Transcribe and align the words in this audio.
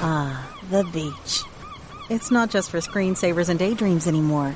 Ah, 0.00 0.48
the 0.70 0.84
beach. 0.92 1.42
It's 2.08 2.30
not 2.30 2.50
just 2.50 2.70
for 2.70 2.78
screensavers 2.78 3.48
and 3.48 3.58
daydreams 3.58 4.06
anymore. 4.06 4.54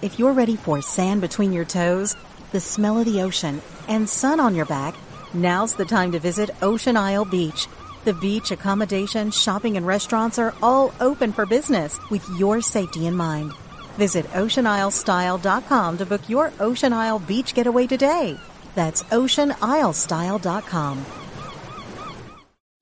If 0.00 0.18
you're 0.18 0.32
ready 0.32 0.56
for 0.56 0.80
sand 0.80 1.20
between 1.20 1.52
your 1.52 1.66
toes, 1.66 2.16
the 2.52 2.60
smell 2.60 2.98
of 2.98 3.04
the 3.04 3.20
ocean, 3.20 3.60
and 3.88 4.08
sun 4.08 4.40
on 4.40 4.54
your 4.54 4.64
back, 4.64 4.94
now's 5.34 5.74
the 5.74 5.84
time 5.84 6.12
to 6.12 6.18
visit 6.18 6.48
Ocean 6.62 6.96
Isle 6.96 7.26
Beach. 7.26 7.66
The 8.04 8.14
beach, 8.14 8.50
accommodation, 8.50 9.30
shopping, 9.30 9.76
and 9.76 9.86
restaurants 9.86 10.38
are 10.38 10.54
all 10.62 10.94
open 11.00 11.32
for 11.32 11.44
business 11.46 12.00
with 12.10 12.26
your 12.38 12.62
safety 12.62 13.06
in 13.06 13.14
mind. 13.14 13.52
Visit 13.96 14.26
OceanIsleStyle.com 14.32 15.98
to 15.98 16.06
book 16.06 16.28
your 16.28 16.52
Ocean 16.58 16.92
Isle 16.92 17.18
beach 17.18 17.54
getaway 17.54 17.86
today. 17.86 18.38
That's 18.74 19.02
OceanIsleStyle.com. 19.04 21.23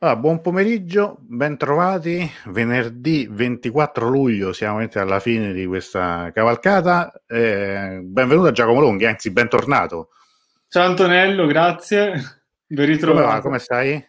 Allora, 0.00 0.16
buon 0.16 0.40
pomeriggio, 0.40 1.16
bentrovati. 1.22 2.30
Venerdì 2.46 3.26
24 3.28 4.08
luglio 4.08 4.52
siamo 4.52 4.86
alla 4.94 5.18
fine 5.18 5.52
di 5.52 5.66
questa 5.66 6.30
cavalcata. 6.32 7.12
Eh, 7.26 7.98
benvenuto 8.04 8.46
a 8.46 8.52
Giacomo 8.52 8.78
Longhi, 8.78 9.06
anzi 9.06 9.32
bentornato. 9.32 10.10
Ciao 10.68 10.86
Antonello, 10.86 11.46
grazie. 11.46 12.12
Ben 12.64 12.76
Come 12.76 12.86
ritrovato. 12.86 13.26
va? 13.26 13.40
Come 13.40 13.58
stai? 13.58 14.06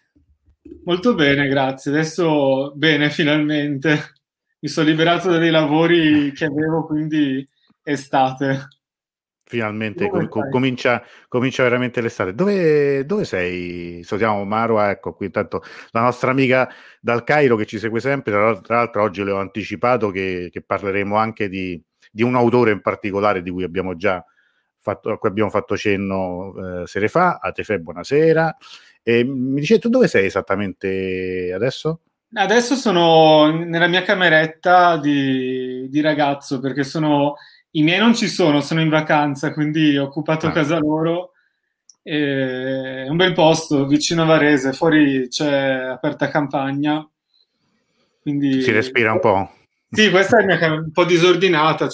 Molto 0.84 1.16
bene, 1.16 1.48
grazie. 1.48 1.90
Adesso 1.90 2.72
bene, 2.76 3.10
finalmente. 3.10 4.14
Mi 4.60 4.70
sono 4.70 4.88
liberato 4.88 5.32
dai 5.32 5.50
lavori 5.50 6.32
che 6.34 6.46
avevo, 6.46 6.86
quindi 6.86 7.44
estate. 7.82 8.68
Finalmente 9.50 10.08
com- 10.10 10.30
comincia, 10.30 11.04
comincia 11.28 11.64
veramente 11.64 12.02
l'estate. 12.02 12.36
Dove, 12.36 13.04
dove 13.04 13.26
sei? 13.26 14.04
Salutiamo 14.04 14.46
Marwa, 14.46 14.92
ecco 14.92 15.16
qui 15.16 15.26
intanto 15.26 15.64
la 15.90 16.02
nostra 16.02 16.30
amica 16.30 16.72
dal 17.02 17.24
Cairo 17.24 17.56
che 17.56 17.66
ci 17.66 17.80
segue 17.80 18.00
sempre. 18.00 18.32
Tra 18.32 18.44
l'altro, 18.44 18.62
tra 18.62 18.76
l'altro 18.76 19.02
oggi 19.02 19.24
le 19.24 19.32
ho 19.32 19.40
anticipato 19.40 20.12
che, 20.12 20.50
che 20.52 20.62
parleremo 20.62 21.16
anche 21.16 21.50
di, 21.50 21.82
di 22.12 22.22
un 22.22 22.36
autore 22.36 22.70
in 22.70 22.82
particolare 22.82 23.42
di 23.42 23.50
cui 23.50 23.64
abbiamo 23.64 23.96
già 23.96 24.24
fatto, 24.78 25.10
a 25.10 25.18
cui 25.18 25.30
abbiamo 25.30 25.50
fatto 25.50 25.76
cenno 25.76 26.84
eh, 26.84 26.86
sere 26.86 27.08
fa. 27.08 27.40
A 27.42 27.52
Tefe, 27.52 27.80
buonasera. 27.80 28.56
E 29.02 29.24
mi 29.24 29.60
dice 29.62 29.80
tu 29.80 29.90
dove 29.90 30.08
sei 30.08 30.28
esattamente 30.28 31.52
adesso? 31.56 32.02
Adesso 32.32 32.76
sono 32.76 33.50
nella 33.50 33.88
mia 33.88 34.04
cameretta 34.04 34.98
di, 34.98 35.88
di 35.90 36.02
ragazzo 36.02 36.60
perché 36.60 36.84
sono, 36.84 37.34
i 37.72 37.84
miei 37.84 38.00
non 38.00 38.16
ci 38.16 38.28
sono, 38.28 38.62
sono 38.62 38.82
in 38.82 38.90
vacanza, 38.90 39.54
quindi 39.54 39.98
ho 39.98 40.06
occupato 40.06 40.48
Ah. 40.48 40.52
casa 40.52 40.78
loro. 40.78 41.32
È 42.02 43.08
un 43.08 43.18
bel 43.18 43.34
posto 43.34 43.86
vicino 43.86 44.24
a 44.24 44.26
Varese, 44.26 44.74
fuori 44.74 45.28
c'è 45.28 45.52
aperta 45.52 46.30
campagna. 46.30 47.08
Quindi... 48.22 48.62
Si 48.62 48.72
respira 48.72 49.12
un 49.12 49.20
po'. 49.20 49.54
Sì, 49.92 50.10
questa 50.10 50.40
è 50.40 50.46
mia 50.46 50.58
un 50.72 50.92
po' 50.92 51.04
disordinata, 51.04 51.88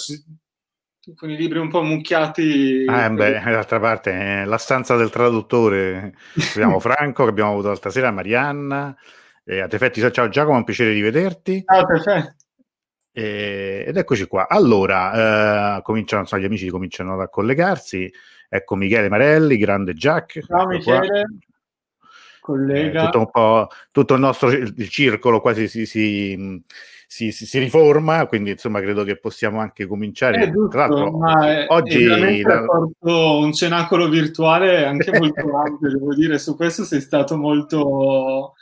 con 1.14 1.30
i 1.30 1.36
libri 1.36 1.58
un 1.58 1.68
po' 1.68 1.80
ammucchiati. 1.80 2.84
Ah, 2.88 3.10
beh, 3.10 3.40
d'altra 3.44 3.78
parte, 3.78 4.12
eh, 4.12 4.44
la 4.44 4.58
stanza 4.58 4.96
del 4.96 5.10
traduttore. 5.10 6.14
Abbiamo 6.54 6.78
Franco 6.80 7.24
che 7.24 7.30
abbiamo 7.30 7.52
avuto 7.52 7.68
l'altra 7.68 7.90
sera, 7.90 8.10
Marianna. 8.10 8.96
Eh, 9.44 9.60
a 9.60 9.66
te 9.68 9.76
effetti, 9.76 10.00
ciao 10.10 10.28
Giacomo, 10.28 10.54
è 10.54 10.58
un 10.58 10.64
piacere 10.64 10.94
di 10.94 11.00
vederti. 11.00 11.62
Ah, 11.66 11.84
perfetto. 11.84 12.34
Eh, 13.18 13.84
ed 13.86 13.96
eccoci 13.96 14.26
qua. 14.26 14.46
Allora, 14.46 15.78
eh, 15.78 15.82
cominciano, 15.82 16.20
insomma, 16.20 16.42
gli 16.42 16.44
amici 16.44 16.68
cominciano 16.68 17.18
a 17.18 17.28
collegarsi. 17.28 18.12
Ecco 18.46 18.74
Michele 18.76 19.08
Marelli, 19.08 19.56
grande 19.56 19.94
Jack. 19.94 20.44
Ciao 20.44 20.70
ecco. 20.70 20.90
Michele, 20.90 21.20
Eh, 21.20 21.24
collega. 22.40 23.04
tutto 23.06 23.18
un 23.18 23.30
po' 23.30 23.68
tutto 23.90 24.14
il 24.14 24.20
nostro 24.20 24.50
il 24.50 24.88
circolo 24.90 25.40
quasi 25.40 25.66
si, 25.66 25.86
si, 25.86 26.62
si- 27.06 27.32
si- 27.32 27.58
riforma, 27.58 28.26
quindi 28.26 28.50
insomma 28.50 28.80
credo 28.82 29.02
che 29.02 29.16
possiamo 29.16 29.60
anche 29.60 29.86
cominciare. 29.86 30.36
È 30.36 30.50
giusto, 30.50 30.68
Tra 30.68 30.86
l'altro, 30.86 31.18
oggi 31.68 32.04
la- 32.42 32.64
un 33.00 33.52
cenacolo 33.54 34.10
virtuale 34.10 34.84
anche 34.84 35.10
molto 35.18 35.40
ampio, 35.56 35.88
devo 35.88 36.14
dire, 36.14 36.38
su 36.38 36.54
questo 36.54 36.84
sei 36.84 37.00
stato 37.00 37.38
molto... 37.38 38.56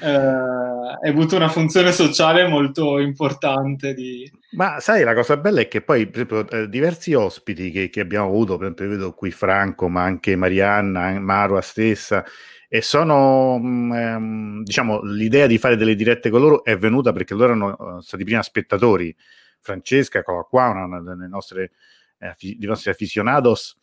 eh, 0.00 1.08
avuto 1.08 1.36
una 1.36 1.48
funzione 1.48 1.92
sociale 1.92 2.46
molto 2.46 2.98
importante 2.98 3.94
di... 3.94 4.30
Ma 4.52 4.80
sai, 4.80 5.04
la 5.04 5.14
cosa 5.14 5.36
bella 5.36 5.60
è 5.60 5.68
che 5.68 5.82
poi, 5.82 6.06
per 6.06 6.26
esempio, 6.26 6.48
eh, 6.50 6.68
diversi 6.68 7.14
ospiti 7.14 7.70
che, 7.70 7.88
che 7.90 8.00
abbiamo 8.00 8.26
avuto, 8.26 8.56
per 8.56 8.66
esempio, 8.66 8.88
vedo 8.88 9.12
qui 9.12 9.30
Franco, 9.30 9.88
ma 9.88 10.02
anche 10.02 10.36
Marianna, 10.36 11.10
eh, 11.10 11.18
Marua 11.18 11.60
stessa, 11.60 12.24
e 12.68 12.82
sono, 12.82 13.58
mh, 13.58 13.92
ehm, 13.92 14.62
diciamo, 14.64 15.02
l'idea 15.02 15.46
di 15.46 15.58
fare 15.58 15.76
delle 15.76 15.94
dirette 15.94 16.30
con 16.30 16.40
loro 16.40 16.64
è 16.64 16.76
venuta 16.76 17.12
perché 17.12 17.34
loro 17.34 17.46
erano 17.46 17.98
eh, 17.98 18.02
stati 18.02 18.24
prima 18.24 18.42
spettatori. 18.42 19.14
Francesca, 19.60 20.22
qua, 20.22 20.68
una 20.68 21.00
delle 21.00 21.26
nostre, 21.26 21.72
eh, 22.18 22.34
nostri 22.66 22.90
aficionados, 22.90 23.76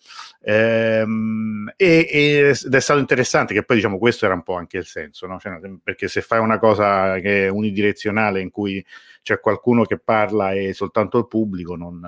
Ehm, 0.45 1.71
e- 1.77 2.07
e- 2.11 2.49
ed 2.65 2.73
è 2.73 2.79
stato 2.81 2.99
interessante 2.99 3.53
che 3.53 3.63
poi, 3.63 3.77
diciamo, 3.77 3.97
questo 3.97 4.25
era 4.25 4.33
un 4.33 4.43
po' 4.43 4.55
anche 4.55 4.77
il 4.77 4.85
senso, 4.85 5.25
no? 5.27 5.39
Cioè, 5.39 5.59
perché 5.81 6.07
se 6.09 6.21
fai 6.21 6.39
una 6.39 6.59
cosa 6.59 7.19
che 7.19 7.45
è 7.45 7.49
unidirezionale 7.49 8.41
in 8.41 8.49
cui 8.51 8.83
c'è 9.21 9.39
qualcuno 9.39 9.83
che 9.85 9.99
parla 9.99 10.51
e 10.51 10.73
soltanto 10.73 11.17
il 11.17 11.27
pubblico 11.27 11.75
non, 11.77 12.01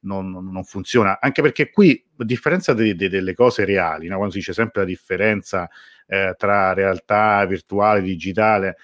non- 0.00 0.30
non 0.50 0.64
funziona. 0.64 1.18
Anche 1.20 1.42
perché 1.42 1.70
qui, 1.70 2.02
a 2.18 2.24
differenza 2.24 2.74
de- 2.74 2.94
de- 2.94 3.08
delle 3.08 3.34
cose 3.34 3.64
reali, 3.64 4.08
no? 4.08 4.16
quando 4.16 4.32
si 4.32 4.38
dice 4.38 4.52
sempre 4.52 4.82
la 4.82 4.86
differenza 4.86 5.68
eh, 6.06 6.34
tra 6.36 6.72
realtà 6.74 7.44
virtuale 7.46 8.02
digitale, 8.02 8.76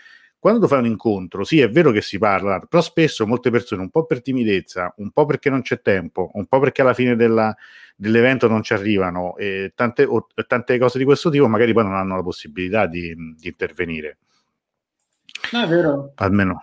quando 0.46 0.64
tu 0.64 0.68
fai 0.68 0.78
un 0.78 0.86
incontro, 0.86 1.42
sì, 1.42 1.58
è 1.58 1.68
vero 1.68 1.90
che 1.90 2.00
si 2.00 2.18
parla, 2.18 2.60
però 2.60 2.80
spesso 2.80 3.26
molte 3.26 3.50
persone, 3.50 3.82
un 3.82 3.90
po' 3.90 4.06
per 4.06 4.22
timidezza, 4.22 4.94
un 4.98 5.10
po' 5.10 5.26
perché 5.26 5.50
non 5.50 5.60
c'è 5.62 5.80
tempo, 5.80 6.30
un 6.34 6.46
po' 6.46 6.60
perché 6.60 6.82
alla 6.82 6.94
fine 6.94 7.16
della- 7.16 7.52
dell'evento 7.96 8.46
non 8.46 8.62
ci 8.62 8.72
arrivano, 8.72 9.36
e 9.36 9.72
tante, 9.74 10.04
o- 10.04 10.28
tante 10.46 10.78
cose 10.78 10.98
di 10.98 11.04
questo 11.04 11.30
tipo, 11.30 11.48
magari 11.48 11.72
poi 11.72 11.82
non 11.82 11.94
hanno 11.94 12.14
la 12.14 12.22
possibilità 12.22 12.86
di, 12.86 13.12
di 13.36 13.48
intervenire. 13.48 14.18
No, 15.50 15.62
è 15.62 15.66
vero. 15.66 16.12
Almeno 16.14 16.62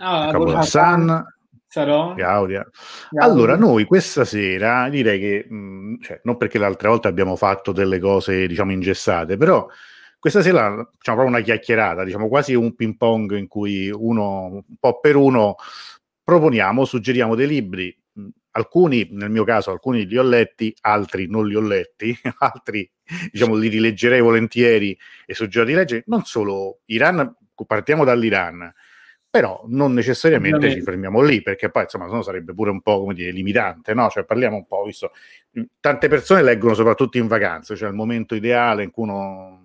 Ah, 0.00 0.26
allora, 0.30 0.62
San, 0.62 1.24
sarò? 1.68 2.14
Gaudia. 2.14 2.68
Allora, 3.20 3.54
noi 3.56 3.84
questa 3.84 4.24
sera 4.24 4.88
direi 4.88 5.20
che, 5.20 5.46
mh, 5.48 6.00
cioè, 6.00 6.20
non 6.24 6.36
perché 6.36 6.58
l'altra 6.58 6.88
volta 6.88 7.06
abbiamo 7.06 7.36
fatto 7.36 7.70
delle 7.70 8.00
cose, 8.00 8.48
diciamo, 8.48 8.72
ingessate, 8.72 9.36
però 9.36 9.68
questa 10.22 10.40
sera 10.40 10.68
facciamo 10.68 11.16
proprio 11.18 11.26
una 11.26 11.40
chiacchierata, 11.40 12.04
diciamo 12.04 12.28
quasi 12.28 12.54
un 12.54 12.76
ping 12.76 12.96
pong 12.96 13.36
in 13.36 13.48
cui 13.48 13.90
uno, 13.90 14.44
un 14.44 14.76
po' 14.78 15.00
per 15.00 15.16
uno, 15.16 15.56
proponiamo, 16.22 16.84
suggeriamo 16.84 17.34
dei 17.34 17.48
libri. 17.48 17.98
mh, 18.12 18.28
Alcuni, 18.52 19.08
nel 19.10 19.30
mio 19.30 19.42
caso, 19.42 19.72
alcuni 19.72 20.06
li 20.06 20.16
ho 20.16 20.22
letti, 20.22 20.72
altri 20.82 21.26
non 21.26 21.48
li 21.48 21.56
ho 21.56 21.60
letti, 21.60 22.16
altri, 22.38 22.88
diciamo, 23.32 23.56
li 23.56 23.66
rileggerei 23.66 24.20
volentieri 24.20 24.96
e 25.26 25.34
suggerirò 25.34 25.66
di 25.68 25.74
leggere. 25.74 26.02
Non 26.06 26.22
solo 26.22 26.82
Iran, 26.84 27.34
partiamo 27.66 28.04
dall'Iran, 28.04 28.72
però 29.28 29.64
non 29.66 29.92
necessariamente 29.92 30.54
Ovviamente. 30.58 30.84
ci 30.84 30.88
fermiamo 30.88 31.20
lì 31.20 31.42
perché 31.42 31.68
poi 31.68 31.82
insomma 31.82 32.06
sennò 32.06 32.22
sarebbe 32.22 32.54
pure 32.54 32.70
un 32.70 32.80
po' 32.80 33.00
come 33.00 33.14
dire 33.14 33.30
limitante 33.30 33.94
no 33.94 34.10
cioè 34.10 34.24
parliamo 34.24 34.56
un 34.56 34.66
po' 34.66 34.84
visto 34.84 35.12
tante 35.80 36.08
persone 36.08 36.42
leggono 36.42 36.74
soprattutto 36.74 37.16
in 37.16 37.28
vacanza 37.28 37.74
cioè 37.74 37.88
il 37.88 37.94
momento 37.94 38.34
ideale 38.34 38.82
in 38.82 38.90
cui 38.90 39.04
uno 39.04 39.61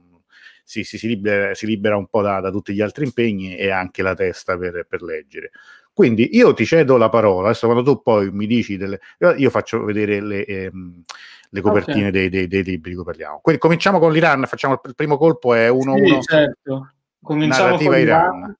si, 0.67 0.83
si- 0.83 0.97
si 0.97 1.07
libera, 1.07 1.53
si 1.55 1.65
libera 1.65 1.95
un 1.95 2.07
po' 2.07 2.21
da, 2.21 2.41
da 2.41 2.51
tutti 2.51 2.73
gli 2.73 2.81
altri 2.81 3.05
impegni 3.05 3.55
e 3.55 3.69
anche 3.69 4.01
la 4.01 4.13
testa 4.13 4.57
per, 4.57 4.85
per 4.87 5.01
leggere 5.01 5.51
quindi 5.93 6.35
io 6.35 6.53
ti 6.53 6.65
cedo 6.65 6.97
la 6.97 7.07
parola 7.07 7.47
adesso 7.47 7.67
quando 7.67 7.83
tu 7.83 8.01
poi 8.01 8.29
mi 8.31 8.45
dici 8.47 8.75
delle 8.75 8.99
io 9.37 9.49
faccio 9.49 9.85
vedere 9.85 10.19
le, 10.19 10.43
ehm, 10.45 11.03
le 11.51 11.61
copertine 11.61 12.07
Ok. 12.07 12.11
dei, 12.11 12.29
dei- 12.29 12.47
dei 12.47 12.63
libri 12.63 12.89
di 12.89 12.95
cui 12.97 13.05
parliamo 13.05 13.39
quindi 13.41 13.61
cominciamo 13.61 13.97
con 13.97 14.11
l'Iran 14.11 14.45
facciamo 14.45 14.73
il, 14.83 14.93
primo 14.93 15.17
colpo 15.17 15.53
è 15.53 15.69
uno 15.69 15.93
Sì, 15.95 16.01
uno 16.01 16.21
certo. 16.21 16.91
Cominciamo 17.21 17.63
narrativa 17.69 17.91
con 17.93 17.99
Iran 18.01 18.23
Iran. 18.25 18.55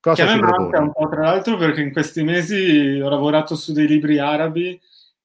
Che 0.00 0.10
cosa 0.10 0.24
me 0.24 0.30
ci 0.32 0.38
manca 0.40 0.56
proponi? 0.56 0.84
un 0.84 0.92
po', 0.92 1.08
tra 1.08 1.20
l'altro, 1.22 1.56
perché 1.56 1.80
in 1.80 1.92
questi 1.92 2.24
mesi 2.24 3.00
ho 3.00 3.08
lavorato 3.08 3.54
su 3.54 3.72
dei 3.72 3.86
libri 3.86 4.18
arabi 4.18 4.78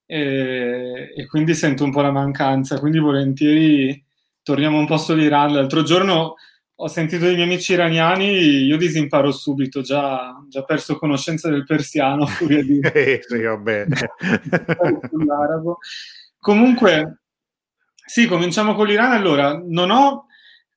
e, 0.05 1.13
e 1.15 1.25
quindi 1.27 1.55
sento 1.55 1.83
un 1.83 1.91
po' 1.91 2.01
la 2.01 2.11
mancanza, 2.11 2.79
quindi 2.79 2.99
volentieri 2.99 4.05
torniamo 4.47 4.79
un 4.79 4.85
po' 4.85 4.97
sull'Iran. 4.97 5.51
L'altro 5.51 5.83
giorno 5.83 6.35
ho 6.73 6.87
sentito 6.87 7.25
dei 7.25 7.33
miei 7.35 7.47
amici 7.47 7.73
iraniani, 7.73 8.29
io 8.63 8.77
disimparo 8.77 9.29
subito, 9.31 9.81
già, 9.81 10.41
già 10.47 10.63
perso 10.63 10.97
conoscenza 10.97 11.49
del 11.49 11.65
persiano, 11.65 12.25
furia 12.27 12.63
di... 12.63 12.79
eh, 12.79 13.19
sì, 13.27 13.41
vabbè. 13.41 13.87
Comunque, 16.39 17.23
sì, 18.05 18.25
cominciamo 18.25 18.73
con 18.73 18.87
l'Iran. 18.87 19.11
Allora, 19.11 19.61
non 19.65 19.91
ho, 19.91 20.27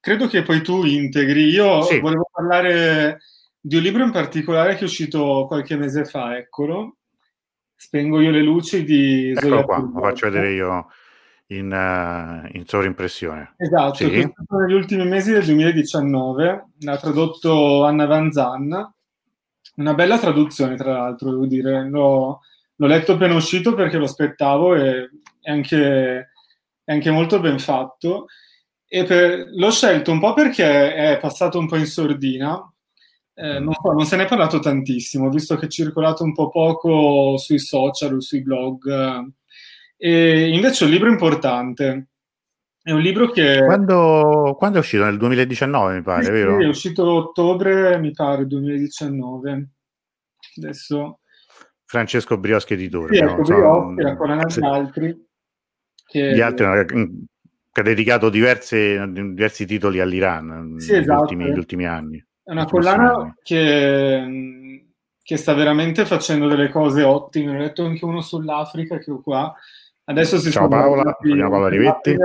credo 0.01 0.27
che 0.27 0.43
poi 0.43 0.63
tu 0.63 0.85
integri. 0.85 1.45
Io 1.45 1.83
sì. 1.83 2.01
volevo 2.01 2.29
parlare 2.33 3.21
di 3.61 3.77
un 3.77 3.83
libro 3.83 4.03
in 4.03 4.11
particolare 4.11 4.75
che 4.75 4.81
è 4.81 4.85
uscito 4.85 5.45
qualche 5.47 5.77
mese 5.77 6.05
fa, 6.05 6.37
eccolo. 6.37 6.97
Spengo 7.77 8.21
io 8.21 8.33
le 8.33 8.43
luci 8.43 8.83
di 8.83 9.31
Eccolo 9.31 9.65
qua, 9.65 9.79
lo 9.79 10.01
faccio 10.01 10.29
vedere 10.29 10.53
io 10.55 10.89
in, 11.51 11.71
uh, 11.71 12.49
in 12.57 12.67
sovrimpressione. 12.67 13.55
Esatto, 13.57 13.95
sì. 13.95 14.07
negli 14.07 14.73
ultimi 14.73 15.07
mesi 15.07 15.33
del 15.33 15.45
2019, 15.45 16.65
l'ha 16.81 16.97
tradotto 16.97 17.85
Anna 17.85 18.07
Van 18.07 18.31
Zan, 18.33 18.93
una 19.77 19.95
bella 19.95 20.19
traduzione 20.19 20.77
tra 20.77 20.93
l'altro, 20.93 21.31
devo 21.31 21.47
dire, 21.47 21.89
l'ho, 21.89 22.41
l'ho 22.77 22.87
letto 22.87 23.13
appena 23.13 23.35
uscito 23.35 23.75
perché 23.75 23.99
lo 23.99 24.05
aspettavo 24.05 24.75
e 24.75 25.11
è 25.41 25.51
anche, 25.51 26.31
è 26.85 26.93
anche 26.93 27.11
molto 27.11 27.41
ben 27.41 27.59
fatto. 27.59 28.27
E 28.87 29.05
per, 29.05 29.49
l'ho 29.53 29.71
scelto 29.71 30.11
un 30.11 30.19
po' 30.19 30.35
perché 30.35 30.95
è 30.95 31.19
passato 31.19 31.59
un 31.59 31.69
po' 31.69 31.77
in 31.77 31.87
sordina, 31.87 32.61
eh, 33.35 33.59
non, 33.59 33.73
so, 33.73 33.93
non, 33.93 34.05
se 34.05 34.17
ne 34.17 34.25
è 34.25 34.29
parlato 34.29 34.59
tantissimo, 34.59 35.31
visto 35.31 35.57
che 35.57 35.67
è 35.67 35.69
circolato 35.69 36.25
un 36.25 36.35
po' 36.35 36.51
poco 36.51 37.39
sui 37.39 37.59
social 37.59 38.17
o 38.17 38.21
sui 38.21 38.43
blog. 38.43 39.33
E 40.03 40.49
invece 40.49 40.85
è 40.85 40.87
un 40.87 40.95
libro 40.95 41.11
importante. 41.11 42.07
È 42.83 42.91
un 42.91 43.01
libro 43.01 43.31
che... 43.31 43.63
Quando, 43.63 44.57
quando 44.59 44.79
è 44.79 44.81
uscito? 44.81 45.05
Nel 45.05 45.19
2019 45.19 45.95
mi 45.97 46.03
pare, 46.03 46.25
sì, 46.25 46.31
vero? 46.31 46.59
Sì, 46.59 46.65
è 46.65 46.69
uscito 46.69 47.13
ottobre, 47.13 47.99
mi 47.99 48.11
pare, 48.13 48.47
2019. 48.47 49.69
Adesso... 50.57 51.21
Francesco 51.85 52.39
Brioschi 52.39 52.73
editore. 52.73 53.15
Sì, 53.15 53.23
ecco, 53.23 53.43
Brioschi, 53.43 54.03
la 54.03 54.17
collana 54.17 54.49
sì. 54.49 54.61
altri. 54.61 55.29
Che... 56.07 56.33
Gli 56.33 56.41
altri 56.41 56.65
che 57.73 57.81
ha 57.81 57.85
dedicato 57.85 58.31
diverse, 58.31 59.07
diversi 59.13 59.67
titoli 59.67 60.01
all'Iran 60.01 60.77
sì, 60.79 60.93
negli, 60.93 61.01
esatto. 61.03 61.21
ultimi, 61.21 61.45
negli 61.45 61.59
ultimi 61.59 61.87
anni. 61.87 62.25
È 62.43 62.51
una 62.53 62.65
collana 62.65 63.37
che, 63.43 64.87
che, 65.23 65.37
sta 65.37 65.53
veramente 65.53 66.05
facendo 66.05 66.49
delle 66.49 66.71
cose 66.71 67.03
ottime. 67.03 67.57
Ho 67.57 67.59
letto 67.59 67.85
anche 67.85 68.05
uno 68.05 68.23
sull'Africa 68.23 68.99
che 68.99 69.11
ho 69.11 69.21
qua, 69.21 69.55
Adesso 70.05 70.39
si 70.39 70.51
Ciao 70.51 70.69
Paola, 70.69 71.17
Paola 71.21 71.69
Rivetti. 71.69 72.17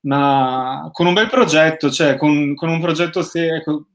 Ma 0.00 0.88
con 0.92 1.06
un 1.06 1.14
bel 1.14 1.28
progetto, 1.28 1.90
cioè 1.90 2.16
con, 2.16 2.54
con 2.54 2.68
un 2.68 2.80
progetto 2.80 3.22
serio, 3.22 3.56
ecco, 3.56 3.86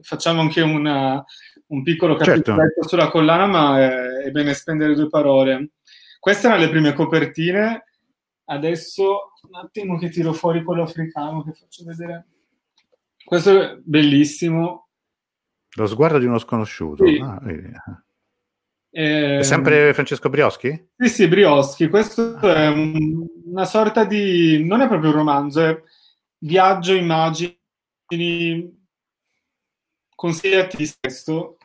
facciamo 0.00 0.40
anche 0.40 0.60
una, 0.62 1.24
un 1.68 1.82
piccolo 1.82 2.16
capitolo 2.16 2.58
certo. 2.58 2.88
sulla 2.88 3.08
collana, 3.08 3.46
ma 3.46 3.80
è, 3.80 4.24
è, 4.24 4.30
bene 4.30 4.52
spendere 4.54 4.94
due 4.94 5.08
parole. 5.08 5.72
Queste 6.18 6.46
erano 6.46 6.62
le 6.62 6.70
prime 6.70 6.92
copertine, 6.92 7.84
adesso 8.46 9.32
un 9.48 9.54
attimo 9.54 9.98
che 9.98 10.08
tiro 10.08 10.32
fuori 10.32 10.64
quello 10.64 10.82
africano 10.82 11.44
che 11.44 11.52
faccio 11.52 11.84
vedere. 11.84 12.26
Questo 13.24 13.60
è 13.60 13.76
bellissimo. 13.82 14.88
Lo 15.76 15.86
sguardo 15.86 16.18
di 16.18 16.26
uno 16.26 16.38
sconosciuto. 16.38 17.06
Sì. 17.06 17.18
Ah, 17.22 17.40
eh, 18.96 19.38
è 19.38 19.42
sempre 19.42 19.92
Francesco 19.92 20.28
Brioschi? 20.28 20.90
Sì, 20.96 21.08
sì, 21.08 21.26
Brioschi. 21.26 21.88
Questo 21.88 22.36
ah. 22.36 22.54
è 22.54 22.68
un, 22.68 23.26
una 23.46 23.64
sorta 23.64 24.04
di... 24.04 24.64
non 24.64 24.82
è 24.82 24.86
proprio 24.86 25.10
un 25.10 25.16
romanzo, 25.16 25.66
è 25.66 25.82
viaggio, 26.38 26.94
immagini, 26.94 27.58
consigliati 30.14 30.88
questo. 31.00 31.58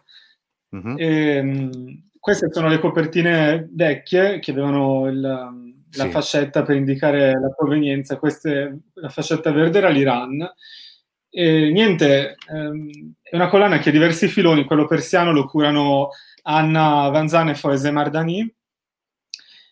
Uh-huh. 0.70 0.96
E, 0.98 1.90
queste 2.20 2.52
sono 2.52 2.68
le 2.68 2.80
copertine 2.80 3.70
vecchie 3.72 4.40
che 4.40 4.50
avevano 4.50 5.08
il, 5.08 5.20
la 5.22 6.04
sì. 6.04 6.10
fascetta 6.10 6.64
per 6.64 6.78
indicare 6.78 7.32
la 7.34 7.54
provenienza. 7.56 8.18
Questa, 8.18 8.76
la 8.94 9.10
fascetta 9.10 9.52
verde 9.52 9.78
era 9.78 9.90
l'Iran. 9.90 10.52
E 11.30 11.70
niente, 11.72 12.38
ehm, 12.52 13.14
è 13.22 13.36
una 13.36 13.50
collana 13.50 13.78
che 13.78 13.90
ha 13.90 13.92
diversi 13.92 14.28
filoni, 14.28 14.66
quello 14.66 14.88
persiano 14.88 15.32
lo 15.32 15.46
curano 15.46 16.10
Anna 16.44 17.10
Vanzane 17.10 17.52
e 17.52 17.56
Foese 17.56 17.92
Mardani. 17.92 18.56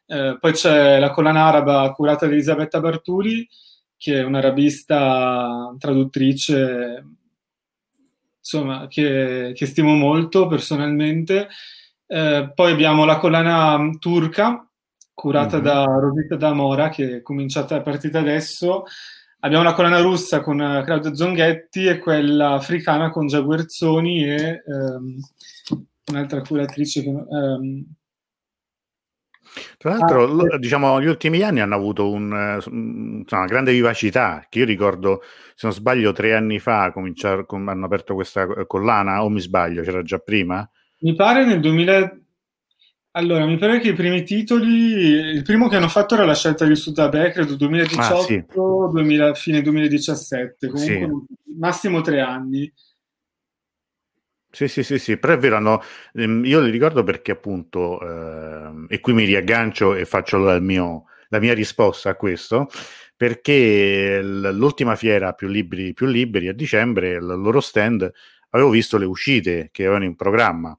Eh, 0.10 0.38
poi 0.40 0.52
c'è 0.54 1.00
la 1.00 1.12
collana 1.12 1.46
araba 1.46 1.92
curata 1.92 2.26
da 2.26 2.32
Elisabetta 2.32 2.80
Bartuli, 2.80 3.48
che 3.98 4.20
è 4.20 4.24
un'arabista 4.24 5.76
traduttrice 5.78 7.04
insomma, 8.40 8.88
che, 8.88 9.52
che 9.54 9.66
stimo 9.66 9.94
molto 9.96 10.48
personalmente. 10.48 11.50
Eh, 12.06 12.52
poi 12.56 12.72
abbiamo 12.72 13.04
la 13.04 13.18
collana 13.18 13.90
turca, 14.00 14.66
curata 15.14 15.58
mm-hmm. 15.58 15.66
da 15.66 15.84
Rosita 15.84 16.36
D'Amora, 16.38 16.90
che 16.90 17.18
è 17.18 17.22
cominciata, 17.22 17.76
è 17.76 17.82
partita 17.82 18.20
adesso. 18.20 18.86
Abbiamo 19.42 19.64
la 19.64 19.74
collana 19.74 20.00
russa 20.00 20.42
con 20.42 20.58
Claudio 20.86 21.14
Zonghetti 21.14 21.86
e 21.86 22.00
quella 22.00 22.54
africana 22.54 23.10
con 23.10 23.28
Gia 23.28 23.42
Guerzoni 23.42 24.24
e 24.24 24.64
ehm, 24.66 25.20
un'altra 26.12 26.42
curatrice 26.42 27.04
che... 27.04 27.10
Um... 27.10 27.86
Tra 29.78 29.92
l'altro, 29.92 30.42
ah, 30.42 30.58
diciamo, 30.58 31.02
gli 31.02 31.08
ultimi 31.08 31.42
anni 31.42 31.62
hanno 31.62 31.76
avuto 31.76 32.10
un, 32.10 32.32
una 32.32 33.46
grande 33.46 33.72
vivacità, 33.72 34.46
che 34.50 34.60
io 34.60 34.66
ricordo, 34.66 35.22
se 35.56 35.68
non 35.68 35.74
sbaglio, 35.74 36.12
tre 36.12 36.36
anni 36.36 36.60
fa 36.60 36.92
com- 36.92 37.68
hanno 37.68 37.86
aperto 37.86 38.14
questa 38.14 38.46
collana, 38.66 39.24
o 39.24 39.30
mi 39.30 39.40
sbaglio, 39.40 39.84
c'era 39.84 40.04
già 40.04 40.20
prima? 40.20 40.70
Mi 41.00 41.16
pare 41.16 41.46
nel 41.46 41.60
2000... 41.60 42.20
Allora, 43.12 43.46
mi 43.46 43.58
pare 43.58 43.80
che 43.80 43.90
i 43.90 43.94
primi 43.94 44.24
titoli, 44.24 44.68
il 44.68 45.42
primo 45.42 45.68
che 45.70 45.78
hanno 45.78 45.88
fatto 45.88 46.14
era 46.14 46.26
la 46.26 46.36
scelta 46.36 46.66
di 46.66 46.76
Sudabè, 46.76 47.32
credo 47.32 47.56
2018, 47.56 48.14
ah, 48.14 48.22
sì. 48.22 48.46
2000, 48.54 49.34
fine 49.34 49.62
2017, 49.64 50.68
comunque 50.68 51.26
sì. 51.26 51.56
massimo 51.58 52.02
tre 52.02 52.20
anni. 52.20 52.72
Sì, 54.58 54.68
sì, 54.68 54.82
sì, 54.82 54.98
sì, 54.98 55.18
però 55.18 55.34
è 55.34 55.38
vero, 55.38 55.60
no, 55.60 55.82
ehm, 56.16 56.44
io 56.44 56.60
li 56.62 56.72
ricordo 56.72 57.04
perché 57.04 57.32
appunto, 57.34 58.00
eh, 58.02 58.86
e 58.96 59.00
qui 59.02 59.14
mi 59.14 59.24
riaggancio 59.24 59.94
e 59.94 60.04
faccio 60.06 60.40
la, 60.40 60.60
mio, 60.60 61.06
la 61.30 61.38
mia 61.40 61.54
risposta 61.54 62.10
a 62.10 62.16
questo, 62.16 62.68
perché 63.16 64.20
l'ultima 64.24 64.96
fiera 64.96 65.34
più 65.34 65.48
libri, 65.48 65.94
più 65.94 66.08
liberi 66.08 66.48
a 66.48 66.54
dicembre, 66.54 67.12
il 67.12 67.24
loro 67.26 67.60
stand, 67.60 68.12
avevo 68.50 68.72
visto 68.72 68.98
le 68.98 69.06
uscite 69.06 69.70
che 69.72 69.84
avevano 69.84 70.06
in 70.06 70.16
programma. 70.16 70.76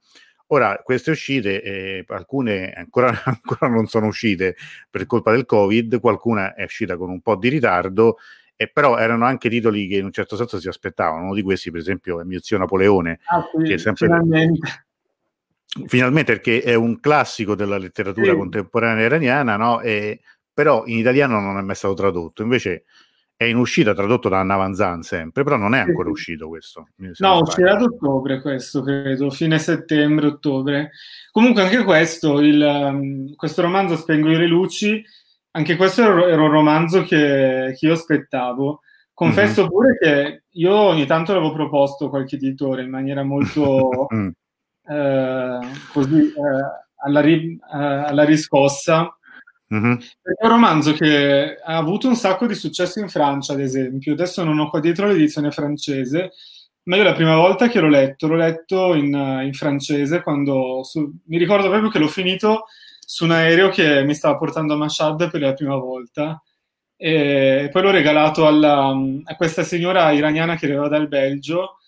Ora, 0.49 0.80
queste 0.82 1.11
uscite, 1.12 1.62
eh, 1.62 2.04
alcune 2.08 2.73
ancora, 2.73 3.08
ancora 3.26 3.68
non 3.68 3.87
sono 3.87 4.06
uscite 4.06 4.56
per 4.90 5.06
colpa 5.06 5.30
del 5.30 5.44
Covid, 5.44 6.00
qualcuna 6.00 6.54
è 6.54 6.64
uscita 6.64 6.97
con 6.97 7.11
un 7.11 7.20
po' 7.20 7.37
di 7.37 7.49
ritardo 7.49 8.16
e 8.60 8.66
però 8.66 8.98
erano 8.98 9.24
anche 9.24 9.48
titoli 9.48 9.86
che 9.86 9.98
in 9.98 10.04
un 10.06 10.10
certo 10.10 10.34
senso 10.34 10.58
si 10.58 10.66
aspettavano. 10.66 11.26
Uno 11.26 11.34
di 11.34 11.42
questi, 11.42 11.70
per 11.70 11.78
esempio, 11.78 12.20
è 12.20 12.24
mio 12.24 12.40
zio 12.40 12.58
Napoleone, 12.58 13.20
ah, 13.26 13.48
sì, 13.56 13.62
che 13.62 13.74
è 13.74 13.78
sempre. 13.78 14.06
Finalmente. 14.06 14.84
finalmente. 15.86 16.32
perché 16.32 16.62
è 16.62 16.74
un 16.74 16.98
classico 16.98 17.54
della 17.54 17.78
letteratura 17.78 18.32
sì. 18.32 18.36
contemporanea 18.36 19.06
iraniana, 19.06 19.56
no? 19.56 19.80
E, 19.80 20.22
però 20.52 20.82
in 20.86 20.98
italiano 20.98 21.38
non 21.38 21.56
è 21.56 21.62
mai 21.62 21.76
stato 21.76 21.94
tradotto. 21.94 22.42
Invece 22.42 22.82
è 23.36 23.44
in 23.44 23.58
uscita 23.58 23.94
tradotto 23.94 24.28
da 24.28 24.40
Anna 24.40 24.56
Vanzan 24.56 25.02
sempre, 25.02 25.44
però 25.44 25.56
non 25.56 25.76
è 25.76 25.78
ancora 25.78 26.10
uscito 26.10 26.48
questo. 26.48 26.88
No, 27.18 27.38
uscirà 27.38 27.74
ad 27.74 27.82
ottobre 27.82 28.40
questo, 28.40 28.82
credo, 28.82 29.30
fine 29.30 29.60
settembre, 29.60 30.26
ottobre. 30.26 30.90
Comunque 31.30 31.62
anche 31.62 31.84
questo, 31.84 32.40
il, 32.40 32.60
um, 32.60 33.32
questo 33.36 33.62
romanzo 33.62 33.94
Spengo 33.94 34.26
le 34.30 34.48
luci, 34.48 35.00
anche 35.52 35.76
questo 35.76 36.02
era 36.02 36.43
un 36.43 36.50
romanzo 36.50 37.02
che, 37.02 37.75
che 37.76 37.87
io 37.87 37.93
aspettavo. 37.95 38.81
Confesso 39.12 39.62
mm-hmm. 39.62 39.71
pure 39.71 39.99
che 39.99 40.43
io 40.50 40.73
ogni 40.75 41.07
tanto 41.07 41.33
l'avevo 41.33 41.52
proposto 41.52 42.07
a 42.07 42.09
qualche 42.09 42.37
editore 42.37 42.83
in 42.83 42.90
maniera 42.90 43.25
molto 43.25 44.07
mm. 44.14 44.28
eh, 44.88 45.59
così 45.93 46.21
eh, 46.28 46.87
alla, 47.05 47.21
ri- 47.21 47.59
eh, 47.73 47.76
alla, 47.76 48.23
riscossa. 48.23 49.12
Mm-hmm. 49.75 49.93
È 50.23 50.45
un 50.45 50.49
romanzo 50.49 50.93
che 50.93 51.57
ha 51.61 51.76
avuto 51.76 52.07
un 52.07 52.14
sacco 52.14 52.47
di 52.47 52.55
successo 52.55 53.00
in 53.00 53.09
Francia, 53.09 53.55
ad 53.55 53.61
esempio. 53.61 54.12
Adesso 54.12 54.45
non 54.45 54.59
ho 54.61 54.71
qua 54.71 54.78
dietro 54.78 55.09
l'edizione 55.09 55.50
francese, 55.50 56.31
ma 56.85 56.97
io 56.97 57.02
la 57.02 57.12
prima 57.12 57.35
volta 57.35 57.69
che 57.69 57.81
l'ho 57.81 57.88
letto, 57.88 58.28
l'ho 58.28 58.37
letto 58.37 58.95
in, 58.95 59.12
in 59.43 59.52
francese 59.52 60.23
quando 60.23 60.85
su- 60.85 61.12
mi 61.26 61.38
ricordo 61.38 61.69
proprio 61.69 61.90
che 61.90 61.99
l'ho 61.99 62.07
finito 62.07 62.67
su 63.10 63.24
un 63.24 63.30
aereo 63.30 63.70
che 63.70 64.04
mi 64.04 64.14
stava 64.14 64.36
portando 64.36 64.74
a 64.74 64.76
Mashhad 64.76 65.30
per 65.30 65.40
la 65.40 65.54
prima 65.54 65.76
volta. 65.76 66.42
E 66.94 67.70
poi 67.72 67.82
l'ho 67.82 67.90
regalato 67.90 68.46
alla, 68.46 68.94
a 69.24 69.34
questa 69.34 69.62
signora 69.62 70.12
iraniana 70.12 70.56
che 70.56 70.66
arrivava 70.66 70.88
dal 70.88 71.08
Belgio 71.08 71.78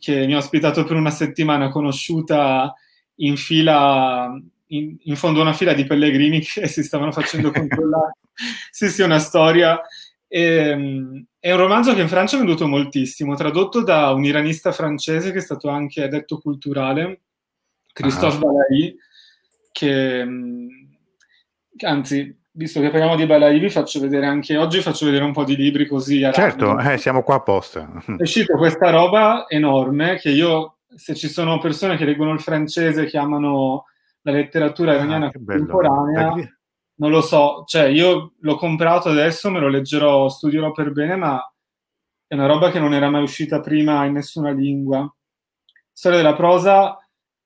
che 0.00 0.26
mi 0.26 0.34
ha 0.34 0.38
ospitato 0.38 0.82
per 0.82 0.96
una 0.96 1.12
settimana 1.12 1.68
conosciuta 1.68 2.74
in 3.16 3.36
fila 3.36 4.36
in, 4.66 4.96
in 5.00 5.14
fondo 5.14 5.38
a 5.38 5.42
una 5.42 5.52
fila 5.52 5.74
di 5.74 5.84
pellegrini 5.84 6.40
che 6.40 6.66
si 6.66 6.82
stavano 6.82 7.12
facendo 7.12 7.52
controllare. 7.54 8.16
Sì 8.72 8.88
sì 8.88 9.02
una 9.02 9.20
storia. 9.20 9.80
E, 10.26 11.24
È 11.38 11.52
un 11.52 11.58
romanzo 11.58 11.94
che 11.94 12.00
in 12.00 12.08
Francia 12.08 12.34
è 12.34 12.38
venduto 12.40 12.66
moltissimo, 12.66 13.36
tradotto 13.36 13.80
da 13.84 14.10
un 14.10 14.24
iranista 14.24 14.72
francese 14.72 15.30
che 15.30 15.38
è 15.38 15.42
stato 15.42 15.68
anche 15.68 16.02
addetto 16.02 16.38
culturale, 16.38 17.20
Christophe 17.92 18.38
ah. 18.38 18.40
Balayi, 18.40 18.96
che 19.74 20.24
anzi, 21.82 22.40
visto 22.52 22.80
che 22.80 22.90
parliamo 22.90 23.16
di 23.16 23.26
Balayi, 23.26 23.58
vi 23.58 23.70
faccio 23.70 23.98
vedere 23.98 24.26
anche 24.26 24.56
oggi 24.56 24.80
faccio 24.80 25.04
vedere 25.04 25.24
un 25.24 25.32
po' 25.32 25.42
di 25.42 25.56
libri 25.56 25.88
così. 25.88 26.20
Certo, 26.32 26.78
eh, 26.78 26.96
siamo 26.96 27.24
qua 27.24 27.34
apposta. 27.36 27.90
È 28.06 28.22
uscita 28.22 28.56
questa 28.56 28.90
roba 28.90 29.46
enorme 29.48 30.16
che 30.18 30.30
io, 30.30 30.78
se 30.94 31.16
ci 31.16 31.28
sono 31.28 31.58
persone 31.58 31.96
che 31.96 32.04
leggono 32.04 32.32
il 32.32 32.40
francese, 32.40 33.06
che 33.06 33.18
amano 33.18 33.86
la 34.22 34.30
letteratura 34.30 34.92
ah, 34.92 34.94
iraniana 34.94 35.26
ah, 35.26 35.32
contemporanea, 35.32 36.34
non 36.96 37.10
lo 37.10 37.20
so, 37.20 37.64
cioè 37.66 37.86
io 37.86 38.34
l'ho 38.38 38.54
comprato 38.54 39.08
adesso, 39.08 39.50
me 39.50 39.58
lo 39.58 39.68
leggerò, 39.68 40.28
studierò 40.28 40.70
per 40.70 40.92
bene, 40.92 41.16
ma 41.16 41.52
è 42.28 42.34
una 42.34 42.46
roba 42.46 42.70
che 42.70 42.78
non 42.78 42.94
era 42.94 43.10
mai 43.10 43.22
uscita 43.22 43.58
prima 43.58 44.04
in 44.04 44.12
nessuna 44.12 44.50
lingua. 44.50 45.12
Storia 45.90 46.18
della 46.18 46.34
prosa 46.34 46.96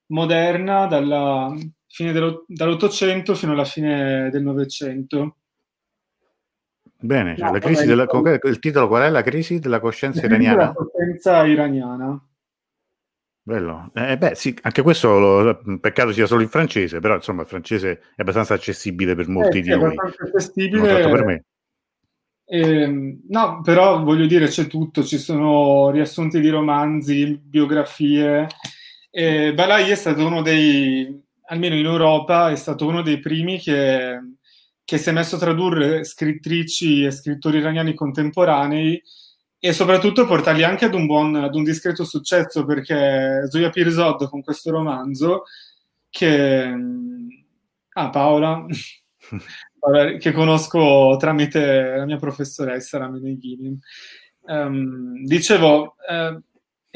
moderna 0.08 0.86
dalla 0.86 1.54
fine 1.88 2.12
dall'Ottocento 2.12 3.34
fino 3.34 3.52
alla 3.52 3.64
fine 3.64 4.30
del 4.30 4.42
Novecento. 4.42 5.36
Bene, 7.00 7.36
cioè, 7.36 7.46
no, 7.46 7.58
vabbè, 7.58 7.84
della, 7.84 8.06
il 8.42 8.58
titolo 8.58 8.88
qual 8.88 9.02
è? 9.02 9.10
La 9.10 9.22
crisi 9.22 9.58
della 9.60 9.78
coscienza 9.78 10.24
iraniana? 10.24 10.64
La 10.64 10.72
coscienza 10.72 11.46
iraniana. 11.46 12.28
Bello. 13.48 13.90
Eh, 13.94 14.18
beh, 14.18 14.34
sì, 14.34 14.56
anche 14.62 14.82
questo 14.82 15.18
lo, 15.18 15.78
peccato 15.80 16.12
sia 16.12 16.26
solo 16.26 16.42
in 16.42 16.48
francese, 16.48 16.98
però 17.00 17.14
insomma 17.14 17.42
il 17.42 17.48
francese 17.48 18.00
è 18.14 18.20
abbastanza 18.20 18.54
accessibile 18.54 19.14
per 19.14 19.28
molti 19.28 19.58
eh, 19.58 19.62
di 19.62 19.70
noi. 19.70 19.80
È 19.80 19.84
abbastanza 19.84 20.24
accessibile. 20.24 21.08
per 21.08 21.24
me. 21.24 21.44
Eh, 22.44 23.18
no, 23.28 23.60
però 23.62 24.02
voglio 24.02 24.26
dire, 24.26 24.48
c'è 24.48 24.66
tutto, 24.66 25.04
ci 25.04 25.18
sono 25.18 25.90
riassunti 25.90 26.40
di 26.40 26.48
romanzi, 26.48 27.38
biografie. 27.42 28.46
Eh, 29.10 29.54
Balai 29.54 29.90
è 29.90 29.94
stato 29.94 30.26
uno 30.26 30.42
dei, 30.42 31.22
almeno 31.48 31.74
in 31.74 31.84
Europa, 31.84 32.50
è 32.50 32.56
stato 32.56 32.86
uno 32.86 33.02
dei 33.02 33.18
primi 33.18 33.58
che, 33.58 34.18
che 34.84 34.98
si 34.98 35.08
è 35.08 35.12
messo 35.12 35.36
a 35.36 35.38
tradurre 35.38 36.04
scrittrici 36.04 37.04
e 37.04 37.10
scrittori 37.10 37.58
iraniani 37.58 37.94
contemporanei 37.94 39.02
e 39.58 39.72
soprattutto 39.72 40.26
portarli 40.26 40.62
anche 40.62 40.84
ad 40.84 40.94
un 40.94 41.06
buon, 41.06 41.34
ad 41.36 41.54
un 41.54 41.64
discreto 41.64 42.04
successo 42.04 42.64
perché 42.64 43.48
Zoya 43.50 43.70
Pirzod 43.70 44.28
con 44.28 44.42
questo 44.42 44.70
romanzo 44.70 45.44
che 46.08 46.74
ah 47.92 48.10
Paola 48.10 48.64
che 50.18 50.32
conosco 50.32 51.16
tramite 51.18 51.96
la 51.96 52.04
mia 52.04 52.18
professoressa 52.18 52.98
Rameneghini 52.98 53.78
um, 54.42 55.24
dicevo 55.24 55.96
eh, 56.08 56.40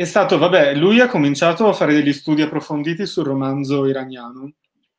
è 0.02 0.04
stato 0.04 0.38
vabbè 0.38 0.75
lui 0.75 1.00
ha 1.00 1.09
cominciato 1.09 1.68
a 1.68 1.73
fare 1.73 1.94
degli 1.94 2.12
studi 2.12 2.42
approfonditi 2.42 3.06
sul 3.06 3.25
romanzo 3.25 3.87
iraniano 3.87 4.52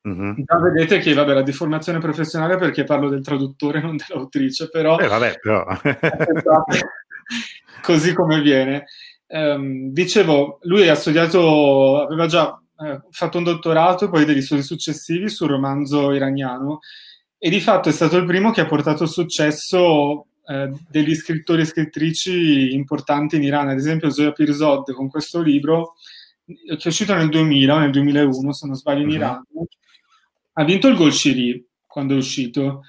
Mm-hmm. 0.08 0.34
Già 0.44 0.60
vedete 0.60 1.00
che 1.00 1.14
vabbè, 1.14 1.34
la 1.34 1.44
deformazione 1.44 2.00
professionale 2.00 2.58
perché 2.58 2.84
parlo 2.84 3.08
del 3.08 3.24
traduttore, 3.24 3.80
non 3.82 3.96
dell'autrice, 3.96 4.70
però, 4.70 5.00
eh, 5.00 5.08
vabbè, 5.08 5.40
però. 5.42 5.66
così 7.82 8.14
come 8.14 8.42
viene. 8.42 8.86
Um, 9.28 9.92
dicevo, 9.92 10.60
lui 10.64 10.90
ha 10.90 10.96
studiato, 10.96 12.04
aveva 12.04 12.28
già 12.28 12.62
eh, 12.80 13.02
fatto 13.12 13.38
un 13.38 13.46
dottorato, 13.46 14.10
poi 14.10 14.26
degli 14.26 14.42
studi 14.42 14.62
successivi 14.62 15.30
sul 15.30 15.50
romanzo 15.50 16.12
iraniano 16.12 16.80
e 17.38 17.50
di 17.50 17.62
fatto 17.62 17.90
è 17.90 17.92
stato 17.92 18.18
il 18.18 18.26
primo 18.26 18.52
che 18.52 18.62
ha 18.62 18.66
portato 18.66 19.06
successo 19.06 20.28
eh, 20.46 20.72
degli 20.90 21.16
scrittori 21.16 21.62
e 21.62 21.66
scrittrici 21.66 22.74
importanti 22.74 23.36
in 23.36 23.44
Iran, 23.44 23.70
ad 23.70 23.78
esempio 23.78 24.10
Zoya 24.10 24.32
Pirzod 24.32 24.92
con 24.94 25.10
questo 25.10 25.42
libro 25.42 25.94
che 26.46 26.76
è 26.76 26.88
uscito 26.88 27.14
nel 27.14 27.30
2000 27.30 27.74
o 27.74 27.80
nel 27.80 27.92
2001, 27.92 28.52
se 28.52 28.68
non 28.68 28.76
sbaglio, 28.76 29.02
in 29.02 29.08
uh-huh. 29.08 29.14
Iran, 29.14 29.44
ha 30.54 30.64
vinto 30.64 30.88
il 30.88 30.96
Golshiri 30.96 31.66
quando 31.88 32.14
è 32.14 32.18
uscito 32.18 32.82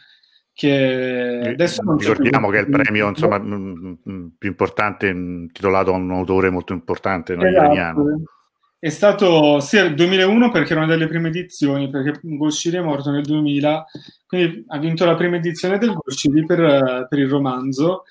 che 0.52 1.40
adesso 1.46 1.82
non 1.82 1.98
ricordiamo 1.98 2.48
che 2.48 2.58
è 2.58 2.60
il 2.60 2.70
premio 2.70 3.08
insomma, 3.08 3.40
più 3.40 4.48
importante 4.48 5.48
titolato 5.52 5.92
a 5.92 5.96
un 5.96 6.12
autore 6.12 6.50
molto 6.50 6.72
importante 6.72 7.34
no, 7.34 7.44
esatto. 7.44 7.64
iraniano 7.64 8.22
è 8.84 8.90
stato 8.90 9.60
sì 9.60 9.78
il 9.78 9.94
2001 9.94 10.50
perché 10.50 10.72
era 10.72 10.82
una 10.82 10.92
delle 10.92 11.08
prime 11.08 11.28
edizioni 11.28 11.88
perché 11.88 12.20
Golshiri 12.22 12.76
è 12.76 12.82
morto 12.82 13.10
nel 13.10 13.24
2000 13.24 13.84
quindi 14.26 14.62
ha 14.68 14.78
vinto 14.78 15.06
la 15.06 15.14
prima 15.14 15.36
edizione 15.36 15.78
del 15.78 15.94
Golshiri 15.94 16.44
per, 16.44 17.06
per 17.08 17.18
il 17.18 17.28
romanzo 17.28 18.02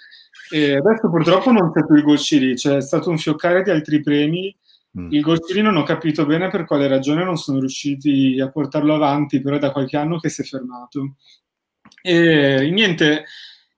e 0.49 0.75
adesso 0.75 1.11
purtroppo 1.11 1.51
non 1.51 1.71
c'è 1.71 1.85
più 1.85 1.95
il 1.95 2.01
Golshiri 2.01 2.55
c'è 2.55 2.81
stato 2.81 3.11
un 3.11 3.19
fioccare 3.19 3.61
di 3.61 3.69
altri 3.69 4.01
premi 4.01 4.55
Mm. 4.95 5.11
Il 5.11 5.21
Golcini 5.21 5.61
non 5.61 5.75
ho 5.75 5.81
capito 5.81 6.23
bene 6.23 6.49
per 6.49 6.65
quale 6.65 6.87
ragione 6.87 7.23
non 7.23 7.35
sono 7.35 7.57
riusciti 7.57 8.39
a 8.39 8.51
portarlo 8.51 8.93
avanti, 8.93 9.41
però 9.41 9.55
è 9.55 9.59
da 9.59 9.71
qualche 9.71 9.97
anno 9.97 10.19
che 10.19 10.29
si 10.29 10.43
è 10.43 10.45
fermato. 10.45 11.15
E 11.99 12.69
niente, 12.71 13.25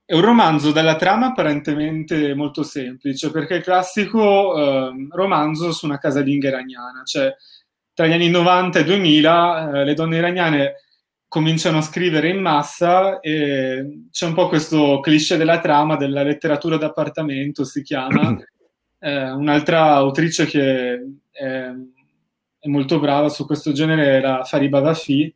è 0.05 0.13
un 0.13 0.21
romanzo 0.21 0.71
dalla 0.71 0.95
trama 0.95 1.27
apparentemente 1.27 2.35
molto 2.35 2.62
semplice, 2.62 3.31
perché 3.31 3.55
è 3.55 3.57
il 3.57 3.63
classico 3.63 4.55
eh, 4.55 5.07
romanzo 5.09 5.71
su 5.71 5.85
una 5.85 5.97
casalinga 5.97 6.50
iraniana, 6.50 7.01
cioè 7.03 7.35
tra 7.93 8.05
gli 8.05 8.13
anni 8.13 8.29
90 8.29 8.79
e 8.79 8.83
2000 8.83 9.71
eh, 9.81 9.83
le 9.85 9.93
donne 9.95 10.17
iraniane 10.17 10.74
cominciano 11.27 11.79
a 11.79 11.81
scrivere 11.81 12.29
in 12.29 12.39
massa 12.39 13.19
e 13.19 14.03
c'è 14.12 14.25
un 14.27 14.33
po' 14.33 14.47
questo 14.47 15.00
cliché 15.00 15.38
della 15.38 15.59
trama 15.59 15.95
della 15.95 16.24
letteratura 16.24 16.77
d'appartamento, 16.77 17.65
si 17.65 17.81
chiama, 17.81 18.38
Eh, 18.97 19.29
un'altra 19.29 19.91
autrice 19.91 20.45
che 20.47 20.93
è, 21.29 21.69
è, 22.59 22.67
molto 22.67 23.00
brava 23.00 23.29
su 23.29 23.45
questo 23.45 23.71
genere 23.71 24.07
era 24.07 24.43
Fariba 24.45 24.79
Dafi, 24.79 25.31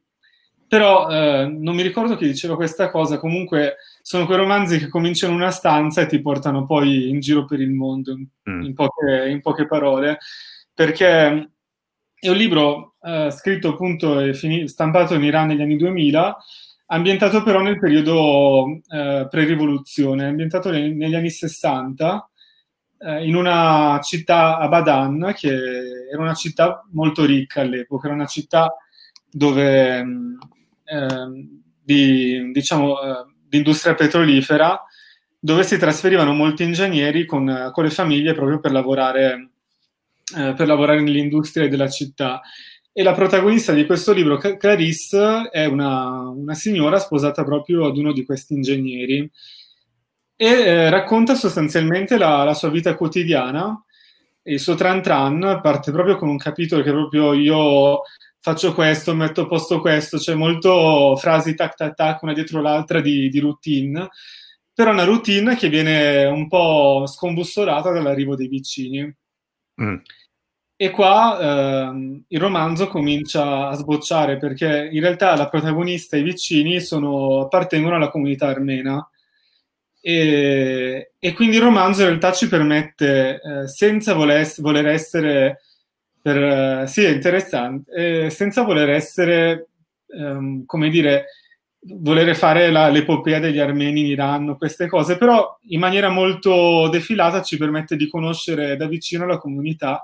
però 0.68 1.08
eh, 1.10 1.46
non 1.46 1.76
mi 1.76 1.84
ricordo 1.84 2.16
chi 2.16 2.26
diceva 2.26 2.56
questa 2.56 2.90
cosa, 2.90 3.20
comunque 3.20 3.76
sono 4.10 4.26
quei 4.26 4.40
romanzi 4.40 4.80
che 4.80 4.88
cominciano 4.88 5.34
in 5.34 5.42
una 5.42 5.52
stanza 5.52 6.02
e 6.02 6.08
ti 6.08 6.20
portano 6.20 6.66
poi 6.66 7.10
in 7.10 7.20
giro 7.20 7.46
per 7.46 7.62
il 7.62 7.70
mondo, 7.70 8.18
mm. 8.18 8.64
in, 8.64 8.74
poche, 8.74 9.30
in, 9.30 9.40
poche, 9.40 9.68
parole, 9.68 10.18
perché 10.74 11.52
è 12.16 12.28
un 12.28 12.36
libro 12.36 12.96
eh, 13.04 13.30
scritto 13.30 13.70
appunto 13.70 14.20
e 14.20 14.34
fini, 14.34 14.68
stampato 14.68 15.14
in 15.14 15.24
Iran 15.24 15.46
negli 15.50 15.62
anni 15.62 15.78
2000, 15.78 16.38
ambientato 16.88 17.44
però 17.44 17.62
nel 17.62 17.78
periodo 17.78 18.82
eh, 18.90 19.28
pre-rivoluzione, 19.30 20.26
ambientato 20.26 20.72
negli 20.72 21.14
anni 21.14 21.30
60 21.30 22.32
eh, 23.02 23.28
in 23.28 23.36
una 23.36 24.00
città, 24.02 24.58
Abadan, 24.58 25.36
che 25.36 25.54
era 26.12 26.20
una 26.20 26.34
città 26.34 26.84
molto 26.94 27.26
ricca 27.26 27.62
all'epoca, 27.62 28.08
era 28.08 28.16
una 28.16 28.26
città 28.26 28.76
dove 29.30 30.00
eh, 30.00 31.48
di, 31.84 32.52
diciamo, 32.52 32.98
eh, 33.50 33.52
di 33.52 33.58
industria 33.58 33.96
petrolifera, 33.96 34.82
dove 35.40 35.64
si 35.64 35.78
trasferivano 35.78 36.34
molti 36.34 36.64
ingegneri 36.64 37.26
con, 37.26 37.70
con 37.74 37.84
le 37.84 37.90
famiglie 37.90 38.34
proprio 38.34 38.60
per 38.60 38.72
lavorare, 38.72 39.50
eh, 40.38 40.54
per 40.54 40.68
lavorare 40.68 41.02
nell'industria 41.02 41.68
della 41.68 41.90
città. 41.90 42.42
E 42.92 43.04
la 43.04 43.14
protagonista 43.14 43.72
di 43.72 43.86
questo 43.86 44.12
libro, 44.12 44.38
Clarisse, 44.38 45.50
è 45.52 45.66
una, 45.66 46.28
una 46.28 46.54
signora 46.54 47.00
sposata 47.00 47.44
proprio 47.44 47.86
ad 47.86 47.98
uno 47.98 48.12
di 48.12 48.26
questi 48.26 48.54
ingegneri 48.54 49.30
e 50.36 50.46
eh, 50.46 50.90
racconta 50.90 51.36
sostanzialmente 51.36 52.18
la, 52.18 52.44
la, 52.44 52.54
sua 52.54 52.70
vita 52.70 52.96
quotidiana. 52.96 53.82
Il 54.44 54.60
suo 54.60 54.76
tran 54.76 55.02
tran 55.02 55.60
parte 55.62 55.92
proprio 55.92 56.16
con 56.16 56.30
un 56.30 56.38
capitolo 56.38 56.82
che 56.82 56.92
proprio 56.92 57.34
io 57.34 58.02
faccio 58.52 58.74
questo, 58.74 59.14
metto 59.14 59.42
a 59.42 59.46
posto 59.46 59.80
questo, 59.80 60.18
c'è 60.18 60.34
molto 60.34 61.16
frasi 61.18 61.54
tac 61.56 61.76
tac 61.76 61.94
tac 61.94 62.22
una 62.24 62.34
dietro 62.34 62.62
l'altra 62.62 63.00
di, 63.02 63.30
di 63.30 63.40
routine, 63.40 64.10
però 64.74 64.92
una 64.92 65.04
routine 65.04 65.56
che 65.56 65.70
viene 65.70 66.26
un 66.26 66.48
po' 66.48 67.06
scombussolata 67.06 67.92
dall'arrivo 67.92 68.36
dei 68.36 68.48
vicini. 68.48 69.16
Mm. 69.82 69.96
E 70.82 70.90
qua 70.92 71.40
eh, 71.40 72.24
il 72.28 72.40
romanzo 72.40 72.88
comincia 72.88 73.68
a 73.68 73.74
sbocciare 73.76 74.38
perché 74.38 74.90
in 74.92 75.02
realtà 75.02 75.36
la 75.36 75.50
protagonista 75.50 76.16
e 76.16 76.22
i 76.22 76.24
vicini 76.24 76.80
sono, 76.80 77.42
appartengono 77.42 77.96
alla 77.96 78.10
comunità 78.10 78.48
armena 78.48 79.08
e, 80.02 81.12
e, 81.20 81.34
quindi 81.34 81.58
il 81.58 81.62
romanzo 81.62 82.02
in 82.02 82.08
realtà 82.08 82.32
ci 82.32 82.48
permette, 82.48 83.42
eh, 83.42 83.68
senza 83.68 84.14
voler, 84.14 84.50
voler, 84.60 84.88
essere, 84.88 85.62
per, 86.22 86.38
eh, 86.38 86.88
sì, 86.88 87.04
è 87.04 87.10
interessante, 87.10 88.26
eh, 88.26 88.30
senza 88.30 88.64
voler 88.64 88.90
essere, 88.90 89.70
ehm, 90.08 90.66
come 90.66 90.90
dire, 90.90 91.26
volere 91.82 92.36
fare 92.36 92.72
la, 92.72 92.90
l'epopea 92.90 93.40
degli 93.40 93.60
armeni 93.60 94.02
in 94.02 94.06
Iran, 94.08 94.58
queste 94.58 94.88
cose, 94.88 95.18
però 95.18 95.58
in 95.70 95.80
maniera 95.80 96.10
molto 96.10 96.90
defilata 96.90 97.42
ci 97.42 97.58
permette 97.58 97.96
di 97.96 98.10
conoscere 98.10 98.76
da 98.76 98.88
vicino 98.88 99.26
la 99.26 99.38
comunità 99.38 100.02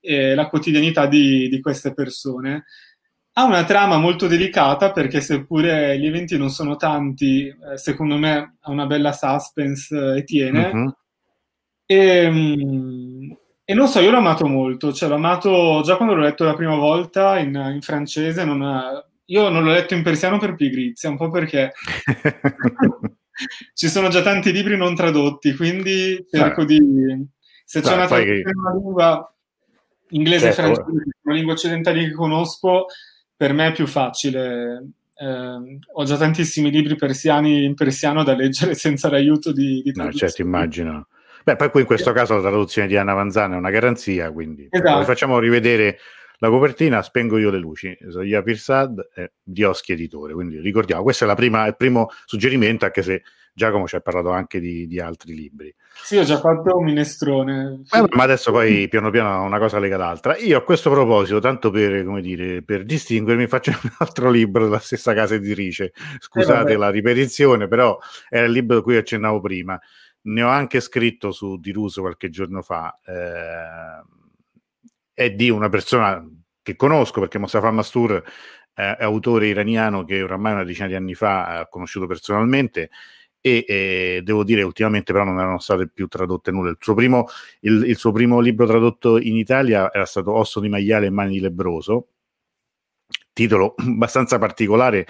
e 0.00 0.34
la 0.34 0.48
quotidianità 0.48 1.06
di, 1.06 1.48
di 1.48 1.60
queste 1.60 1.92
persone. 1.92 2.64
Ha 3.32 3.44
una 3.44 3.64
trama 3.64 3.98
molto 3.98 4.26
delicata 4.26 4.90
perché 4.90 5.20
seppure 5.20 5.98
gli 5.98 6.06
eventi 6.06 6.36
non 6.36 6.50
sono 6.50 6.76
tanti, 6.76 7.46
eh, 7.46 7.76
secondo 7.76 8.16
me 8.16 8.56
ha 8.60 8.70
una 8.70 8.86
bella 8.86 9.12
suspense 9.12 9.94
eh, 9.94 10.18
e 10.18 10.24
tiene. 10.24 10.70
Uh-huh. 10.72 10.94
E, 11.86 12.30
mm, 12.30 13.30
e, 13.70 13.74
non 13.74 13.86
so, 13.86 14.00
io 14.00 14.10
l'ho 14.10 14.16
amato 14.16 14.46
molto, 14.46 14.94
cioè 14.94 15.10
l'ho 15.10 15.16
amato 15.16 15.82
già 15.84 15.96
quando 15.96 16.14
l'ho 16.14 16.22
letto 16.22 16.44
la 16.44 16.54
prima 16.54 16.74
volta 16.74 17.38
in, 17.38 17.54
in 17.74 17.82
francese, 17.82 18.42
non 18.42 19.04
io 19.26 19.48
non 19.50 19.62
l'ho 19.62 19.72
letto 19.72 19.92
in 19.92 20.02
persiano 20.02 20.38
per 20.38 20.54
pigrizia, 20.54 21.10
un 21.10 21.18
po' 21.18 21.28
perché 21.28 21.72
ci 23.74 23.88
sono 23.88 24.08
già 24.08 24.22
tanti 24.22 24.52
libri 24.52 24.78
non 24.78 24.94
tradotti, 24.94 25.54
quindi 25.54 26.24
cerco 26.30 26.64
di... 26.64 26.78
Se 27.62 27.82
c'è 27.82 27.92
una 27.92 28.06
traduzione 28.06 28.40
in 28.40 28.58
una 28.58 28.72
lingua 28.72 29.34
inglese 30.08 30.54
certo. 30.54 30.72
francese, 30.72 31.10
una 31.24 31.34
lingua 31.34 31.52
occidentale 31.52 32.08
che 32.08 32.12
conosco, 32.12 32.86
per 33.36 33.52
me 33.52 33.66
è 33.66 33.72
più 33.72 33.86
facile. 33.86 34.92
Eh, 35.14 35.78
ho 35.92 36.04
già 36.04 36.16
tantissimi 36.16 36.70
libri 36.70 36.96
persiani 36.96 37.64
in 37.64 37.74
persiano 37.74 38.24
da 38.24 38.34
leggere 38.34 38.72
senza 38.72 39.10
l'aiuto 39.10 39.52
di, 39.52 39.82
di 39.84 39.92
No, 39.94 40.10
certo, 40.10 40.40
immagino. 40.40 41.08
Beh, 41.48 41.56
poi 41.56 41.70
qui 41.70 41.80
in 41.80 41.86
questo 41.86 42.12
caso 42.12 42.34
la 42.34 42.42
traduzione 42.42 42.86
di 42.86 42.98
Anna 42.98 43.14
Vanzana 43.14 43.54
è 43.54 43.56
una 43.58 43.70
garanzia, 43.70 44.30
quindi 44.30 44.68
esatto. 44.68 45.02
facciamo 45.04 45.38
rivedere 45.38 45.98
la 46.40 46.50
copertina, 46.50 47.00
spengo 47.00 47.38
io 47.38 47.48
le 47.48 47.56
luci, 47.56 47.96
Zoya 48.10 48.42
Pirsad 48.42 49.08
e 49.14 49.32
Dioschi 49.42 49.92
Editore, 49.92 50.34
quindi 50.34 50.60
ricordiamo, 50.60 51.02
questo 51.02 51.24
è 51.24 51.34
prima, 51.34 51.66
il 51.66 51.74
primo 51.74 52.10
suggerimento, 52.26 52.84
anche 52.84 53.02
se 53.02 53.22
Giacomo 53.54 53.88
ci 53.88 53.96
ha 53.96 54.00
parlato 54.00 54.30
anche 54.30 54.60
di, 54.60 54.86
di 54.86 55.00
altri 55.00 55.34
libri. 55.34 55.74
Sì, 56.04 56.18
ho 56.18 56.22
già 56.22 56.38
fatto 56.38 56.76
un 56.76 56.84
minestrone. 56.84 57.80
Sì. 57.82 58.04
ma 58.10 58.22
adesso 58.22 58.52
poi 58.52 58.86
piano 58.88 59.08
piano 59.08 59.42
una 59.42 59.58
cosa 59.58 59.78
lega 59.78 59.96
l'altra. 59.96 60.36
Io 60.36 60.58
a 60.58 60.62
questo 60.62 60.90
proposito, 60.90 61.40
tanto 61.40 61.70
per, 61.70 62.04
come 62.04 62.20
dire, 62.20 62.62
per 62.62 62.84
distinguermi, 62.84 63.46
faccio 63.48 63.70
un 63.70 63.90
altro 63.98 64.30
libro 64.30 64.64
della 64.64 64.78
stessa 64.78 65.14
casa 65.14 65.34
editrice. 65.34 65.92
Scusate 66.18 66.72
eh, 66.72 66.76
la 66.76 66.90
ripetizione, 66.90 67.68
però 67.68 67.98
era 68.28 68.44
il 68.44 68.52
libro 68.52 68.76
di 68.76 68.82
cui 68.82 68.96
accennavo 68.96 69.40
prima. 69.40 69.80
Ne 70.22 70.42
ho 70.42 70.48
anche 70.48 70.80
scritto 70.80 71.30
su 71.32 71.58
Diruso 71.58 72.02
qualche 72.02 72.28
giorno 72.28 72.62
fa. 72.62 72.98
Eh, 73.04 74.04
è 75.14 75.30
di 75.30 75.50
una 75.50 75.68
persona 75.68 76.24
che 76.62 76.76
conosco 76.76 77.20
perché 77.20 77.38
Mustafa 77.38 77.70
Mastur 77.70 78.22
eh, 78.74 78.96
è 78.96 79.02
autore 79.02 79.48
iraniano 79.48 80.04
che 80.04 80.22
oramai 80.22 80.52
una 80.52 80.64
decina 80.64 80.86
di 80.86 80.94
anni 80.94 81.14
fa 81.14 81.58
ha 81.58 81.68
conosciuto 81.68 82.06
personalmente 82.06 82.90
e 83.40 83.64
eh, 83.66 84.20
devo 84.22 84.44
dire 84.44 84.62
ultimamente 84.62 85.12
però 85.12 85.24
non 85.24 85.38
erano 85.38 85.58
state 85.58 85.88
più 85.88 86.06
tradotte 86.08 86.50
nulla. 86.50 86.70
Il 86.70 86.76
suo, 86.80 86.94
primo, 86.94 87.26
il, 87.60 87.84
il 87.86 87.96
suo 87.96 88.12
primo 88.12 88.40
libro 88.40 88.66
tradotto 88.66 89.18
in 89.18 89.36
Italia 89.36 89.92
era 89.92 90.04
stato 90.04 90.32
Osso 90.32 90.60
di 90.60 90.68
maiale 90.68 91.06
e 91.06 91.10
mani 91.10 91.32
di 91.32 91.40
lebroso, 91.40 92.08
titolo 93.32 93.74
abbastanza 93.78 94.38
particolare 94.38 95.06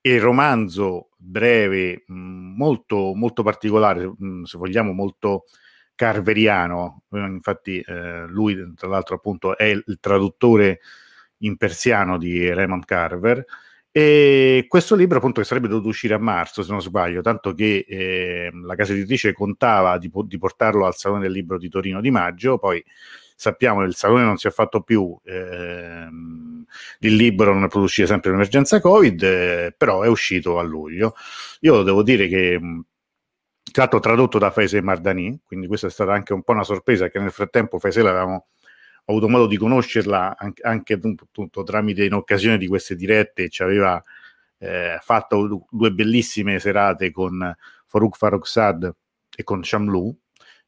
e 0.00 0.18
romanzo 0.18 1.10
breve, 1.16 2.04
molto, 2.06 3.12
molto 3.14 3.42
particolare, 3.42 4.12
se 4.44 4.58
vogliamo 4.58 4.92
molto 4.92 5.44
carveriano. 5.94 7.02
Infatti 7.10 7.80
eh, 7.80 8.26
lui 8.26 8.72
tra 8.74 8.88
l'altro 8.88 9.16
appunto 9.16 9.56
è 9.56 9.64
il, 9.64 9.82
il 9.86 9.98
traduttore 10.00 10.80
in 11.38 11.56
persiano 11.56 12.18
di 12.18 12.52
Raymond 12.52 12.84
Carver 12.84 13.44
e 13.92 14.66
questo 14.68 14.94
libro, 14.94 15.18
appunto, 15.18 15.40
che 15.40 15.46
sarebbe 15.46 15.66
dovuto 15.66 15.88
uscire 15.88 16.14
a 16.14 16.18
marzo, 16.18 16.62
se 16.62 16.70
non 16.70 16.80
sbaglio, 16.80 17.22
tanto 17.22 17.52
che 17.54 17.84
eh, 17.88 18.50
la 18.62 18.76
casa 18.76 18.92
editrice 18.92 19.32
contava 19.32 19.98
di, 19.98 20.08
di, 20.26 20.38
portarlo 20.38 20.86
al 20.86 20.94
Salone 20.94 21.22
del 21.22 21.32
Libro 21.32 21.58
di 21.58 21.68
Torino 21.68 22.00
di 22.00 22.10
maggio, 22.12 22.58
poi 22.58 22.82
sappiamo 23.40 23.80
che 23.80 23.86
il 23.86 23.94
Salone 23.94 24.24
non 24.24 24.36
si 24.36 24.48
è 24.48 24.50
fatto 24.50 24.82
più, 24.82 25.18
ehm, 25.24 26.62
il 26.98 27.14
libro 27.14 27.54
non 27.54 27.62
è 27.62 27.66
potuto 27.66 27.84
uscire 27.84 28.06
sempre 28.06 28.28
in 28.28 28.36
emergenza 28.36 28.80
Covid, 28.82 29.22
eh, 29.22 29.74
però 29.74 30.02
è 30.02 30.08
uscito 30.08 30.58
a 30.58 30.62
luglio. 30.62 31.14
Io 31.60 31.82
devo 31.82 32.02
dire 32.02 32.28
che 32.28 32.60
tra 33.72 33.82
l'altro 33.84 34.00
tradotto 34.00 34.38
da 34.38 34.50
Faisal 34.50 34.82
Mardani, 34.82 35.40
quindi 35.42 35.66
questa 35.68 35.86
è 35.86 35.90
stata 35.90 36.12
anche 36.12 36.34
un 36.34 36.42
po' 36.42 36.52
una 36.52 36.64
sorpresa, 36.64 37.08
che 37.08 37.18
nel 37.18 37.30
frattempo 37.30 37.78
Faisal 37.78 38.04
l'avevamo 38.04 38.48
avuto 39.06 39.26
modo 39.28 39.46
di 39.46 39.56
conoscerla 39.56 40.36
anche, 40.36 40.62
anche 40.62 40.92
appunto, 40.92 41.62
tramite 41.62 42.04
in 42.04 42.12
occasione 42.12 42.58
di 42.58 42.66
queste 42.66 42.94
dirette, 42.94 43.48
ci 43.48 43.62
aveva 43.62 44.02
eh, 44.58 44.98
fatto 45.00 45.66
due 45.70 45.92
bellissime 45.92 46.58
serate 46.58 47.10
con 47.10 47.56
Farouk 47.86 48.16
Farrokhzad 48.18 48.94
e 49.34 49.42
con 49.44 49.64
Shamlu, 49.64 50.14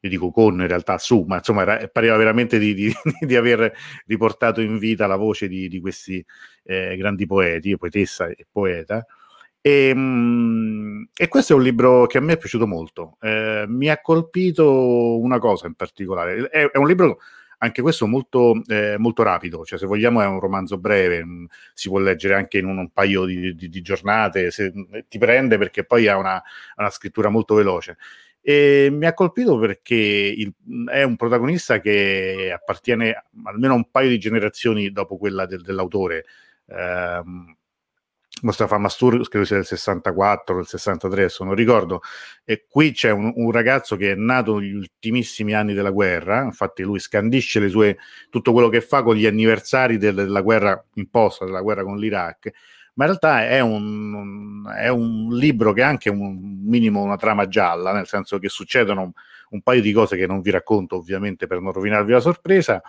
io 0.03 0.09
dico 0.09 0.31
con 0.31 0.59
in 0.59 0.67
realtà 0.67 0.97
su, 0.97 1.23
ma 1.25 1.37
insomma 1.37 1.61
era, 1.61 1.87
pareva 1.87 2.17
veramente 2.17 2.59
di, 2.59 2.73
di, 2.75 2.93
di, 3.21 3.35
aver 3.35 3.73
riportato 4.05 4.59
in 4.59 4.77
vita 4.77 5.07
la 5.07 5.15
voce 5.15 5.47
di, 5.47 5.69
di 5.69 5.79
questi 5.79 6.23
eh, 6.63 6.97
grandi 6.97 7.25
poeti, 7.25 7.77
poetessa 7.77 8.27
e 8.27 8.45
poeta. 8.51 9.05
E, 9.61 9.93
mh, 9.93 11.09
e, 11.15 11.27
questo 11.29 11.53
è 11.53 11.55
un 11.55 11.63
libro 11.63 12.05
che 12.05 12.17
a 12.17 12.21
me 12.21 12.33
è 12.33 12.37
piaciuto 12.37 12.67
molto. 12.67 13.17
Eh, 13.21 13.63
mi 13.67 13.87
ha 13.87 14.01
colpito 14.01 15.17
una 15.19 15.39
cosa 15.39 15.67
in 15.67 15.75
particolare. 15.75 16.49
È, 16.49 16.69
è 16.71 16.77
un 16.77 16.87
libro 16.87 17.19
anche 17.59 17.81
questo 17.81 18.05
molto, 18.07 18.61
eh, 18.67 18.97
molto 18.97 19.23
rapido, 19.23 19.63
cioè 19.63 19.79
se 19.79 19.85
vogliamo 19.85 20.21
è 20.21 20.25
un 20.25 20.41
romanzo 20.41 20.77
breve, 20.77 21.23
mm, 21.23 21.45
si 21.73 21.87
può 21.87 21.97
leggere 21.99 22.35
anche 22.35 22.57
in 22.57 22.65
un, 22.65 22.77
un 22.77 22.89
paio 22.91 23.23
di, 23.23 23.55
di, 23.55 23.69
di 23.69 23.81
giornate, 23.81 24.51
se, 24.51 24.69
mm, 24.75 24.99
ti 25.07 25.17
prende 25.17 25.57
perché 25.57 25.85
poi 25.85 26.09
ha 26.09 26.17
una, 26.17 26.43
una 26.75 26.89
scrittura 26.89 27.29
molto 27.29 27.55
veloce. 27.55 27.97
E 28.45 28.89
mi 28.91 29.05
ha 29.05 29.13
colpito 29.13 29.57
perché 29.57 29.95
il, 29.95 30.53
è 30.91 31.03
un 31.03 31.15
protagonista 31.15 31.79
che 31.79 32.51
appartiene 32.53 33.23
almeno 33.45 33.73
a 33.73 33.77
un 33.77 33.89
paio 33.89 34.09
di 34.09 34.19
generazioni 34.19 34.91
dopo 34.91 35.17
quella 35.17 35.45
del, 35.45 35.61
dell'autore. 35.61 36.25
Eh, 36.65 37.21
Mustafa 38.41 38.77
Mastur 38.77 39.27
credo 39.29 39.45
sia 39.45 39.55
del 39.55 39.65
64 39.65 40.55
del 40.55 40.65
63 40.65 41.21
adesso 41.21 41.43
non 41.43 41.55
ricordo 41.55 42.01
e 42.43 42.65
qui 42.67 42.91
c'è 42.91 43.11
un, 43.11 43.31
un, 43.35 43.51
ragazzo 43.51 43.95
che 43.95 44.11
è 44.11 44.15
nato 44.15 44.57
negli 44.57 44.73
ultimissimi 44.73 45.53
anni 45.53 45.73
della 45.73 45.91
guerra 45.91 46.43
infatti 46.43 46.83
lui 46.83 46.99
scandisce 46.99 47.59
le 47.59 47.69
sue, 47.69 47.97
tutto 48.29 48.51
quello 48.51 48.69
che 48.69 48.81
fa 48.81 49.03
con 49.03 49.15
gli 49.15 49.25
anniversari 49.25 49.97
del, 49.97 50.15
della 50.15 50.41
guerra 50.41 50.83
imposta 50.95 51.45
della 51.45 51.61
guerra 51.61 51.83
con 51.83 51.97
l'Iraq 51.97 52.51
ma 52.93 53.05
in 53.05 53.09
realtà 53.09 53.47
è 53.47 53.59
un, 53.59 54.63
è 54.75 54.87
un 54.87 55.35
libro 55.35 55.73
che 55.73 55.83
ha 55.83 55.87
anche 55.87 56.09
un 56.09 56.61
minimo 56.65 57.01
una 57.01 57.17
trama 57.17 57.47
gialla 57.47 57.91
nel 57.91 58.07
senso 58.07 58.39
che 58.39 58.49
succedono 58.49 59.13
un 59.49 59.61
paio 59.61 59.81
di 59.81 59.91
cose 59.91 60.15
che 60.15 60.27
non 60.27 60.41
vi 60.41 60.51
racconto 60.51 60.97
ovviamente 60.97 61.47
per 61.47 61.59
non 61.59 61.71
rovinarvi 61.71 62.11
la 62.11 62.19
sorpresa 62.19 62.81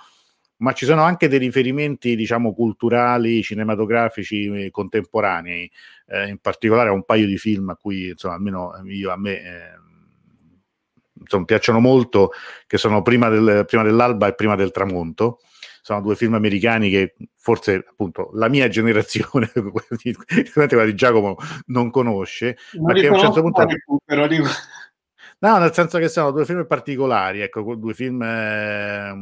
ma 0.57 0.73
ci 0.73 0.85
sono 0.85 1.03
anche 1.03 1.29
dei 1.29 1.39
riferimenti, 1.39 2.15
diciamo, 2.15 2.55
culturali, 2.55 3.43
cinematografici 3.43 4.47
eh, 4.47 4.71
contemporanei, 4.71 5.71
eh, 6.07 6.29
in 6.29 6.39
particolare 6.39 6.91
a 6.91 6.93
un 6.93 7.05
paio 7.05 7.27
di 7.27 7.37
film 7.37 7.71
a 7.71 7.77
cui, 7.77 8.09
insomma, 8.11 8.35
almeno 8.35 8.73
io, 8.87 9.11
a 9.11 9.19
me 9.19 9.33
eh, 9.33 9.74
insomma, 11.25 11.45
piacciono 11.45 11.81
molto, 11.81 12.31
che 12.67 12.79
sono 12.79 13.03
prima, 13.03 13.29
del, 13.29 13.65
prima 13.67 13.83
dell'alba 13.83 14.29
e 14.29 14.35
prima 14.35 14.55
del 14.55 14.71
tramonto. 14.71 15.41
Sono 15.83 16.01
due 16.01 16.17
film 16.17 16.35
americani 16.35 16.89
che 16.89 17.15
forse 17.37 17.85
appunto 17.89 18.31
la 18.35 18.49
mia 18.49 18.69
generazione, 18.69 19.51
quella 19.53 20.85
di 20.85 20.95
Giacomo, 20.95 21.37
non 21.67 21.91
conosce, 21.91 22.57
non 22.73 22.85
ma 22.85 22.93
che 22.95 23.07
a 23.09 23.13
un 23.13 23.19
certo 23.19 23.41
punto. 23.43 23.67
Però 24.05 24.27
dico... 24.27 24.49
No, 25.41 25.59
nel 25.59 25.75
senso 25.75 25.99
che 25.99 26.09
sono 26.09 26.31
due 26.31 26.47
film 26.47 26.67
particolari, 26.67 27.41
ecco, 27.41 27.75
due 27.75 27.93
film 27.93 28.23
eh, 28.23 29.13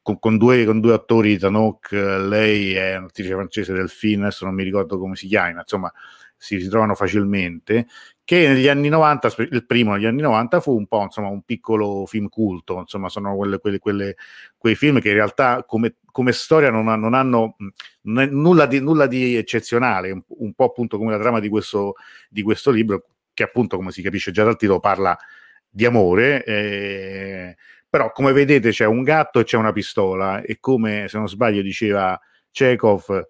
con, 0.00 0.18
con, 0.18 0.36
due, 0.38 0.64
con, 0.64 0.80
due, 0.80 0.92
attori, 0.92 1.38
Tanok, 1.38 1.90
lei 1.90 2.74
è 2.74 2.96
un'attrice 2.96 3.32
francese 3.32 3.72
del 3.72 3.88
film, 3.88 4.22
adesso 4.22 4.44
non 4.44 4.54
mi 4.54 4.62
ricordo 4.62 4.98
come 4.98 5.16
si 5.16 5.26
chiama, 5.26 5.60
insomma 5.60 5.92
si 6.36 6.56
ritrovano 6.56 6.94
facilmente, 6.94 7.86
che 8.26 8.48
negli 8.48 8.66
anni 8.66 8.88
90, 8.88 9.34
il 9.52 9.64
primo 9.66 9.94
negli 9.94 10.04
anni 10.04 10.20
90 10.20 10.58
fu 10.58 10.76
un 10.76 10.88
po' 10.88 11.02
insomma 11.02 11.28
un 11.28 11.42
piccolo 11.42 12.06
film 12.06 12.28
culto, 12.28 12.80
insomma 12.80 13.08
sono 13.08 13.36
quelle, 13.36 13.60
quelle, 13.60 13.78
quelle, 13.78 14.16
quei 14.58 14.74
film 14.74 14.98
che 15.00 15.10
in 15.10 15.14
realtà 15.14 15.62
come, 15.64 15.94
come 16.10 16.32
storia 16.32 16.68
non, 16.72 16.86
non 16.86 17.14
hanno 17.14 17.54
non 18.02 18.28
nulla, 18.32 18.66
di, 18.66 18.80
nulla, 18.80 19.06
di, 19.06 19.36
eccezionale, 19.36 20.10
un, 20.10 20.22
un, 20.26 20.54
po' 20.54 20.64
appunto 20.64 20.98
come 20.98 21.12
la 21.12 21.20
trama 21.20 21.38
di 21.38 21.48
questo, 21.48 21.94
di 22.28 22.42
questo 22.42 22.72
libro, 22.72 23.04
che 23.32 23.44
appunto 23.44 23.76
come 23.76 23.92
si 23.92 24.02
capisce 24.02 24.32
già 24.32 24.42
dal 24.42 24.56
titolo 24.56 24.80
parla 24.80 25.16
di 25.70 25.84
amore. 25.84 26.42
Eh, 26.42 27.56
però 27.88 28.10
come 28.10 28.32
vedete 28.32 28.70
c'è 28.70 28.86
un 28.86 29.04
gatto 29.04 29.38
e 29.38 29.44
c'è 29.44 29.56
una 29.56 29.70
pistola 29.70 30.42
e 30.42 30.58
come 30.58 31.06
se 31.06 31.16
non 31.16 31.28
sbaglio 31.28 31.62
diceva 31.62 32.18
Chekhov 32.50 33.24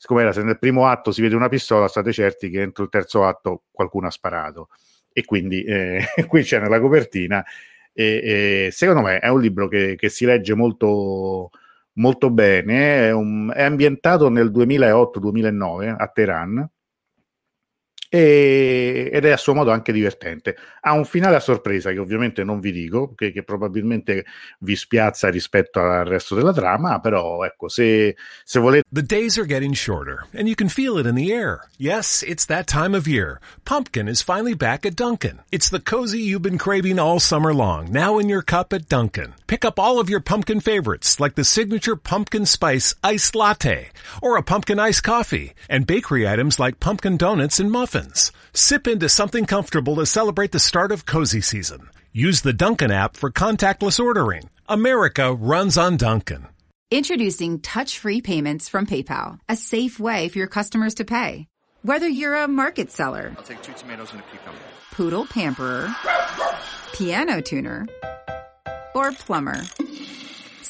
siccome 0.00 0.22
era 0.22 0.32
se 0.32 0.42
nel 0.42 0.58
primo 0.58 0.86
atto 0.86 1.12
si 1.12 1.20
vede 1.20 1.36
una 1.36 1.50
pistola 1.50 1.86
state 1.86 2.10
certi 2.10 2.48
che 2.48 2.62
entro 2.62 2.84
il 2.84 2.88
terzo 2.88 3.26
atto 3.26 3.64
qualcuno 3.70 4.06
ha 4.06 4.10
sparato. 4.10 4.70
E 5.12 5.26
quindi 5.26 5.62
eh, 5.62 6.06
qui 6.26 6.42
c'è 6.42 6.58
nella 6.58 6.80
copertina 6.80 7.44
e, 7.92 8.64
e, 8.64 8.70
secondo 8.72 9.02
me 9.02 9.18
è 9.18 9.28
un 9.28 9.42
libro 9.42 9.68
che, 9.68 9.96
che 9.96 10.08
si 10.08 10.24
legge 10.24 10.54
molto 10.54 11.50
molto 11.94 12.30
bene 12.30 13.08
è, 13.08 13.12
un, 13.12 13.52
è 13.54 13.62
ambientato 13.62 14.30
nel 14.30 14.50
2008-2009 14.50 15.94
a 15.98 16.06
Teheran 16.08 16.70
e, 18.12 19.08
ed 19.12 19.24
è 19.24 19.30
a 19.30 19.36
suo 19.36 19.54
modo 19.54 19.70
anche 19.70 19.92
divertente. 19.92 20.56
Ha 20.80 20.92
un 20.92 21.04
finale 21.04 21.36
a 21.36 21.40
sorpresa 21.40 21.92
che 21.92 21.98
ovviamente 21.98 22.42
non 22.42 22.58
vi 22.58 22.72
dico, 22.72 23.14
che, 23.14 23.30
che, 23.30 23.44
probabilmente 23.44 24.24
vi 24.58 24.74
spiazza 24.74 25.28
rispetto 25.30 25.80
al 25.80 26.04
resto 26.04 26.34
della 26.34 26.52
trama, 26.52 26.98
però 26.98 27.44
ecco, 27.44 27.68
se, 27.68 28.16
se 28.44 28.58
volete... 28.58 28.82
The 28.90 29.02
days 29.04 29.38
are 29.38 29.46
getting 29.46 29.74
shorter 29.74 30.26
and 30.34 30.48
you 30.48 30.56
can 30.56 30.68
feel 30.68 30.98
it 30.98 31.06
in 31.06 31.14
the 31.14 31.32
air. 31.32 31.68
Yes, 31.78 32.24
it's 32.26 32.46
that 32.46 32.66
time 32.66 32.96
of 32.96 33.06
year. 33.06 33.40
Pumpkin 33.64 34.08
is 34.08 34.22
finally 34.22 34.54
back 34.54 34.84
at 34.84 34.96
Duncan. 34.96 35.38
It's 35.52 35.70
the 35.70 35.80
cozy 35.80 36.18
you've 36.18 36.42
been 36.42 36.58
craving 36.58 36.98
all 36.98 37.20
summer 37.20 37.54
long, 37.54 37.92
now 37.92 38.18
in 38.18 38.28
your 38.28 38.42
cup 38.42 38.72
at 38.72 38.88
Duncan. 38.88 39.34
Pick 39.46 39.64
up 39.64 39.78
all 39.78 40.00
of 40.00 40.10
your 40.10 40.20
pumpkin 40.20 40.58
favorites 40.58 41.20
like 41.20 41.36
the 41.36 41.44
signature 41.44 41.94
pumpkin 41.94 42.44
spice 42.44 42.96
iced 43.04 43.36
latte 43.36 43.90
or 44.20 44.36
a 44.36 44.42
pumpkin 44.42 44.80
iced 44.80 45.04
coffee 45.04 45.54
and 45.68 45.86
bakery 45.86 46.26
items 46.26 46.58
like 46.58 46.80
pumpkin 46.80 47.16
donuts 47.16 47.60
and 47.60 47.70
muffins. 47.70 47.99
Muffins. 48.00 48.32
Sip 48.52 48.86
into 48.86 49.08
something 49.08 49.46
comfortable 49.46 49.96
to 49.96 50.06
celebrate 50.06 50.52
the 50.52 50.58
start 50.58 50.92
of 50.92 51.06
cozy 51.06 51.40
season. 51.40 51.88
Use 52.12 52.40
the 52.40 52.52
Duncan 52.52 52.90
app 52.90 53.16
for 53.16 53.30
contactless 53.30 54.00
ordering. 54.00 54.50
America 54.68 55.32
runs 55.32 55.78
on 55.78 55.96
Duncan. 55.96 56.46
Introducing 56.90 57.60
touch-free 57.60 58.20
payments 58.22 58.68
from 58.68 58.84
PayPal, 58.84 59.38
a 59.48 59.54
safe 59.54 60.00
way 60.00 60.28
for 60.28 60.38
your 60.38 60.48
customers 60.48 60.94
to 60.94 61.04
pay. 61.04 61.46
Whether 61.82 62.08
you're 62.08 62.34
a 62.34 62.48
market 62.48 62.90
seller, 62.90 63.32
I'll 63.36 63.44
take 63.44 63.62
two 63.62 63.72
tomatoes 63.74 64.10
and 64.12 64.20
a 64.20 64.24
cucumber. 64.24 64.58
Poodle 64.90 65.26
pamperer, 65.26 65.88
piano 66.92 67.40
tuner, 67.40 67.86
or 68.94 69.12
plumber. 69.12 69.62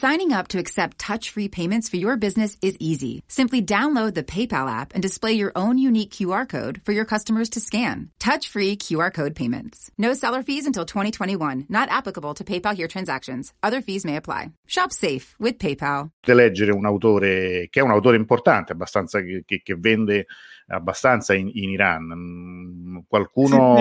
Signing 0.00 0.32
up 0.32 0.48
to 0.48 0.58
accept 0.58 0.98
touch-free 0.98 1.48
payments 1.48 1.90
for 1.90 1.98
your 1.98 2.16
business 2.16 2.56
is 2.62 2.74
easy. 2.80 3.22
Simply 3.28 3.60
download 3.60 4.14
the 4.14 4.22
PayPal 4.22 4.66
app 4.66 4.94
and 4.94 5.02
display 5.02 5.32
your 5.32 5.52
own 5.54 5.76
unique 5.76 6.08
QR 6.08 6.48
code 6.48 6.80
for 6.86 6.92
your 6.92 7.04
customers 7.04 7.50
to 7.50 7.60
scan. 7.60 8.08
Touch-free 8.18 8.76
QR 8.76 9.12
code 9.12 9.34
payments. 9.34 9.90
No 9.98 10.14
seller 10.14 10.42
fees 10.42 10.64
until 10.64 10.86
2021. 10.86 11.66
Not 11.68 11.90
applicable 11.90 12.32
to 12.32 12.44
PayPal 12.44 12.74
here 12.74 12.88
transactions. 12.88 13.52
Other 13.62 13.82
fees 13.82 14.06
may 14.06 14.16
apply. 14.16 14.52
Shop 14.66 14.90
safe 14.90 15.34
with 15.38 15.58
PayPal. 15.58 16.10
Leggere 16.24 16.72
un 16.72 16.86
autore 16.86 17.68
che 17.68 17.80
è 17.80 17.82
un 17.82 17.90
autore 17.90 18.16
importante, 18.16 18.72
abbastanza 18.72 19.20
che, 19.20 19.42
che, 19.44 19.60
che 19.62 19.74
vende 19.74 20.24
abbastanza 20.68 21.34
in, 21.34 21.50
in 21.52 21.70
Iran. 21.70 22.04
Mm, 22.04 22.59
Qualcuno 23.08 23.76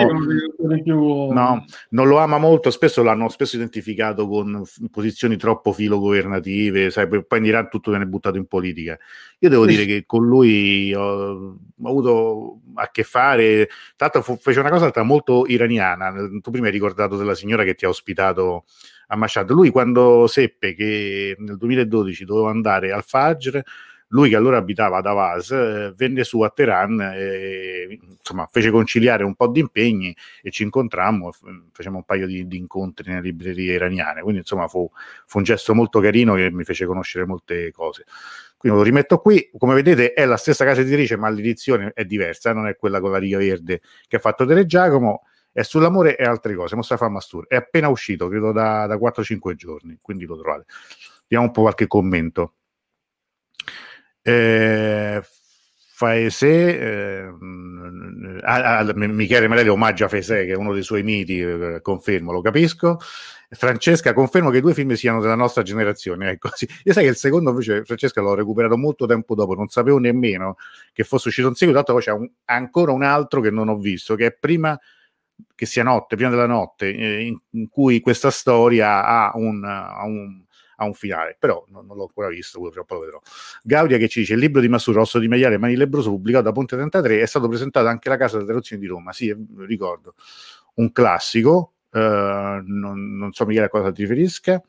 sì, 0.57 0.81
più... 0.83 1.31
no, 1.31 1.65
non 1.89 2.07
lo 2.07 2.17
ama 2.17 2.37
molto, 2.37 2.71
spesso 2.71 3.03
l'hanno 3.03 3.29
spesso 3.29 3.55
identificato 3.55 4.27
con 4.27 4.63
posizioni 4.91 5.37
troppo 5.37 5.71
filogovernative, 5.71 6.89
sai, 6.89 7.07
poi 7.07 7.39
in 7.39 7.45
Iran 7.45 7.69
tutto 7.69 7.91
viene 7.91 8.05
buttato 8.05 8.37
in 8.37 8.45
politica. 8.45 8.97
Io 9.39 9.49
devo 9.49 9.67
sì. 9.67 9.69
dire 9.71 9.85
che 9.85 10.03
con 10.05 10.25
lui 10.25 10.93
ho, 10.93 11.57
ho, 11.81 11.87
avuto 11.87 12.59
a 12.75 12.89
che 12.89 13.03
fare, 13.03 13.67
tra 13.95 14.09
l'altro 14.11 14.37
fece 14.37 14.59
una 14.59 14.69
cosa 14.69 14.91
molto 15.03 15.45
iraniana, 15.47 16.13
tu 16.41 16.51
prima 16.51 16.67
hai 16.67 16.71
ricordato 16.71 17.17
della 17.17 17.35
signora 17.35 17.63
che 17.63 17.75
ti 17.75 17.85
ha 17.85 17.89
ospitato 17.89 18.65
a 19.07 19.15
Mashhad, 19.15 19.49
lui 19.51 19.69
quando 19.69 20.27
seppe 20.27 20.73
che 20.73 21.35
nel 21.39 21.57
2012 21.57 22.25
doveva 22.25 22.51
andare 22.51 22.91
al 22.91 23.03
Fajr 23.03 23.61
lui 24.09 24.29
che 24.29 24.35
allora 24.35 24.57
abitava 24.57 24.97
ad 24.97 25.05
Avaz 25.05 25.51
eh, 25.51 25.93
venne 25.95 26.23
su 26.23 26.41
a 26.41 26.49
Teheran 26.49 26.99
e 27.13 27.99
insomma 28.17 28.47
fece 28.51 28.71
conciliare 28.71 29.23
un 29.23 29.35
po' 29.35 29.47
di 29.47 29.59
impegni 29.59 30.15
e 30.41 30.49
ci 30.51 30.63
incontrammo 30.63 31.31
facciamo 31.71 31.97
un 31.97 32.03
paio 32.03 32.25
di, 32.25 32.47
di 32.47 32.57
incontri 32.57 33.09
nelle 33.09 33.21
librerie 33.21 33.73
iraniane. 33.73 34.21
Quindi 34.21 34.39
insomma 34.39 34.67
fu, 34.67 34.89
fu, 35.25 35.37
un 35.37 35.43
gesto 35.43 35.75
molto 35.75 35.99
carino 35.99 36.33
che 36.35 36.49
mi 36.51 36.63
fece 36.63 36.85
conoscere 36.85 37.25
molte 37.25 37.71
cose. 37.71 38.05
Quindi 38.57 38.77
lo 38.79 38.83
rimetto 38.83 39.19
qui. 39.19 39.49
Come 39.57 39.75
vedete 39.75 40.13
è 40.13 40.25
la 40.25 40.37
stessa 40.37 40.65
casa 40.65 40.81
editrice 40.81 41.15
ma 41.15 41.29
l'edizione 41.29 41.91
è 41.93 42.03
diversa 42.03 42.51
non 42.53 42.67
è 42.67 42.75
quella 42.75 42.99
con 42.99 43.11
la 43.11 43.17
riga 43.17 43.37
verde 43.37 43.81
che 44.07 44.15
ha 44.15 44.19
fatto 44.19 44.45
Tele 44.45 44.65
Giacomo. 44.65 45.23
È 45.51 45.61
sull'amore 45.61 46.15
e 46.15 46.23
altre 46.23 46.55
cose. 46.55 46.75
Mustafa 46.75 47.09
Mastur 47.09 47.47
è 47.47 47.55
appena 47.55 47.89
uscito 47.89 48.27
credo 48.27 48.51
da, 48.51 48.87
da 48.87 48.95
4-5 48.95 49.53
giorni 49.53 49.97
quindi 50.01 50.25
lo 50.25 50.37
trovate. 50.39 50.65
Diamo 51.27 51.45
un 51.45 51.51
po' 51.51 51.61
qualche 51.61 51.85
commento 51.85 52.53
eh, 54.21 55.21
Faese, 55.99 56.79
eh, 56.79 57.33
a, 58.41 58.77
a, 58.77 58.93
Michele 58.93 59.47
Marelli 59.47 59.67
omaggia 59.67 60.07
Faese 60.07 60.45
che 60.45 60.53
è 60.53 60.55
uno 60.55 60.73
dei 60.73 60.83
suoi 60.83 61.03
miti, 61.03 61.39
eh, 61.41 61.79
confermo, 61.81 62.31
lo 62.31 62.41
capisco. 62.41 62.99
Francesca, 63.51 64.13
confermo 64.13 64.51
che 64.51 64.57
i 64.57 64.61
due 64.61 64.75
film 64.75 64.93
siano 64.93 65.19
della 65.19 65.35
nostra 65.35 65.63
generazione. 65.63 66.29
Ecco, 66.29 66.49
sì. 66.53 66.67
Io 66.83 66.93
sai 66.93 67.03
che 67.03 67.09
il 67.09 67.15
secondo 67.15 67.49
invece, 67.49 67.83
Francesca, 67.83 68.21
l'ho 68.21 68.35
recuperato 68.35 68.77
molto 68.77 69.05
tempo 69.07 69.33
dopo, 69.33 69.55
non 69.55 69.67
sapevo 69.67 69.97
nemmeno 69.97 70.55
che 70.93 71.03
fosse 71.03 71.29
uscito 71.29 71.47
un 71.47 71.55
seguito, 71.55 71.83
tanto 71.83 71.93
poi 71.93 72.03
c'è 72.03 72.11
un, 72.11 72.29
ancora 72.45 72.91
un 72.91 73.03
altro 73.03 73.41
che 73.41 73.49
non 73.49 73.67
ho 73.69 73.77
visto, 73.77 74.15
che 74.15 74.27
è 74.27 74.31
prima 74.31 74.79
che 75.55 75.65
sia 75.65 75.83
notte, 75.83 76.15
prima 76.15 76.29
della 76.29 76.45
notte, 76.45 76.93
eh, 76.93 77.25
in, 77.25 77.39
in, 77.51 77.69
cui 77.69 77.99
questa 78.01 78.29
storia 78.29 79.03
ha 79.05 79.31
un, 79.35 79.63
ha 79.63 80.05
un 80.05 80.43
a 80.79 80.85
un 80.85 80.93
finale, 80.93 81.35
però 81.37 81.65
non, 81.69 81.85
non 81.85 81.97
l'ho 81.97 82.03
ancora 82.03 82.29
visto, 82.29 82.59
poi 82.59 82.71
lo 82.73 82.99
vedrò. 82.99 83.21
Gaudia 83.63 83.97
che 83.97 84.07
ci 84.07 84.21
dice, 84.21 84.33
il 84.33 84.39
libro 84.39 84.61
di 84.61 84.69
Massuro, 84.69 84.99
Rosso 84.99 85.19
di 85.19 85.27
Maiale, 85.27 85.57
Mani 85.57 85.75
Lebroso, 85.75 86.09
pubblicato 86.09 86.45
da 86.45 86.51
Ponte 86.51 86.75
33, 86.75 87.21
è 87.21 87.25
stato 87.25 87.47
presentato 87.47 87.87
anche 87.87 88.07
alla 88.07 88.17
Casa 88.17 88.35
delle 88.35 88.47
Traduzioni 88.47 88.81
di 88.81 88.87
Roma, 88.87 89.11
sì, 89.11 89.35
ricordo, 89.57 90.15
un 90.75 90.91
classico, 90.91 91.73
uh, 91.91 91.99
non, 91.99 93.17
non 93.17 93.31
so 93.33 93.45
Michele 93.45 93.65
a 93.65 93.69
cosa 93.69 93.91
ti 93.91 94.01
riferisca. 94.01 94.61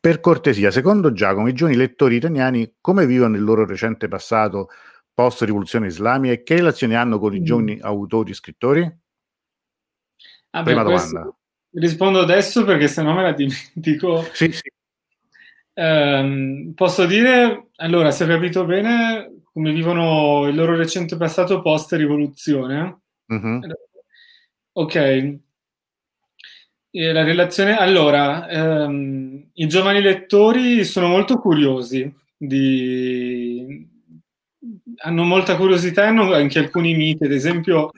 Per 0.00 0.20
cortesia, 0.20 0.70
secondo 0.70 1.12
Giacomo, 1.12 1.48
i 1.48 1.52
giovani 1.52 1.76
lettori 1.76 2.16
italiani 2.16 2.74
come 2.80 3.06
vivono 3.06 3.36
il 3.36 3.44
loro 3.44 3.64
recente 3.64 4.08
passato 4.08 4.68
post 5.14 5.42
rivoluzione 5.42 5.86
islamica 5.86 6.34
e 6.34 6.42
che 6.42 6.56
relazioni 6.56 6.94
hanno 6.94 7.18
con 7.18 7.34
i 7.34 7.40
mm. 7.40 7.44
giovani 7.44 7.78
autori 7.80 8.32
e 8.32 8.34
scrittori? 8.34 8.98
Ah, 10.50 10.62
Prima 10.62 10.82
beh, 10.82 10.90
domanda. 10.90 11.20
Questo, 11.22 11.38
Rispondo 11.78 12.20
adesso 12.20 12.64
perché 12.64 12.88
se 12.88 13.02
no 13.02 13.12
me 13.12 13.22
la 13.22 13.32
dimentico. 13.32 14.26
Sì, 14.32 14.50
sì. 14.50 14.62
Um, 15.74 16.72
posso 16.74 17.04
dire, 17.04 17.66
allora, 17.76 18.10
se 18.10 18.24
ho 18.24 18.26
capito 18.26 18.64
bene, 18.64 19.42
come 19.52 19.72
vivono 19.72 20.48
il 20.48 20.54
loro 20.54 20.74
recente 20.74 21.18
passato 21.18 21.60
post-rivoluzione? 21.60 23.00
Mm-hmm. 23.30 23.60
Ok. 24.72 24.94
E 24.96 25.38
la 27.12 27.24
relazione... 27.24 27.76
Allora, 27.76 28.86
um, 28.86 29.50
i 29.52 29.68
giovani 29.68 30.00
lettori 30.00 30.82
sono 30.82 31.08
molto 31.08 31.38
curiosi 31.38 32.10
di... 32.38 33.86
hanno 35.02 35.24
molta 35.24 35.56
curiosità 35.56 36.04
e 36.04 36.06
hanno 36.06 36.32
anche 36.32 36.58
alcuni 36.58 36.94
miti, 36.94 37.24
ad 37.24 37.32
esempio 37.32 37.90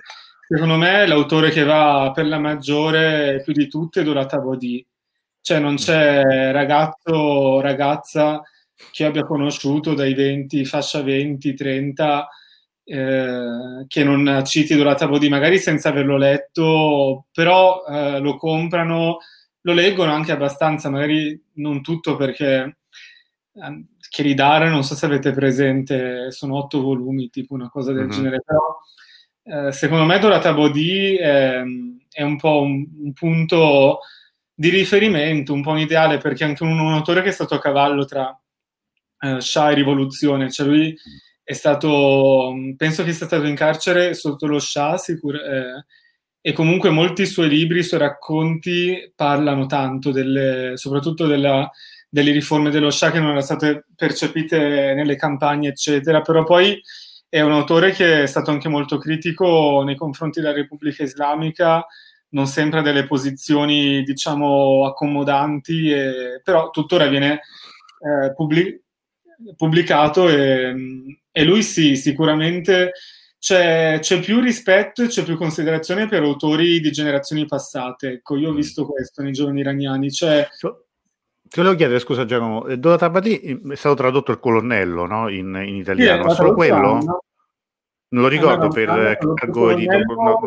Secondo 0.50 0.78
me 0.78 1.06
l'autore 1.06 1.50
che 1.50 1.62
va 1.62 2.10
per 2.14 2.26
la 2.26 2.38
maggiore 2.38 3.42
più 3.44 3.52
di 3.52 3.68
tutte 3.68 4.00
è 4.00 4.02
Dorata 4.02 4.38
Bodì. 4.38 4.82
Cioè 5.42 5.58
non 5.58 5.74
c'è 5.74 6.52
ragazzo 6.52 7.12
o 7.12 7.60
ragazza 7.60 8.40
che 8.90 9.04
abbia 9.04 9.24
conosciuto 9.24 9.92
dai 9.92 10.14
20, 10.14 10.64
fascia 10.64 11.02
20, 11.02 11.52
30, 11.52 12.28
eh, 12.84 13.84
che 13.86 14.04
non 14.04 14.42
citi 14.46 14.74
Dorata 14.74 15.06
Bodì, 15.06 15.28
magari 15.28 15.58
senza 15.58 15.90
averlo 15.90 16.16
letto, 16.16 17.26
però 17.30 17.84
eh, 17.86 18.18
lo 18.18 18.36
comprano, 18.36 19.18
lo 19.60 19.72
leggono 19.74 20.14
anche 20.14 20.32
abbastanza, 20.32 20.88
magari 20.88 21.38
non 21.56 21.82
tutto 21.82 22.16
perché 22.16 22.78
eh, 23.52 23.84
Chiridare, 24.08 24.70
non 24.70 24.82
so 24.82 24.94
se 24.94 25.04
avete 25.04 25.32
presente, 25.32 26.30
sono 26.32 26.56
otto 26.56 26.80
volumi, 26.80 27.28
tipo 27.28 27.52
una 27.52 27.68
cosa 27.68 27.92
del 27.92 28.06
mm-hmm. 28.06 28.16
genere, 28.16 28.42
però 28.42 28.78
eh, 29.48 29.72
secondo 29.72 30.04
me 30.04 30.18
Dorata 30.18 30.52
Bodhi 30.52 31.16
è, 31.16 31.62
è 32.10 32.22
un 32.22 32.36
po' 32.36 32.60
un, 32.60 32.86
un, 33.00 33.12
punto 33.14 34.00
di 34.52 34.68
riferimento, 34.68 35.54
un 35.54 35.62
po' 35.62 35.70
un 35.70 35.78
ideale, 35.78 36.18
perché 36.18 36.44
anche 36.44 36.64
un, 36.64 36.78
un 36.78 36.92
autore 36.92 37.22
che 37.22 37.28
è 37.30 37.32
stato 37.32 37.54
a 37.54 37.60
cavallo 37.60 38.04
tra 38.04 38.38
eh, 39.20 39.40
Shah 39.40 39.70
e 39.70 39.74
Rivoluzione, 39.74 40.50
cioè 40.50 40.66
lui 40.66 40.94
è 41.42 41.52
stato, 41.54 42.52
penso 42.76 43.04
che 43.04 43.12
sia 43.12 43.24
stato 43.24 43.46
in 43.46 43.54
carcere 43.54 44.12
sotto 44.12 44.46
lo 44.46 44.58
Shah, 44.58 44.98
sicur- 44.98 45.40
eh, 45.40 45.86
e 46.40 46.52
comunque 46.52 46.90
molti 46.90 47.24
suoi 47.24 47.48
libri, 47.48 47.78
i 47.78 47.84
suoi 47.84 48.00
racconti 48.00 49.12
parlano 49.14 49.64
tanto, 49.64 50.10
delle, 50.10 50.72
soprattutto 50.76 51.26
della, 51.26 51.70
delle 52.08 52.32
riforme 52.32 52.70
dello 52.70 52.90
Shah 52.90 53.10
che 53.10 53.18
non 53.18 53.28
erano 53.28 53.40
state 53.40 53.86
percepite 53.96 54.92
nelle 54.94 55.16
campagne, 55.16 55.68
eccetera, 55.68 56.20
però 56.20 56.44
poi 56.44 56.78
è 57.28 57.40
un 57.40 57.52
autore 57.52 57.92
che 57.92 58.22
è 58.22 58.26
stato 58.26 58.50
anche 58.50 58.68
molto 58.68 58.98
critico 58.98 59.82
nei 59.84 59.96
confronti 59.96 60.40
della 60.40 60.52
Repubblica 60.52 61.02
Islamica, 61.02 61.86
non 62.30 62.46
sempre 62.46 62.80
ha 62.80 62.82
delle 62.82 63.06
posizioni, 63.06 64.02
diciamo, 64.02 64.86
accomodanti, 64.86 65.90
e, 65.90 66.40
però 66.42 66.70
tuttora 66.70 67.06
viene 67.06 67.40
eh, 68.00 68.32
pubblic- 68.34 68.82
pubblicato 69.56 70.28
e, 70.28 70.74
e, 71.30 71.44
lui 71.44 71.62
sì, 71.62 71.96
sicuramente 71.96 72.92
c'è, 73.38 73.98
c'è, 74.00 74.20
più 74.20 74.40
rispetto 74.40 75.02
e 75.02 75.06
c'è 75.06 75.22
più 75.22 75.36
considerazione 75.36 76.08
per 76.08 76.22
autori 76.22 76.80
di 76.80 76.90
generazioni 76.90 77.46
passate. 77.46 78.08
Ecco, 78.08 78.36
io 78.36 78.48
ho 78.48 78.52
mm. 78.52 78.56
visto 78.56 78.86
questo 78.86 79.22
nei 79.22 79.32
giorni 79.32 79.60
iraniani. 79.60 80.10
Cioè, 80.10 80.48
ti 81.48 81.60
volevo 81.60 81.74
chiedere, 81.74 81.98
scusa 81.98 82.24
Giacomo, 82.24 82.66
eh, 82.66 82.78
Dora 82.78 82.96
Tabati 82.96 83.60
è 83.70 83.74
stato 83.74 83.94
tradotto 83.94 84.30
il 84.30 84.38
colonnello 84.38 85.06
no? 85.06 85.28
in, 85.28 85.60
in, 85.66 85.76
italiano, 85.76 86.28
sì, 86.30 86.36
solo 86.36 86.54
quello? 86.54 86.92
No? 86.94 87.22
Non 88.10 88.22
lo 88.22 88.28
ricordo 88.28 88.66
allora, 88.66 89.16
per 89.16 89.34
Cargo 89.34 89.70
edito 89.70 89.92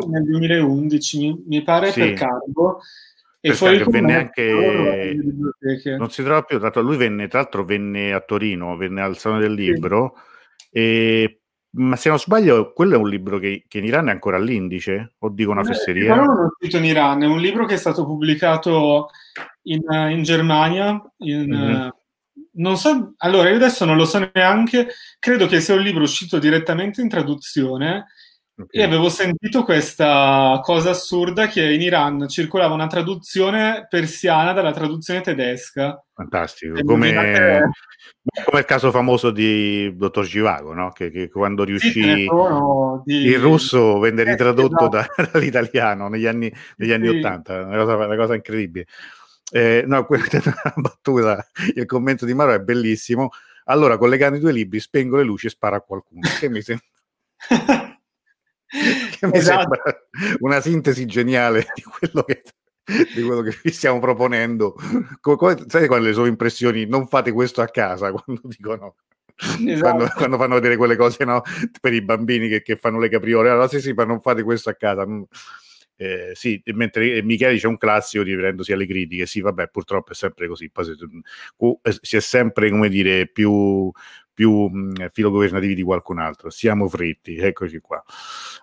nel 0.08 0.24
2011, 0.24 1.44
mi 1.46 1.62
pare 1.62 1.92
sì. 1.92 2.00
per 2.00 2.12
Cargo. 2.14 2.80
E 3.44 3.48
per 3.48 3.56
fuori 3.56 3.84
venne 3.88 4.14
anche 4.14 5.16
non 5.96 6.10
si 6.10 6.22
trova 6.22 6.42
più, 6.42 6.56
tra 6.56 6.66
l'altro 6.66 6.82
lui 6.82 6.96
venne, 6.96 7.26
tra 7.26 7.40
l'altro 7.40 7.64
venne 7.64 8.12
a 8.12 8.20
Torino, 8.20 8.76
venne 8.76 9.02
al 9.02 9.16
Salone 9.16 9.40
del 9.40 9.52
Libro 9.52 10.14
sì. 10.56 10.68
e 10.70 11.41
ma 11.74 11.96
se 11.96 12.08
non 12.10 12.18
sbaglio, 12.18 12.72
quello 12.72 12.96
è 12.96 12.98
un 12.98 13.08
libro 13.08 13.38
che, 13.38 13.64
che 13.66 13.78
in 13.78 13.84
Iran 13.84 14.08
è 14.08 14.10
ancora 14.10 14.36
all'indice? 14.36 15.14
O 15.18 15.30
dico 15.30 15.52
una 15.52 15.64
fesseria? 15.64 16.14
No, 16.14 16.24
non 16.24 16.44
è 16.44 16.48
scritto 16.58 16.76
in 16.76 16.84
Iran, 16.84 17.22
è 17.22 17.26
un 17.26 17.40
libro 17.40 17.64
che 17.64 17.74
è 17.74 17.78
stato 17.78 18.04
pubblicato 18.04 19.08
in, 19.62 19.80
in 20.10 20.22
Germania. 20.22 21.00
In, 21.18 21.48
mm-hmm. 21.48 21.88
non 22.52 22.76
so, 22.76 23.14
allora 23.18 23.48
io 23.48 23.56
adesso 23.56 23.86
non 23.86 23.96
lo 23.96 24.04
so 24.04 24.30
neanche, 24.32 24.88
credo 25.18 25.46
che 25.46 25.60
sia 25.60 25.74
un 25.74 25.80
libro 25.80 26.02
uscito 26.02 26.38
direttamente 26.38 27.00
in 27.00 27.08
traduzione. 27.08 28.06
Okay. 28.54 28.80
E 28.80 28.84
avevo 28.84 29.08
sentito 29.08 29.64
questa 29.64 30.60
cosa 30.62 30.90
assurda 30.90 31.46
che 31.46 31.72
in 31.72 31.80
Iran 31.80 32.28
circolava 32.28 32.74
una 32.74 32.86
traduzione 32.86 33.86
persiana 33.88 34.52
dalla 34.52 34.72
traduzione 34.72 35.22
tedesca. 35.22 36.04
Fantastico, 36.22 36.84
come, 36.84 37.12
come, 38.44 38.60
il 38.60 38.64
caso 38.64 38.90
famoso 38.90 39.30
di 39.30 39.94
Dottor 39.96 40.24
Givago, 40.24 40.72
no? 40.72 40.92
che, 40.92 41.10
che, 41.10 41.28
quando 41.28 41.64
riuscì 41.64 42.28
di... 43.04 43.26
il 43.26 43.38
russo 43.40 43.98
venne 43.98 44.22
eh, 44.22 44.24
ritradotto 44.24 44.88
esatto. 44.88 45.22
da, 45.22 45.30
dall'italiano 45.32 46.08
negli 46.08 46.26
anni, 46.26 46.52
negli 46.76 46.92
anni 46.92 47.08
sì. 47.08 47.18
80, 47.18 47.64
una 47.66 47.76
cosa, 47.76 47.96
una 47.96 48.16
cosa 48.16 48.34
incredibile. 48.34 48.86
Eh, 49.50 49.84
no, 49.86 50.04
questa 50.06 50.38
è 50.38 50.42
una 50.44 50.72
battuta, 50.76 51.46
il 51.74 51.86
commento 51.86 52.24
di 52.24 52.34
Maro 52.34 52.52
è 52.52 52.60
bellissimo. 52.60 53.30
Allora, 53.64 53.98
collegando 53.98 54.36
i 54.36 54.40
due 54.40 54.52
libri, 54.52 54.80
spengo 54.80 55.16
le 55.16 55.24
luci 55.24 55.46
e 55.46 55.50
sparo 55.50 55.76
a 55.76 55.80
qualcuno. 55.80 56.20
Che 56.38 56.48
mi 56.48 56.62
sembra... 56.62 56.86
che 58.68 59.26
mi 59.26 59.36
esatto. 59.36 59.60
sembra 59.60 59.82
una 60.40 60.60
sintesi 60.60 61.04
geniale 61.04 61.66
di 61.74 61.82
quello 61.82 62.22
che, 62.22 62.42
di 62.84 63.22
quello 63.22 63.42
che 63.42 63.56
vi 63.62 63.70
stiamo 63.70 63.98
proponendo. 63.98 64.74
Come, 65.20 65.36
come, 65.36 65.64
sai 65.66 65.86
quali 65.86 66.04
le 66.04 66.12
sue 66.12 66.28
impressioni? 66.28 66.86
Non 66.86 67.06
fate 67.06 67.32
questo 67.32 67.60
a 67.60 67.66
casa 67.66 68.10
quando 68.12 68.42
dicono. 68.44 68.96
Esatto. 69.36 69.80
Quando, 69.80 70.08
quando, 70.14 70.36
fanno 70.36 70.54
vedere 70.54 70.76
quelle 70.76 70.96
cose 70.96 71.24
no? 71.24 71.42
per 71.80 71.92
i 71.92 72.02
bambini 72.02 72.48
che, 72.48 72.62
che 72.62 72.76
fanno 72.76 72.98
le 72.98 73.08
capriole, 73.08 73.50
allora 73.50 73.68
sì, 73.68 73.80
sì, 73.80 73.92
ma 73.92 74.04
non 74.04 74.20
fate 74.20 74.42
questo 74.42 74.70
a 74.70 74.74
casa. 74.74 75.06
Eh, 75.96 76.32
sì, 76.34 76.60
mentre 76.74 77.22
Michele 77.22 77.56
c'è 77.58 77.66
un 77.66 77.76
classico 77.76 78.24
riferendosi 78.24 78.72
alle 78.72 78.86
critiche, 78.86 79.26
sì, 79.26 79.40
vabbè, 79.40 79.68
purtroppo 79.68 80.12
è 80.12 80.14
sempre 80.14 80.48
così. 80.48 80.70
Poi 80.70 80.84
si, 80.84 81.98
si 82.00 82.16
è 82.16 82.20
sempre, 82.20 82.70
come 82.70 82.88
dire, 82.88 83.28
più, 83.28 83.90
più 84.32 84.68
mh, 84.68 85.08
filogovernativi 85.12 85.74
di 85.74 85.82
qualcun 85.82 86.18
altro. 86.18 86.50
Siamo 86.50 86.88
fritti, 86.88 87.36
eccoci 87.36 87.78
qua. 87.80 88.02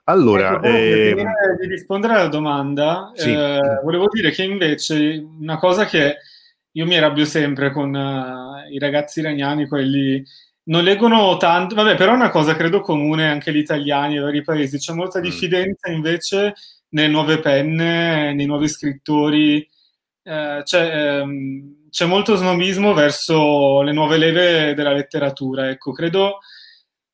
Allora, 0.06 0.56
ecco, 0.56 0.66
eh, 0.66 1.16
di 1.60 1.68
rispondere 1.68 2.14
alla 2.14 2.28
domanda, 2.28 3.12
sì. 3.14 3.32
eh, 3.32 3.80
volevo 3.84 4.08
dire 4.12 4.32
che 4.32 4.44
invece 4.44 5.24
una 5.40 5.58
cosa 5.58 5.86
che 5.86 6.18
io 6.72 6.86
mi 6.86 6.98
arrabbio 6.98 7.26
sempre 7.26 7.72
con 7.72 7.94
uh, 7.94 8.72
i 8.72 8.80
ragazzi 8.80 9.20
iraniani, 9.20 9.68
quelli 9.68 10.24
non 10.64 10.84
leggono 10.84 11.36
tanto, 11.38 11.76
vabbè, 11.76 11.96
però 11.96 12.12
è 12.12 12.16
una 12.16 12.30
cosa 12.30 12.56
credo 12.56 12.82
comune 12.82 13.28
anche 13.28 13.52
gli 13.52 13.58
italiani 13.58 14.18
e 14.18 14.20
vari 14.20 14.44
paesi, 14.44 14.78
c'è 14.78 14.94
molta 14.94 15.20
mm. 15.20 15.24
diffidenza 15.24 15.90
invece 15.92 16.54
nelle 16.90 17.08
nuove 17.08 17.40
penne, 17.40 18.34
nei 18.34 18.46
nuovi 18.46 18.68
scrittori, 18.68 19.68
eh, 20.24 20.62
c'è, 20.64 21.20
ehm, 21.20 21.76
c'è 21.90 22.06
molto 22.06 22.36
snobismo 22.36 22.94
verso 22.94 23.82
le 23.82 23.92
nuove 23.92 24.18
leve 24.18 24.74
della 24.74 24.94
letteratura, 24.94 25.70
ecco, 25.70 25.92
credo 25.92 26.40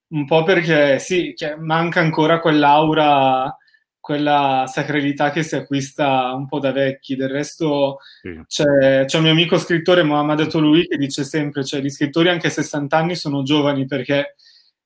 un 0.08 0.26
po' 0.26 0.44
perché 0.44 1.00
sì, 1.00 1.34
manca 1.60 2.00
ancora 2.00 2.40
quell'aura, 2.40 3.56
quella 4.00 4.66
sacralità 4.68 5.32
che 5.32 5.42
si 5.42 5.56
acquista 5.56 6.32
un 6.34 6.48
po' 6.48 6.60
da 6.60 6.72
vecchi. 6.72 7.16
Del 7.16 7.30
resto 7.30 7.98
sì. 8.22 8.40
c'è, 8.48 9.06
c'è, 9.06 9.18
un 9.18 9.24
mio 9.24 9.32
amico 9.32 9.58
scrittore, 9.58 10.04
Mohamed 10.04 10.48
Toloui, 10.48 10.88
che 10.88 10.98
dice 10.98 11.24
sempre, 11.24 11.66
cioè 11.66 11.82
gli 11.82 11.90
scrittori 11.90 12.30
anche 12.30 12.48
a 12.48 12.52
60 12.52 12.96
anni 12.96 13.16
sono 13.16 13.42
giovani 13.42 13.86
perché 13.86 14.36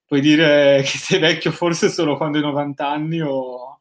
puoi 0.06 0.22
dire 0.22 0.82
che 0.88 0.98
sei 0.98 1.20
vecchio 1.20 1.52
forse 1.52 1.90
solo 1.90 2.18
quando 2.18 2.38
hai 2.38 2.44
90 2.44 2.90
anni 2.90 3.22
o 3.22 3.80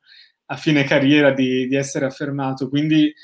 a 0.51 0.57
fine 0.57 0.85
carriera 0.85 1.31
di, 1.31 1.68
di 1.68 1.77
essere 1.77 2.07
affermato. 2.07 2.68
Quindi 2.68 3.14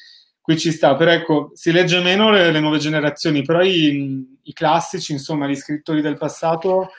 qui 0.44 0.59
ci 0.59 0.72
sta, 0.72 0.94
però 0.94 1.11
ecco, 1.11 1.52
si 1.54 1.72
legge 1.72 2.02
meno 2.02 2.30
le, 2.30 2.50
le 2.50 2.61
nuove 2.61 2.76
generazioni, 2.76 3.40
però 3.40 3.62
i, 3.62 4.38
i, 4.42 4.52
classici, 4.52 5.12
insomma, 5.12 5.46
gli 5.46 5.57
scrittori 5.57 6.02
del 6.02 6.18
passato... 6.18 6.90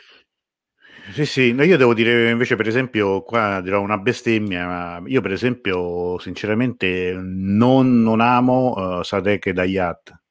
Sì, 1.12 1.28
sì, 1.28 1.52
no, 1.52 1.62
io 1.62 1.78
devo 1.78 1.94
dire 1.94 2.32
invece, 2.32 2.56
per 2.56 2.68
esempio, 2.68 3.22
qua 3.22 3.62
dirò 3.62 3.82
una 3.82 4.00
bestemmia, 4.00 4.66
ma 4.66 5.02
io 5.06 5.22
per 5.22 5.32
esempio, 5.32 6.18
sinceramente, 6.18 7.14
non, 7.16 8.02
non 8.02 8.20
amo 8.20 8.72
uh, 8.72 9.04
Sadek 9.04 9.52
Dayat, 9.52 10.25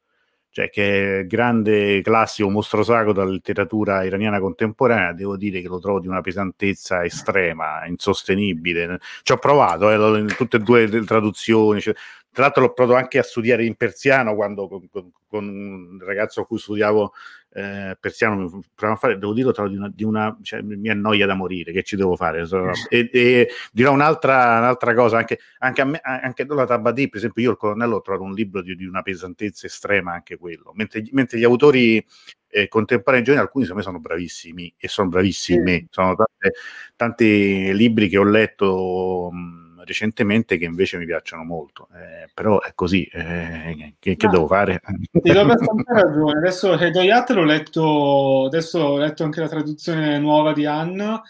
cioè 0.55 0.71
che 0.71 1.19
è 1.21 1.27
grande 1.27 2.01
classico 2.01 2.49
mostro 2.49 2.85
sacro 2.85 3.13
della 3.13 3.29
letteratura 3.29 4.05
iraniana 4.05 4.39
contemporanea, 4.39 5.13
devo 5.13 5.37
dire 5.37 5.61
che 5.61 5.67
lo 5.67 5.81
trovo 5.81 5.99
di 5.99 6.07
una 6.07 6.21
pesantezza 6.21 7.03
estrema, 7.05 7.85
insostenibile. 7.87 9.01
Ci 9.25 9.33
ho 9.33 9.39
provato 9.39 9.91
eh, 9.91 10.21
in 10.21 10.33
tutte 10.37 10.59
e 10.59 10.61
due 10.61 10.87
le 10.87 11.03
traduzioni, 11.05 11.81
cioè, 11.81 11.93
tra 12.31 12.45
l'altro 12.45 12.63
l'ho 12.63 12.73
provato 12.73 12.97
anche 12.97 13.19
a 13.19 13.25
studiare 13.25 13.65
in 13.65 13.75
persiano 13.75 14.37
quando 14.37 14.69
con, 14.69 14.89
con, 15.27 15.45
un 15.45 15.99
ragazzo 16.01 16.43
a 16.43 16.47
cui 16.47 16.59
studiavo 16.59 17.13
eh, 17.57 17.97
persiano 18.01 18.63
a 18.75 18.97
fare, 18.97 19.17
devo 19.17 19.33
dirlo, 19.33 19.53
di 19.69 19.77
una, 19.77 19.89
di 19.95 20.03
una 20.03 20.37
cioè, 20.43 20.61
mi 20.63 20.89
annoia 20.89 21.25
da 21.25 21.35
morire, 21.35 21.71
che 21.71 21.85
ci 21.85 21.95
devo 21.95 22.17
fare? 22.17 22.45
E, 22.89 23.09
e 23.13 23.49
dirò 23.73 23.93
un'altra, 23.93 24.59
un'altra, 24.59 24.93
cosa, 24.93 25.19
anche, 25.19 25.39
anche 25.59 25.81
a 25.81 25.85
me, 25.85 26.01
anche 26.03 26.45
la 26.49 26.67
Tabadì, 26.67 27.09
per 27.09 27.19
esempio, 27.19 27.45
io 27.45 27.51
il 27.53 27.57
colonnello 27.57 27.97
ho 27.97 28.01
trovato 28.01 28.25
un 28.25 28.35
libro 28.35 28.61
di, 28.61 28.75
di 28.75 28.85
una 28.85 29.03
pesantezza 29.03 29.67
estrema 29.67 30.13
anche 30.13 30.37
quello, 30.37 30.73
mentre, 30.75 31.05
mentre 31.13 31.39
gli 31.39 31.45
autori 31.45 32.05
eh, 32.49 32.67
contemporanei 32.67 33.25
giovani, 33.25 33.45
alcuni 33.45 33.67
secondo 33.67 33.87
me 33.87 33.93
sono 33.93 34.03
bravissimi 34.03 34.75
e 34.77 34.89
sono 34.89 35.09
bravissimi, 35.09 35.77
sì. 35.77 35.87
sono 35.91 36.17
tante, 36.17 36.57
tanti 36.97 37.73
libri 37.73 38.09
che 38.09 38.19
ho 38.19 38.25
letto 38.25 39.29
mh, 39.31 39.64
recentemente 39.85 40.57
che 40.59 40.65
invece 40.65 40.99
mi 40.99 41.07
piacciono 41.07 41.45
molto, 41.45 41.89
eh, 41.95 42.29
però 42.33 42.61
è 42.61 42.73
così, 42.75 43.05
eh, 43.05 43.95
che, 43.99 44.17
che 44.17 44.27
ah, 44.27 44.31
devo 44.31 44.47
fare? 44.47 44.81
Ti 45.11 45.33
do 45.33 45.41
abbastanza 45.41 45.93
ragione, 45.93 46.39
adesso 46.39 46.79
Hedoyat 46.79 47.31
l'ho 47.31 47.45
letto, 47.45 48.45
adesso 48.47 48.79
ho 48.81 48.99
letto 48.99 49.25
anche 49.25 49.41
la 49.41 49.49
traduzione 49.49 50.19
nuova 50.19 50.53
di 50.53 50.67
Anna 50.67 51.23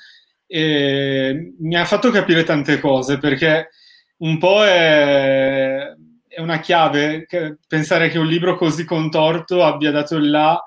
e 0.46 1.54
mi 1.58 1.76
ha 1.76 1.84
fatto 1.84 2.10
capire 2.10 2.44
tante 2.44 2.78
cose 2.78 3.18
perché 3.18 3.70
un 4.18 4.38
po' 4.38 4.64
è, 4.64 5.92
è 6.28 6.40
una 6.40 6.60
chiave 6.60 7.26
che, 7.26 7.58
pensare 7.66 8.08
che 8.08 8.18
un 8.18 8.26
libro 8.26 8.56
così 8.56 8.84
contorto 8.84 9.64
abbia 9.64 9.90
dato 9.90 10.16
il 10.16 10.30
là 10.30 10.62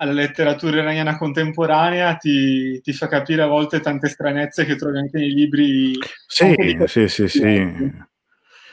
alla 0.00 0.12
letteratura 0.12 0.78
iraniana 0.78 1.18
contemporanea 1.18 2.16
ti, 2.16 2.80
ti, 2.80 2.92
fa 2.94 3.06
capire 3.06 3.42
a 3.42 3.46
volte 3.46 3.80
tante 3.80 4.08
stranezze 4.08 4.64
che 4.64 4.76
trovi 4.76 4.98
anche 4.98 5.18
nei 5.18 5.30
libri. 5.30 5.92
Sì, 6.26 6.54
sì, 6.86 7.08
sì, 7.08 7.28
sì. 7.28 7.92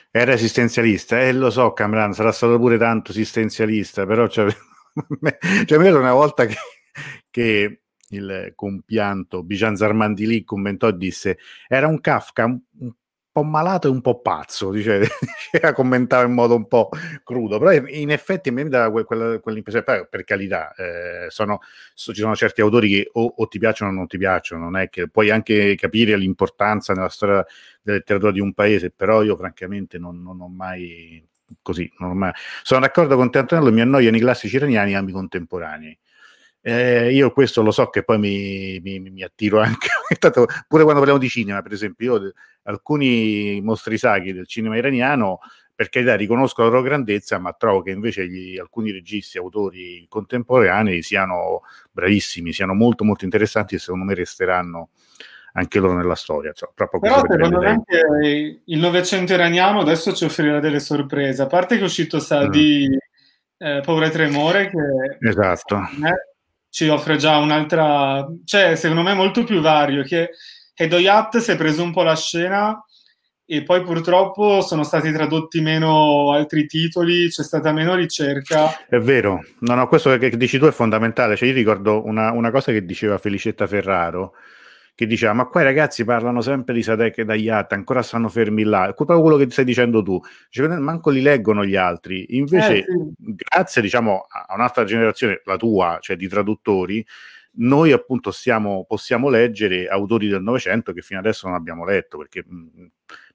Era 0.10 0.32
esistenzialista, 0.32 1.20
e 1.20 1.28
eh, 1.28 1.34
lo 1.34 1.50
so, 1.50 1.74
Camran, 1.74 2.14
sarà 2.14 2.32
stato 2.32 2.58
pure 2.58 2.78
tanto 2.78 3.12
esistenzialista, 3.12 4.06
però 4.06 4.28
cioè, 4.28 4.48
cioè, 5.66 5.78
mi 5.78 5.90
una 5.90 6.14
volta 6.14 6.46
che, 6.46 6.56
che 7.30 7.82
il 8.10 8.54
compianto 8.56 9.44
Bijan 9.44 9.76
Zarmandili 9.76 10.46
commentò 10.46 10.88
e 10.88 10.96
disse 10.96 11.38
era 11.68 11.88
un 11.88 12.00
Kafka 12.00 12.46
un, 12.46 12.58
un 12.80 12.94
po' 13.38 13.44
malato 13.44 13.88
e 13.88 13.92
un 13.92 14.02
po' 14.02 14.20
pazzo, 14.20 14.72
dice, 14.72 15.08
la 15.62 15.72
commentava 15.72 16.24
in 16.24 16.34
modo 16.34 16.56
un 16.56 16.68
po' 16.68 16.90
crudo, 17.24 17.60
però 17.60 17.72
in 17.72 18.10
effetti 18.10 18.50
mi 18.50 18.68
dà 18.68 18.90
quella, 18.90 19.40
quell'impressione, 19.40 20.08
per, 20.10 20.24
carità, 20.24 20.74
eh, 20.74 21.28
sono, 21.30 21.60
so, 21.94 22.14
ci 22.14 22.22
sono 22.22 22.36
certi 22.36 22.62
autori 22.62 22.90
che 22.90 23.10
o, 23.14 23.34
o, 23.38 23.48
ti 23.48 23.60
piacciono 23.60 23.92
o 23.92 23.94
non 23.94 24.08
ti 24.08 24.18
piacciono, 24.18 24.64
non 24.64 24.78
è 24.78 24.90
che 24.90 25.08
puoi 25.08 25.30
anche 25.30 25.76
capire 25.76 26.18
l'importanza 26.18 26.94
nella 26.94 27.10
storia 27.10 27.46
della 27.84 27.98
letteratura 27.98 28.32
di 28.32 28.40
un 28.40 28.54
paese, 28.54 28.90
però 28.90 29.22
io 29.22 29.36
francamente 29.36 30.00
non, 30.00 30.24
non 30.24 30.42
ho 30.42 30.48
mai 30.48 31.24
così, 31.62 31.92
non 32.00 32.10
ho 32.10 32.16
mai... 32.16 32.32
sono 32.64 32.80
d'accordo 32.82 33.16
con 33.16 33.30
te 33.30 33.38
Antonello, 33.38 33.72
mi 33.72 33.82
annoiano 33.82 34.18
i 34.18 34.20
classici 34.20 34.56
iraniani 34.56 34.94
e 34.94 34.96
ambi 34.96 35.12
contemporanei 35.12 35.98
eh, 36.62 37.14
io 37.14 37.32
questo 37.32 37.62
lo 37.62 37.72
so 37.72 37.88
che 37.90 38.04
poi 38.04 38.20
mi, 38.20 38.80
mi, 38.82 39.00
mi 39.00 39.24
attiro 39.24 39.60
anche, 39.60 39.88
pure 40.68 40.84
quando 40.84 40.96
parliamo 40.96 41.18
di 41.18 41.30
cinema, 41.30 41.62
per 41.62 41.74
esempio, 41.74 42.18
io 42.18 42.34
alcuni 42.64 43.60
mostri 43.62 43.98
sacri 43.98 44.34
del 44.34 44.48
cinema 44.48 44.78
iraniano, 44.78 45.40
per 45.74 45.90
carità, 45.90 46.16
riconosco 46.16 46.64
la 46.64 46.70
loro 46.70 46.82
grandezza, 46.82 47.38
ma 47.38 47.54
trovo 47.54 47.84
che 47.84 47.92
invece 47.92 48.28
gli, 48.28 48.58
alcuni 48.58 48.92
registi, 48.92 49.38
autori 49.38 50.06
contemporanei 50.10 51.04
siano 51.04 51.62
bravissimi, 51.92 52.52
siano 52.52 52.74
molto 52.74 53.04
molto 53.04 53.26
interessanti 53.26 53.76
e 53.76 53.80
secondo 53.80 54.06
me 54.06 54.16
resteranno 54.16 54.90
anche 55.54 55.78
loro 55.80 55.96
nella 55.96 56.16
storia. 56.16 56.52
Cioè, 56.52 56.72
Però 56.74 57.22
secondo 57.30 57.60
me 57.60 57.68
anche 57.68 58.62
il 58.64 58.80
Novecento 58.80 59.34
iraniano 59.34 59.82
adesso 59.82 60.14
ci 60.14 60.26
offrirà 60.26 60.60
delle 60.60 60.80
sorprese, 60.80 61.44
a 61.44 61.48
parte 61.48 61.76
che 61.76 61.82
è 61.82 61.86
uscito 61.86 62.20
sa 62.20 62.48
mm. 62.48 62.50
di 62.50 62.98
eh, 63.58 63.82
Paura 63.86 64.08
e 64.08 64.10
Tremore, 64.10 64.72
che 64.72 65.28
esatto. 65.28 65.78
Me, 65.98 66.37
ci 66.78 66.90
offre 66.90 67.18
già 67.18 67.38
un'altra, 67.38 68.24
cioè 68.46 68.76
secondo 68.76 69.02
me 69.02 69.16
molto 69.16 69.44
più 69.44 69.62
vario, 69.62 70.04
che 70.04 70.30
Hedoyat 70.76 71.38
si 71.38 71.50
è 71.50 71.58
preso 71.58 71.82
un 71.82 71.92
po' 71.92 72.04
la 72.04 72.16
scena 72.16 72.80
e 73.48 73.64
poi 73.64 73.82
purtroppo 73.82 74.62
sono 74.62 74.84
stati 74.84 75.12
tradotti 75.12 75.60
meno 75.60 76.32
altri 76.34 76.68
titoli, 76.68 77.30
c'è 77.30 77.42
stata 77.42 77.72
meno 77.72 77.96
ricerca. 77.96 78.86
È 78.88 79.00
vero, 79.00 79.44
no, 79.62 79.74
no, 79.74 79.88
questo 79.88 80.16
che 80.20 80.38
dici 80.38 80.60
tu 80.60 80.66
è 80.66 80.72
fondamentale. 80.72 81.36
Cioè, 81.36 81.48
io 81.48 81.56
ricordo 81.56 82.06
una, 82.06 82.32
una 82.32 82.52
cosa 82.52 82.72
che 82.72 82.86
diceva 82.86 83.18
Felicetta 83.18 83.66
Ferraro, 83.66 84.34
che 84.98 85.06
diceva 85.06 85.34
ma 85.34 85.46
qua 85.46 85.62
i 85.62 85.64
ragazzi 85.64 86.04
parlano 86.04 86.42
sempre 86.42 86.74
di 86.74 86.82
Sadek 86.82 87.20
e 87.20 87.24
Dayat, 87.24 87.72
ancora 87.74 88.02
stanno 88.02 88.30
fermi 88.30 88.64
là, 88.64 88.90
è 88.90 88.96
proprio 88.96 89.22
quello 89.22 89.38
che 89.38 89.48
stai 89.52 89.64
dicendo 89.64 90.02
tu, 90.02 90.20
cioè, 90.50 90.68
manco 90.70 91.12
li 91.12 91.22
leggono 91.22 91.64
gli 91.64 91.76
altri, 91.76 92.36
invece 92.36 92.80
eh, 92.80 92.86
sì. 92.88 93.36
grazie 93.36 93.84
diciamo 93.84 94.26
a 94.28 94.56
un'altra 94.56 94.86
generazione, 94.86 95.42
la 95.46 95.56
tua, 95.56 96.00
cioè 96.02 96.16
di 96.16 96.28
traduttori, 96.28 97.06
noi 97.60 97.92
appunto 97.92 98.32
stiamo, 98.32 98.86
possiamo 98.88 99.30
leggere 99.30 99.88
autori 99.88 100.30
del 100.30 100.42
Novecento 100.42 100.94
che 100.94 101.02
fino 101.02 101.20
adesso 101.20 101.46
non 101.46 101.56
abbiamo 101.56 101.86
letto, 101.86 102.18
perché 102.18 102.44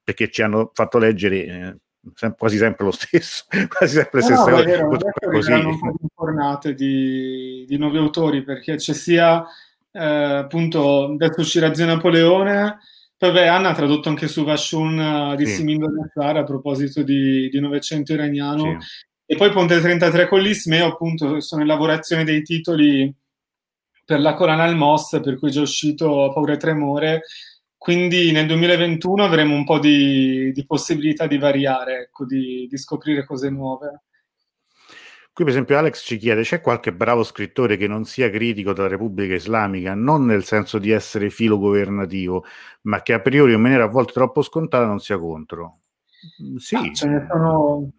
perché 0.03 0.33
ci 0.33 0.43
hanno 0.43 0.73
fatto 0.75 0.99
leggere 0.99 1.37
eh, 1.45 1.77
sem- 2.15 2.35
quasi 2.37 2.57
sempre 2.57 2.85
lo 2.85 2.91
stesso, 2.91 3.45
quasi 3.69 3.95
sempre 3.99 4.19
le 4.19 4.25
stesse 4.25 4.51
cose. 4.51 4.81
No, 4.81 4.89
così. 5.31 5.53
un 5.53 5.79
po' 5.79 5.95
di 5.97 6.09
fornate 6.13 6.75
di, 6.75 7.65
di, 7.69 7.79
nuovi 7.79 7.99
autori, 7.99 8.43
perché 8.43 8.75
c'è 8.75 8.95
sia 8.95 9.45
eh, 9.93 10.05
appunto 10.05 11.13
adesso 11.13 11.41
uscirà 11.41 11.75
Zio 11.75 11.87
Napoleone, 11.87 12.79
poi 13.17 13.31
beh, 13.31 13.47
Anna 13.47 13.69
ha 13.69 13.75
tradotto 13.75 14.09
anche 14.09 14.27
su 14.27 14.43
Vashun 14.43 14.99
uh, 14.99 15.37
di 15.37 15.47
sì. 15.47 15.55
Simindo 15.55 15.87
Nazzara 15.89 16.41
a 16.41 16.45
proposito 16.45 17.03
di, 17.03 17.49
di 17.49 17.61
Novecento 17.61 18.13
iraniano, 18.13 18.81
sì. 18.81 18.87
e 19.27 19.37
poi 19.37 19.51
Ponte 19.51 19.81
33 19.81 20.27
con 20.27 20.41
l'Ismeo, 20.41 20.87
appunto, 20.87 21.41
sono 21.41 21.63
in 21.63 21.69
lavorazione 21.69 22.25
dei 22.25 22.43
titoli 22.43 23.15
per 24.05 24.21
la 24.21 24.35
Corana 24.35 24.65
al 24.65 24.75
Moss, 24.75 25.21
per 25.21 25.39
cui 25.39 25.51
è 25.51 25.53
già 25.53 25.61
uscito 25.61 26.33
Paura 26.35 26.55
e 26.55 26.57
Tremore, 26.57 27.23
quindi 27.83 28.31
nel 28.31 28.47
2021 28.47 29.25
avremo 29.25 29.55
un 29.55 29.65
po' 29.65 29.79
di, 29.79 30.53
di 30.53 30.65
possibilità 30.65 31.27
di 31.27 31.39
variare, 31.39 32.03
ecco, 32.03 32.25
di, 32.25 32.67
di, 32.69 32.77
scoprire 32.77 33.25
cose 33.25 33.51
nuove. 33.51 34.03
Qui 35.35 35.45
per 35.45 35.55
esempio 35.55 35.79
Alex 35.79 36.05
ci 36.05 36.19
chiede, 36.19 36.43
c'è 36.43 36.61
qualche 36.61 36.93
bravo 36.93 37.23
scrittore 37.23 37.79
che 37.79 37.87
non 37.87 38.05
sia 38.05 38.29
critico 38.29 38.75
della 38.75 38.89
Repubblica 38.89 39.35
Islamica, 39.35 39.95
non 39.95 40.27
nel 40.27 40.45
senso 40.45 40.79
di 40.79 40.91
essere 40.91 41.31
filo 41.31 41.59
governativo, 41.59 42.45
ma 42.83 43.01
che 43.01 43.15
a 43.15 43.21
priori 43.21 43.55
in 43.55 43.61
maniera 43.63 43.85
a 43.85 43.89
volte 43.89 44.13
troppo 44.13 44.43
scontata 44.43 44.85
non 44.85 44.99
sia 44.99 45.17
contro? 45.17 45.79
Mm, 46.43 46.57
sì. 46.57 46.75
Ah, 46.75 46.93
ce 46.93 47.07
ne 47.09 47.27
sono... 47.31 47.91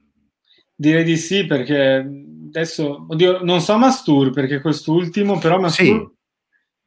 Direi 0.76 1.04
di 1.04 1.18
sì, 1.18 1.46
perché 1.46 2.08
adesso, 2.48 3.08
oddio, 3.10 3.44
non 3.44 3.62
so 3.62 3.78
Mastur, 3.78 4.32
perché 4.32 4.62
quest'ultimo, 4.62 5.40
però 5.40 5.60
Mastur... 5.60 5.86
Sì 5.86 6.12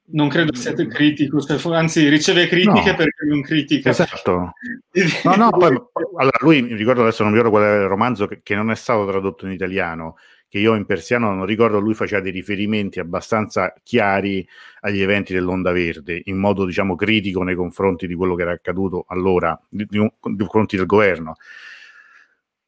non 0.09 0.29
credo 0.29 0.55
siate 0.55 0.87
critico, 0.87 1.41
cioè, 1.41 1.75
anzi 1.75 2.09
riceve 2.09 2.47
critiche 2.47 2.91
no. 2.91 2.97
perché 2.97 3.25
non 3.27 3.43
critica. 3.43 3.91
Esatto. 3.91 4.53
No, 5.25 5.35
no, 5.35 5.51
poi, 5.51 5.77
allora 6.17 6.39
lui, 6.41 6.63
mi 6.63 6.75
ricordo 6.75 7.03
adesso, 7.03 7.23
non 7.23 7.33
mi 7.33 7.39
ricordo 7.39 7.59
qual 7.59 7.71
è 7.71 7.83
il 7.83 7.87
romanzo 7.87 8.27
che, 8.27 8.41
che, 8.43 8.55
non 8.55 8.71
è 8.71 8.75
stato 8.75 9.07
tradotto 9.07 9.45
in 9.45 9.53
italiano, 9.53 10.17
che 10.49 10.59
io 10.59 10.75
in 10.75 10.87
persiano 10.87 11.35
non 11.35 11.47
ricordo, 11.47 11.79
lui 11.79 11.95
faceva 11.95 12.23
dei 12.23 12.33
riferimenti 12.33 13.01
abbastanza 13.01 13.75
chiari 13.83 14.47
agli 14.81 15.01
eventi 15.01 15.35
dell'Onda 15.35 15.73
Verde, 15.73 16.21
in 16.25 16.37
modo 16.37 16.65
diciamo 16.65 16.95
critico 16.95 17.43
nei 17.43 17.55
confronti 17.55 18.07
di 18.07 18.15
quello 18.15 18.35
che 18.35 18.43
era 18.43 18.53
accaduto 18.53 19.05
allora, 19.09 19.59
nei 19.71 20.13
confronti 20.21 20.77
del 20.77 20.87
governo. 20.87 21.35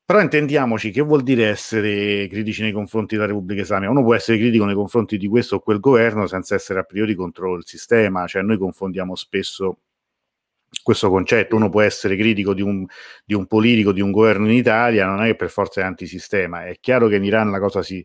Però 0.04 0.20
intendiamoci 0.22 0.90
che 0.90 1.02
vuol 1.02 1.22
dire 1.22 1.48
essere 1.48 2.26
critici 2.28 2.62
nei 2.62 2.72
confronti 2.72 3.14
della 3.14 3.26
Repubblica 3.26 3.60
Islamica. 3.60 3.90
Uno 3.90 4.02
può 4.02 4.14
essere 4.14 4.38
critico 4.38 4.64
nei 4.64 4.74
confronti 4.74 5.18
di 5.18 5.28
questo 5.28 5.56
o 5.56 5.60
quel 5.60 5.80
governo 5.80 6.26
senza 6.26 6.54
essere 6.54 6.80
a 6.80 6.82
priori 6.82 7.14
contro 7.14 7.56
il 7.56 7.66
sistema, 7.66 8.26
cioè 8.26 8.40
noi 8.40 8.56
confondiamo 8.56 9.14
spesso 9.14 9.80
questo 10.83 11.09
concetto. 11.11 11.57
Uno 11.57 11.68
può 11.68 11.81
essere 11.81 12.16
critico 12.16 12.54
di 12.54 12.62
un, 12.62 12.87
di 13.24 13.35
un, 13.35 13.46
politico, 13.46 13.92
di 13.92 14.00
un 14.00 14.11
governo 14.11 14.46
in 14.46 14.57
Italia, 14.57 15.07
non 15.07 15.22
è 15.22 15.26
che 15.26 15.37
per 15.37 15.50
forza 15.50 15.81
è 15.81 15.85
antisistema. 15.85 16.64
È 16.66 16.78
chiaro 16.81 17.09
che 17.09 17.16
in 17.16 17.24
Iran 17.24 17.50
la 17.50 17.61
cosa 17.61 17.83
si, 17.83 18.04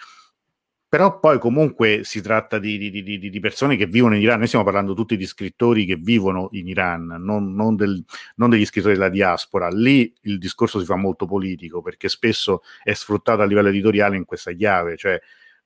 Però 0.91 1.21
poi 1.21 1.39
comunque 1.39 2.01
si 2.03 2.19
tratta 2.19 2.59
di, 2.59 2.77
di, 2.77 3.01
di, 3.01 3.29
di, 3.29 3.39
persone 3.39 3.77
che 3.77 3.85
vivono 3.85 4.13
in 4.13 4.23
Iran, 4.23 4.39
noi 4.39 4.47
stiamo 4.47 4.65
parlando 4.65 4.93
tutti 4.93 5.15
di 5.15 5.25
scrittori 5.25 5.85
che 5.85 5.95
vivono 5.95 6.49
in 6.51 6.67
Iran, 6.67 7.15
non, 7.17 7.53
non, 7.55 7.77
del, 7.77 8.03
non, 8.35 8.49
degli 8.49 8.65
scrittori 8.65 8.95
della 8.95 9.07
diaspora, 9.07 9.69
lì 9.69 10.13
il 10.23 10.37
discorso 10.37 10.81
si 10.81 10.85
fa 10.85 10.97
molto 10.97 11.25
politico 11.25 11.81
perché 11.81 12.09
spesso 12.09 12.63
è 12.83 12.91
sfruttato 12.91 13.41
a 13.41 13.45
livello 13.45 13.69
editoriale 13.69 14.17
in 14.17 14.25
questa 14.25 14.51
chiave, 14.51 14.97
cioè 14.97 15.17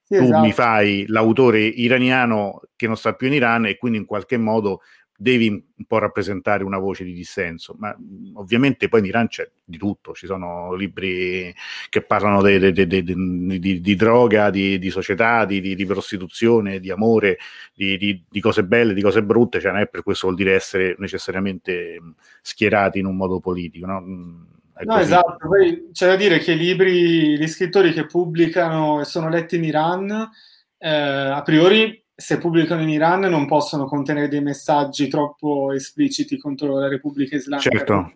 sì, 0.04 0.16
tu 0.16 0.26
esatto. 0.26 0.42
mi 0.42 0.52
fai 0.52 1.06
l'autore 1.08 1.62
iraniano 1.62 2.62
che 2.76 2.86
non 2.86 2.96
sta 2.96 3.16
più 3.16 3.26
in 3.26 3.34
Iran 3.34 3.66
e 3.66 3.78
quindi 3.80 3.98
in 3.98 4.06
qualche 4.06 4.38
modo 4.38 4.82
devi 5.18 5.48
un 5.48 5.86
po' 5.86 5.98
rappresentare 5.98 6.64
una 6.64 6.78
voce 6.78 7.04
di 7.04 7.14
dissenso, 7.14 7.76
ma 7.78 7.96
ovviamente 8.34 8.90
poi 8.90 9.00
in 9.00 9.06
Iran 9.06 9.28
c'è 9.28 9.50
di 9.64 9.78
tutto, 9.78 10.14
ci 10.14 10.26
sono 10.26 10.74
libri 10.74 11.54
che 11.90 12.02
parlano 12.02 12.42
di, 12.42 13.80
di, 13.82 13.96
droga, 13.96 14.50
di, 14.50 14.78
di 14.78 14.90
società, 14.90 15.46
di, 15.46 15.62
di, 15.62 15.86
prostituzione, 15.86 16.80
di 16.80 16.92
amore, 16.92 17.38
di, 17.74 18.24
cose 18.42 18.64
belle, 18.64 18.94
di 18.94 19.02
cose 19.02 19.24
brutte, 19.24 19.60
cioè 19.62 19.72
non 19.72 19.82
è 19.82 19.88
per 19.88 20.04
questo 20.04 20.28
vuol 20.28 20.38
dire 20.38 20.54
essere 20.54 20.96
necessariamente 21.00 22.00
schierati 22.42 23.00
in 23.00 23.06
un 23.06 23.16
modo 23.16 23.40
politico, 23.40 23.86
no? 23.86 24.00
no 24.02 24.98
esatto, 24.98 25.48
poi 25.48 25.90
c'è 25.94 26.08
da 26.08 26.16
dire 26.18 26.40
che 26.40 26.52
i 26.52 26.58
libri, 26.58 27.38
gli 27.38 27.48
scrittori 27.48 27.94
che 27.94 28.06
pubblicano 28.06 29.00
e 29.00 29.06
sono 29.06 29.30
letti 29.30 29.56
in 29.56 29.64
Iran, 29.64 30.30
eh, 30.78 30.90
a 30.90 31.42
priori 31.42 32.05
se 32.16 32.38
pubblicano 32.38 32.82
in 32.82 32.90
Iran 32.90 33.22
non 33.22 33.46
possono 33.46 33.86
contenere 33.86 34.30
dei 34.30 34.42
messaggi 34.42 35.10
troppo 35.10 35.74
espliciti 35.74 36.38
contro 36.38 36.80
la 36.80 36.88
Repubblica 36.88 37.36
Islamica. 37.36 37.70
Certo. 37.70 38.14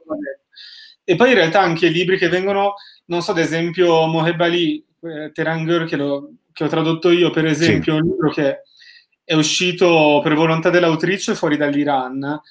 E 1.04 1.16
poi 1.16 1.30
in 1.30 1.36
realtà 1.36 1.60
anche 1.60 1.88
i 1.88 1.92
libri 1.92 2.18
che 2.18 2.30
vengono, 2.30 2.76
non 3.06 3.22
so, 3.22 3.32
ad 3.32 3.40
esempio 3.40 4.06
Moheb 4.06 4.40
Ali, 4.40 4.86
eh, 5.02 5.32
Terangeur, 5.34 5.86
che, 5.86 5.98
che, 6.54 6.64
ho 6.64 6.68
tradotto 6.68 7.10
io, 7.10 7.30
per 7.32 7.46
esempio, 7.46 7.96
sì. 7.96 8.00
un 8.00 8.08
libro 8.08 8.30
che 8.30 8.62
è 9.24 9.34
uscito 9.34 10.22
per 10.24 10.36
volontà 10.36 10.70
dell'autrice 10.70 11.36
fuori 11.36 11.58
dall'Iran, 11.58 12.42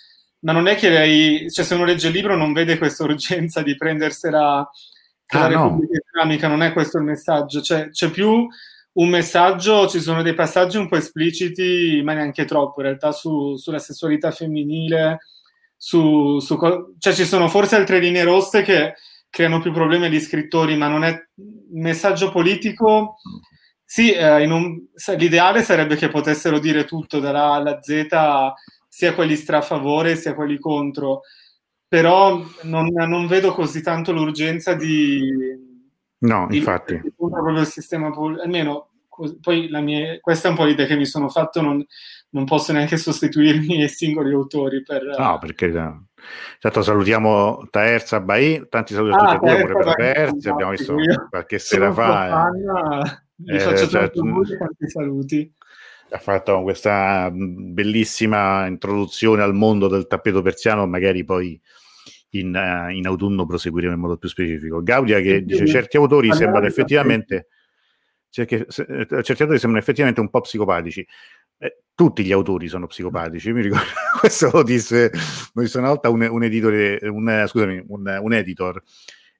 ma 0.40 0.52
non 0.52 0.66
è 0.66 0.76
che 0.76 0.90
lei, 0.90 1.50
cioè 1.50 1.64
se 1.64 1.74
uno 1.74 1.84
legge 1.84 2.08
il 2.08 2.14
libro 2.14 2.36
non 2.36 2.52
vede 2.52 2.78
questa 2.78 3.04
urgenza 3.04 3.62
di 3.62 3.74
prendersela 3.76 4.58
ah, 4.58 5.38
la 5.38 5.46
Repubblica 5.46 5.92
no. 5.92 6.00
Islamica, 6.06 6.48
non 6.48 6.62
è 6.62 6.72
questo 6.72 6.98
il 6.98 7.04
messaggio, 7.04 7.60
cioè, 7.62 7.90
c'è 7.90 8.10
più 8.10 8.46
un 8.98 9.08
messaggio, 9.08 9.86
ci 9.86 10.00
sono 10.00 10.22
dei 10.22 10.34
passaggi 10.34 10.76
un 10.76 10.88
po' 10.88 10.96
espliciti, 10.96 12.00
ma 12.04 12.14
neanche 12.14 12.44
troppo, 12.44 12.80
in 12.80 12.86
realtà 12.86 13.12
su, 13.12 13.56
sulla 13.56 13.78
sessualità 13.78 14.32
femminile, 14.32 15.18
su, 15.76 16.40
su, 16.40 16.58
cioè 16.98 17.12
ci 17.12 17.24
sono 17.24 17.48
forse 17.48 17.76
altre 17.76 18.00
linee 18.00 18.24
rosse 18.24 18.62
che 18.62 18.94
creano 19.30 19.60
più 19.60 19.72
problemi 19.72 20.06
agli 20.06 20.20
scrittori, 20.20 20.76
ma 20.76 20.88
non 20.88 21.04
è 21.04 21.10
un 21.36 21.80
messaggio 21.80 22.30
politico. 22.30 23.16
Sì, 23.84 24.12
eh, 24.12 24.44
un, 24.50 24.86
l'ideale 25.16 25.62
sarebbe 25.62 25.94
che 25.96 26.08
potessero 26.08 26.58
dire 26.58 26.84
tutto 26.84 27.20
dalla 27.20 27.52
alla 27.52 27.80
Z, 27.80 28.06
sia 28.88 29.14
quelli 29.14 29.36
strafavore 29.36 30.16
sia 30.16 30.34
quelli 30.34 30.58
contro, 30.58 31.20
però 31.86 32.42
non, 32.62 32.88
non 32.88 33.26
vedo 33.28 33.52
così 33.52 33.80
tanto 33.80 34.10
l'urgenza 34.12 34.74
di, 34.74 35.67
No, 36.20 36.46
infatti. 36.50 37.00
Proprio 37.16 37.60
il 37.60 37.66
sistema, 37.66 38.12
almeno 38.42 38.88
poi 39.40 39.68
la 39.68 39.80
mia, 39.80 40.18
questa 40.20 40.48
è 40.48 40.50
un 40.50 40.56
po' 40.56 40.64
l'idea 40.64 40.86
che 40.86 40.96
mi 40.96 41.06
sono 41.06 41.28
fatto, 41.28 41.60
non, 41.60 41.84
non 42.30 42.44
posso 42.44 42.72
neanche 42.72 42.96
sostituirmi 42.96 43.82
ai 43.82 43.88
singoli 43.88 44.32
autori. 44.32 44.82
Per, 44.82 45.02
no, 45.18 45.38
perché 45.38 45.66
Intanto 45.66 46.82
salutiamo 46.82 47.68
Taerza 47.70 48.20
Bai, 48.20 48.66
tanti 48.68 48.94
saluti 48.94 49.14
a 49.14 49.18
ah, 49.18 49.38
tutti 49.38 49.50
e 49.50 49.62
due 49.62 49.72
per 49.72 49.94
Taerza, 49.94 50.50
abbiamo 50.52 50.72
visto 50.72 50.94
qualche 51.30 51.58
sera 51.58 51.92
fa. 51.92 52.50
Vi 53.40 53.54
eh, 53.54 53.60
faccio 53.60 53.88
cioè, 53.88 54.10
tanti 54.10 54.88
saluti. 54.88 55.52
Ha 56.10 56.18
fatto 56.18 56.62
questa 56.62 57.30
bellissima 57.30 58.66
introduzione 58.66 59.42
al 59.42 59.54
mondo 59.54 59.88
del 59.88 60.06
tappeto 60.06 60.42
persiano, 60.42 60.86
magari 60.86 61.22
poi 61.22 61.60
in, 62.30 62.54
uh, 62.54 62.90
in 62.90 63.06
autunno 63.06 63.46
proseguiremo 63.46 63.94
in 63.94 64.00
modo 64.00 64.16
più 64.16 64.28
specifico. 64.28 64.82
Gaudia 64.82 65.20
che 65.20 65.44
dice 65.44 65.66
certi 65.66 65.96
autori 65.96 66.32
sembrano 66.32 66.66
effettivamente 66.66 67.48
certi, 68.30 68.64
certi 68.68 69.42
autori 69.42 69.58
sembrano 69.58 69.78
effettivamente 69.78 70.20
un 70.20 70.30
po' 70.30 70.40
psicopatici. 70.40 71.06
Eh, 71.58 71.82
tutti 71.94 72.24
gli 72.24 72.32
autori 72.32 72.68
sono 72.68 72.86
psicopatici. 72.86 73.52
Mi 73.52 73.62
ricordo, 73.62 73.86
questo 74.20 74.50
lo 74.52 74.62
disse, 74.62 75.10
lo 75.52 75.62
disse 75.62 75.78
una 75.78 75.88
volta 75.88 76.08
un, 76.10 76.22
un 76.22 76.42
editore, 76.44 76.98
un, 77.02 77.44
scusami, 77.46 77.84
un, 77.88 78.18
un 78.20 78.32
editor. 78.32 78.82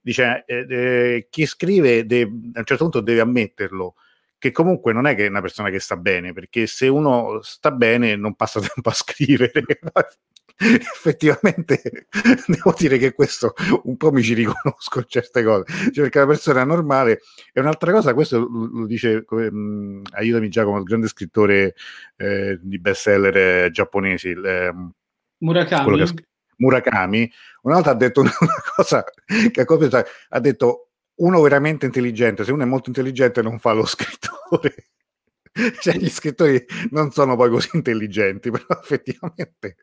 Dice: 0.00 0.44
eh, 0.46 0.66
eh, 0.68 1.26
Chi 1.30 1.46
scrive 1.46 2.06
deve, 2.06 2.30
a 2.54 2.58
un 2.58 2.64
certo 2.64 2.84
punto 2.84 3.00
deve 3.00 3.20
ammetterlo 3.20 3.94
che 4.38 4.52
comunque 4.52 4.92
non 4.92 5.06
è 5.06 5.16
che 5.16 5.26
è 5.26 5.28
una 5.28 5.40
persona 5.40 5.68
che 5.68 5.80
sta 5.80 5.96
bene, 5.96 6.32
perché 6.32 6.66
se 6.68 6.86
uno 6.86 7.40
sta 7.42 7.72
bene 7.72 8.14
non 8.16 8.34
passa 8.34 8.60
tempo 8.74 8.88
a 8.88 8.94
scrivere. 8.94 9.52
Effettivamente 10.58 12.06
devo 12.46 12.74
dire 12.76 12.98
che 12.98 13.12
questo 13.12 13.54
un 13.84 13.96
po' 13.96 14.10
mi 14.10 14.22
ci 14.22 14.34
riconosco 14.34 14.98
in 14.98 15.04
certe 15.06 15.42
cose. 15.44 15.64
Cioè 15.92 16.04
perché 16.04 16.18
la 16.18 16.26
persona 16.26 16.64
normale 16.64 17.20
è 17.52 17.60
un'altra 17.60 17.92
cosa 17.92 18.14
questo 18.14 18.38
lo, 18.40 18.86
dice 18.86 19.24
mh, 19.28 20.02
aiutami 20.12 20.48
Giacomo 20.48 20.78
il 20.78 20.84
grande 20.84 21.08
scrittore 21.08 21.74
eh, 22.16 22.58
di 22.60 22.78
bestseller 22.78 23.36
eh, 23.36 23.70
giapponesi 23.70 24.30
eh, 24.30 24.74
Murakami. 25.38 26.02
ha, 26.02 26.14
Murakami. 26.56 27.32
Una 27.62 27.74
volta 27.74 27.90
ha 27.90 27.94
detto 27.94 28.20
una 28.22 28.32
cosa 28.74 29.04
che 29.52 29.60
ha, 29.60 30.04
ha 30.30 30.40
detto 30.40 30.88
uno 31.18 31.40
veramente 31.40 31.86
intelligente 31.86 32.44
se 32.44 32.52
uno 32.52 32.62
è 32.62 32.66
molto 32.66 32.88
intelligente 32.90 33.42
non 33.42 33.58
fa 33.58 33.72
lo 33.72 33.84
scrittore 33.84 34.90
cioè 35.80 35.94
gli 35.94 36.08
scrittori 36.08 36.64
non 36.90 37.10
sono 37.10 37.34
poi 37.34 37.50
così 37.50 37.70
intelligenti 37.72 38.50
però 38.50 38.66
effettivamente 38.80 39.76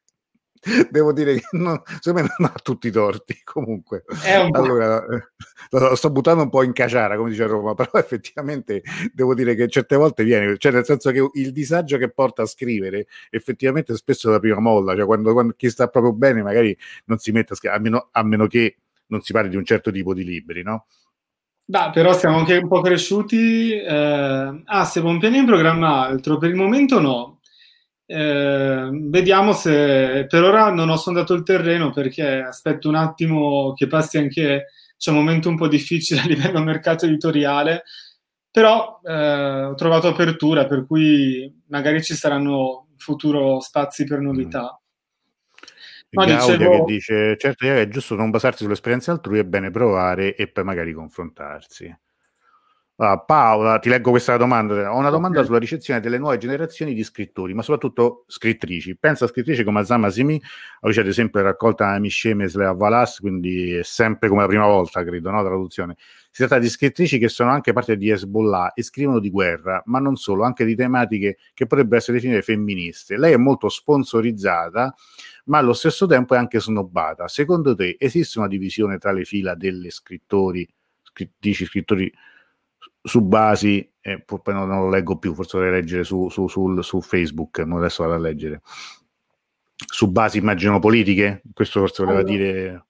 devo 0.90 1.14
dire 1.14 1.36
che 1.36 1.46
non, 1.52 1.82
secondo 2.00 2.28
me 2.28 2.36
non 2.38 2.52
ha 2.52 2.60
tutti 2.62 2.88
i 2.88 2.92
torti 2.92 3.40
comunque 3.46 4.04
allora 4.52 5.06
eh, 5.06 5.30
lo 5.70 5.96
sto 5.96 6.10
buttando 6.10 6.44
un 6.44 6.50
po' 6.50 6.64
in 6.64 6.74
caciara 6.74 7.18
come 7.18 7.30
dice 7.30 7.46
Roma 7.46 7.74
però 7.76 7.92
effettivamente 7.94 8.82
devo 9.14 9.34
dire 9.34 9.56
che 9.56 9.68
certe 9.68 9.96
volte 9.96 10.24
viene 10.24 10.58
cioè 10.58 10.72
nel 10.72 10.86
senso 10.86 11.12
che 11.12 11.30
il 11.34 11.52
disagio 11.52 11.98
che 11.98 12.10
porta 12.10 12.44
a 12.44 12.46
scrivere 12.46 13.08
effettivamente 13.30 13.96
spesso 13.96 14.30
è 14.30 14.32
la 14.32 14.40
prima 14.40 14.60
molla 14.60 14.96
cioè 14.96 15.06
quando, 15.06 15.34
quando 15.34 15.54
chi 15.56 15.70
sta 15.70 15.88
proprio 15.88 16.14
bene 16.14 16.42
magari 16.42 16.76
non 17.06 17.18
si 17.18 17.32
mette 17.32 17.54
a 17.54 17.56
scrivere 17.56 17.80
a 17.80 17.84
meno, 17.84 18.08
a 18.12 18.24
meno 18.24 18.48
che 18.48 18.78
non 19.08 19.22
si 19.22 19.34
parli 19.34 19.50
di 19.50 19.56
un 19.56 19.66
certo 19.66 19.92
tipo 19.92 20.14
di 20.14 20.24
libri 20.24 20.64
no? 20.64 20.88
Da, 21.68 21.90
però 21.90 22.14
siamo 22.14 22.38
anche 22.38 22.58
un 22.58 22.68
po' 22.68 22.82
cresciuti. 22.82 23.72
Eh, 23.72 24.62
ah, 24.64 24.86
se 24.86 25.00
un 25.00 25.18
piano 25.18 25.36
in 25.36 25.46
programma 25.46 26.06
altro, 26.06 26.38
per 26.38 26.52
il 26.52 26.56
momento 26.56 27.02
no. 27.02 27.35
Eh, 28.08 28.90
vediamo 28.92 29.54
se 29.54 30.28
per 30.30 30.44
ora 30.44 30.70
non 30.70 30.90
ho 30.90 30.96
sondato 30.96 31.34
il 31.34 31.42
terreno 31.42 31.92
perché 31.92 32.38
aspetto 32.38 32.88
un 32.88 32.94
attimo 32.94 33.74
che 33.74 33.88
passi 33.88 34.20
anche 34.20 34.68
c'è 34.96 35.10
un 35.10 35.18
momento 35.18 35.50
un 35.50 35.56
po' 35.56 35.68
difficile 35.68 36.20
a 36.22 36.28
livello 36.28 36.62
mercato 36.62 37.06
editoriale 37.06 37.84
però 38.52 39.00
eh, 39.04 39.64
ho 39.64 39.74
trovato 39.74 40.08
apertura 40.08 40.68
per 40.68 40.86
cui 40.86 41.52
magari 41.70 42.04
ci 42.04 42.14
saranno 42.14 42.90
in 42.92 43.00
futuro 43.00 43.60
spazi 43.60 44.04
per 44.04 44.20
novità 44.20 44.80
mm. 46.16 46.20
no, 46.20 46.26
dicevo... 46.26 46.70
che 46.70 46.84
dice 46.86 47.38
certo 47.38 47.66
è 47.66 47.88
giusto 47.88 48.14
non 48.14 48.30
basarsi 48.30 48.62
sulle 48.62 48.74
esperienze 48.74 49.10
altrui 49.10 49.40
è 49.40 49.44
bene 49.46 49.72
provare 49.72 50.36
e 50.36 50.48
poi 50.48 50.64
magari 50.64 50.94
confrontarsi 50.94 51.92
Uh, 52.98 53.22
Paola, 53.26 53.78
ti 53.80 53.90
leggo 53.90 54.10
questa 54.10 54.38
domanda. 54.38 54.94
Ho 54.94 54.98
una 54.98 55.10
domanda 55.10 55.40
okay. 55.40 55.46
sulla 55.48 55.60
ricezione 55.60 56.00
delle 56.00 56.18
nuove 56.18 56.38
generazioni 56.38 56.94
di 56.94 57.04
scrittori, 57.04 57.54
ma 57.54 57.62
soprattutto 57.62 58.24
scrittrici. 58.28 58.96
Pensa 58.96 59.26
a 59.26 59.28
scrittrici 59.28 59.66
come 59.66 59.82
Azama 59.82 60.10
Simi, 60.10 60.42
oggi 60.80 61.02
ad 61.02 61.08
esempio 61.08 61.42
la 61.42 61.48
raccolta 61.48 61.90
Amiscemes 61.90 62.56
a 62.56 62.72
Valas, 62.72 63.20
quindi 63.20 63.74
è 63.74 63.84
sempre 63.84 64.30
come 64.30 64.42
la 64.42 64.48
prima 64.48 64.66
volta, 64.66 65.04
credo, 65.04 65.30
no? 65.30 65.44
Traduzione. 65.44 65.98
Si 66.32 66.46
tratta 66.46 66.58
di 66.58 66.70
scrittrici 66.70 67.18
che 67.18 67.28
sono 67.28 67.50
anche 67.50 67.74
parte 67.74 67.98
di 67.98 68.10
Hezbollah 68.10 68.72
e 68.72 68.82
scrivono 68.82 69.20
di 69.20 69.30
guerra, 69.30 69.82
ma 69.88 70.00
non 70.00 70.16
solo, 70.16 70.44
anche 70.46 70.64
di 70.64 70.76
tematiche 70.76 71.38
che 71.54 71.66
potrebbero 71.66 71.98
essere 71.98 72.16
definite 72.16 72.44
femministe. 72.44 73.18
Lei 73.18 73.34
è 73.34 73.38
molto 73.38 73.68
sponsorizzata, 73.68 74.96
ma 75.46 75.58
allo 75.58 75.74
stesso 75.74 76.06
tempo 76.06 76.34
è 76.34 76.38
anche 76.38 76.62
snobbata. 76.62 77.28
Secondo 77.28 77.76
te 77.76 77.98
esiste 78.00 78.40
una 78.40 78.48
divisione 78.48 79.00
tra 79.00 79.12
le 79.12 79.26
fila 79.26 79.54
delle 79.54 79.90
scrittori, 79.90 80.66
scrittrici, 81.02 81.66
scrittori 81.66 82.10
su 83.06 83.22
basi, 83.22 83.88
eh, 84.02 84.20
poi 84.20 84.40
non, 84.48 84.68
non, 84.68 84.80
lo 84.80 84.90
leggo 84.90 85.18
più, 85.18 85.36
forse 85.36 85.58
dovrei 85.58 85.80
leggere 85.80 86.04
su, 86.04 86.28
su, 86.30 86.48
su, 86.48 86.82
su 86.82 87.02
Facebook, 87.02 87.60
ma 87.60 87.78
adesso 87.78 88.04
vado 88.04 88.16
a 88.16 88.20
leggere. 88.20 88.62
Su 89.76 90.10
basi, 90.12 90.40
immagino, 90.40 90.80
politiche? 90.80 91.44
Questo 91.54 91.80
forse 91.82 92.04
voleva 92.04 92.22
allora. 92.22 92.36
dire... 92.36 92.86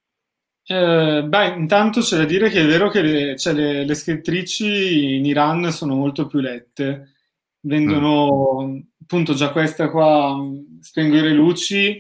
Eh, 0.68 1.24
beh, 1.28 1.48
intanto 1.58 2.00
c'è 2.00 2.18
da 2.18 2.24
dire 2.24 2.50
che 2.50 2.62
è 2.62 2.66
vero 2.66 2.90
che 2.90 3.02
le, 3.02 3.38
cioè 3.38 3.54
le, 3.54 3.86
le 3.86 3.94
scrittrici 3.94 5.16
in 5.16 5.26
Iran 5.26 5.72
sono 5.72 5.96
molto 5.96 6.26
più 6.28 6.40
lette, 6.40 7.14
vendono 7.60 8.66
mm. 8.66 8.80
appunto 9.04 9.34
già 9.34 9.52
questa 9.52 9.90
qua, 9.90 10.36
Spengo 10.80 11.22
le 11.22 11.34
luci, 11.34 12.00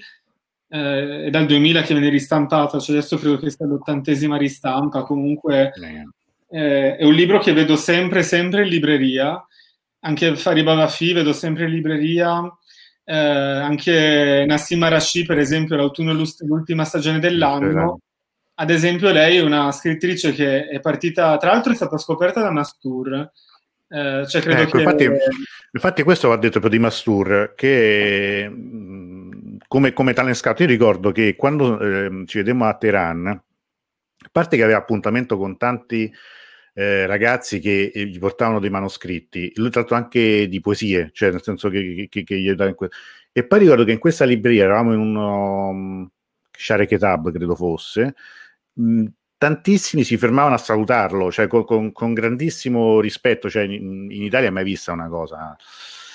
eh, 0.69 1.25
è 1.25 1.29
dal 1.29 1.45
2000 1.45 1.81
che 1.81 1.93
viene 1.93 2.09
ristampata, 2.09 2.79
cioè 2.79 2.95
adesso 2.95 3.17
credo 3.17 3.37
che 3.37 3.51
sia 3.51 3.65
l'ottantesima 3.65 4.37
ristampa, 4.37 5.03
comunque 5.03 5.71
eh 5.75 6.05
eh, 6.55 6.95
è 6.95 7.03
un 7.03 7.13
libro 7.13 7.39
che 7.39 7.51
vedo 7.51 7.75
sempre, 7.75 8.23
sempre 8.23 8.61
in 8.61 8.69
libreria, 8.69 9.45
anche 9.99 10.37
Fariba 10.37 10.73
Wafi 10.73 11.11
vedo 11.11 11.33
sempre 11.33 11.65
in 11.65 11.71
libreria, 11.71 12.41
eh, 13.03 13.13
anche 13.13 14.45
Nassim 14.47 14.81
Arashi, 14.81 15.25
per 15.25 15.37
esempio, 15.37 15.75
l'autunno 15.75 16.13
l'ultima 16.13 16.85
stagione 16.85 17.19
dell'anno. 17.19 17.99
Ad 18.53 18.69
esempio, 18.69 19.11
lei 19.11 19.35
è 19.37 19.41
una 19.41 19.69
scrittrice 19.73 20.31
che 20.31 20.67
è 20.67 20.79
partita, 20.79 21.35
tra 21.35 21.51
l'altro 21.51 21.73
è 21.73 21.75
stata 21.75 21.97
scoperta 21.97 22.41
da 22.41 22.51
Mastur. 22.51 23.31
Eh, 23.89 24.25
cioè 24.25 24.41
credo 24.41 24.61
ecco, 24.61 24.77
che... 24.77 24.83
infatti, 24.83 25.09
infatti, 25.71 26.03
questo 26.03 26.29
va 26.29 26.37
detto 26.37 26.61
proprio 26.61 26.71
di 26.71 26.79
Mastur, 26.79 27.53
che 27.53 28.49
come, 29.67 29.91
come 29.91 30.13
talent 30.13 30.35
scout, 30.35 30.61
io 30.61 30.67
ricordo 30.67 31.11
che 31.11 31.35
quando 31.35 31.77
eh, 31.79 32.23
ci 32.27 32.37
vedemmo 32.37 32.63
a 32.63 32.75
Teheran, 32.75 33.27
a 33.27 34.29
parte 34.31 34.55
che 34.55 34.63
aveva 34.63 34.77
appuntamento 34.77 35.37
con 35.37 35.57
tanti 35.57 36.09
eh, 36.77 37.05
ragazzi 37.05 37.59
che 37.59 37.91
eh, 37.93 38.05
gli 38.05 38.19
portavano 38.19 38.59
dei 38.59 38.69
manoscritti, 38.69 39.51
lui 39.55 39.69
tra 39.69 39.79
l'altro 39.79 39.95
anche 39.95 40.47
di 40.49 40.59
poesie, 40.59 41.09
cioè 41.13 41.31
nel 41.31 41.41
senso 41.41 41.69
che, 41.69 42.07
che, 42.09 42.23
che 42.23 42.37
gli 42.37 42.53
que- 42.75 42.89
E 43.31 43.45
poi 43.47 43.59
ricordo 43.59 43.85
che 43.85 43.93
in 43.93 43.99
questa 43.99 44.25
libreria 44.25 44.65
eravamo 44.65 44.93
in 44.93 44.99
un 44.99 45.15
um, 45.15 46.09
Share 46.51 46.85
Ketab, 46.85 47.31
credo 47.31 47.55
fosse, 47.55 48.15
mh, 48.73 49.05
tantissimi 49.37 50.03
si 50.03 50.17
fermavano 50.17 50.55
a 50.55 50.57
salutarlo, 50.57 51.31
cioè 51.31 51.47
con, 51.47 51.63
con, 51.63 51.91
con 51.93 52.13
grandissimo 52.13 52.99
rispetto, 52.99 53.49
cioè 53.49 53.63
in, 53.63 54.11
in 54.11 54.23
Italia 54.23 54.51
mai 54.51 54.63
vista 54.65 54.91
una 54.91 55.07
cosa. 55.07 55.55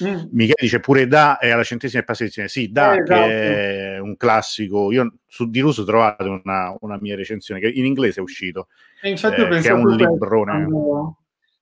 Mm. 0.02 0.28
Michele 0.32 0.54
dice 0.58 0.80
pure 0.80 1.06
Da 1.06 1.38
è 1.38 1.50
alla 1.50 1.62
centesima 1.62 2.02
posizione. 2.02 2.48
Sì, 2.48 2.70
Da 2.70 2.94
eh, 2.94 3.02
esatto. 3.02 3.20
è 3.20 3.98
un 3.98 4.16
classico. 4.16 4.92
Io 4.92 5.12
su 5.26 5.48
di 5.50 5.60
Russo 5.60 5.82
ho 5.82 5.84
trovato 5.84 6.40
una, 6.44 6.74
una, 6.80 6.98
mia 7.00 7.16
recensione 7.16 7.60
che 7.60 7.68
in 7.68 7.84
inglese 7.84 8.20
è 8.20 8.22
uscito. 8.22 8.68
E 9.00 9.10
infatti 9.10 9.40
eh, 9.40 9.60
che 9.60 9.68
è 9.68 9.72
un 9.72 9.96
librone. 9.96 10.52
Quando, 10.52 11.16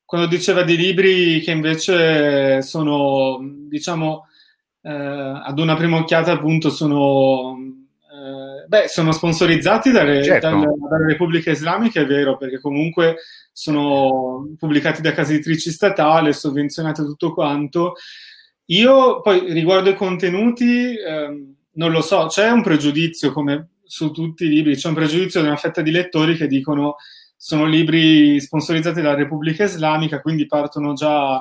quando, 0.04 0.26
diceva 0.28 0.62
di 0.62 0.76
libri 0.76 1.40
che 1.40 1.50
invece 1.50 2.62
sono, 2.62 3.38
diciamo, 3.68 4.26
eh, 4.82 4.92
ad 4.92 5.58
una 5.58 5.76
prima 5.76 5.96
occhiata 5.96 6.32
appunto 6.32 6.70
sono... 6.70 7.56
Eh, 8.10 8.66
beh, 8.66 8.88
sono 8.88 9.12
sponsorizzati 9.12 9.90
dalle, 9.90 10.24
certo. 10.24 10.48
dalle, 10.48 10.66
dalle 10.88 11.06
repubbliche 11.06 11.50
islamiche, 11.50 12.00
è 12.00 12.06
vero, 12.06 12.36
perché 12.36 12.58
comunque 12.58 13.16
sono 13.58 14.54
pubblicati 14.56 15.02
da 15.02 15.12
case 15.12 15.34
editrici 15.34 15.72
statali, 15.72 16.32
sovvenzionate 16.32 17.02
tutto 17.02 17.34
quanto, 17.34 17.94
io 18.70 19.20
poi 19.20 19.52
riguardo 19.52 19.90
i 19.90 19.94
contenuti, 19.94 20.96
ehm, 20.96 21.54
non 21.72 21.90
lo 21.90 22.00
so, 22.00 22.26
c'è 22.26 22.50
un 22.50 22.62
pregiudizio 22.62 23.32
come 23.32 23.70
su 23.84 24.10
tutti 24.10 24.44
i 24.44 24.48
libri, 24.48 24.76
c'è 24.76 24.88
un 24.88 24.94
pregiudizio 24.94 25.40
di 25.40 25.46
una 25.46 25.56
fetta 25.56 25.80
di 25.80 25.90
lettori 25.90 26.36
che 26.36 26.46
dicono 26.46 26.96
sono 27.36 27.66
libri 27.66 28.40
sponsorizzati 28.40 29.00
dalla 29.00 29.14
Repubblica 29.14 29.64
Islamica, 29.64 30.20
quindi 30.20 30.46
partono 30.46 30.92
già 30.92 31.40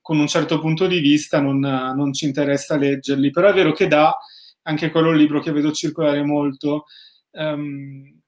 con 0.00 0.18
un 0.18 0.28
certo 0.28 0.60
punto 0.60 0.86
di 0.86 1.00
vista, 1.00 1.40
non, 1.40 1.58
non 1.58 2.12
ci 2.12 2.26
interessa 2.26 2.76
leggerli, 2.76 3.30
però 3.30 3.48
è 3.48 3.54
vero 3.54 3.72
che 3.72 3.88
dà 3.88 4.16
anche 4.62 4.90
quello 4.90 5.12
libro 5.12 5.40
che 5.40 5.52
vedo 5.52 5.72
circolare 5.72 6.22
molto. 6.22 6.84
Um, 7.32 8.20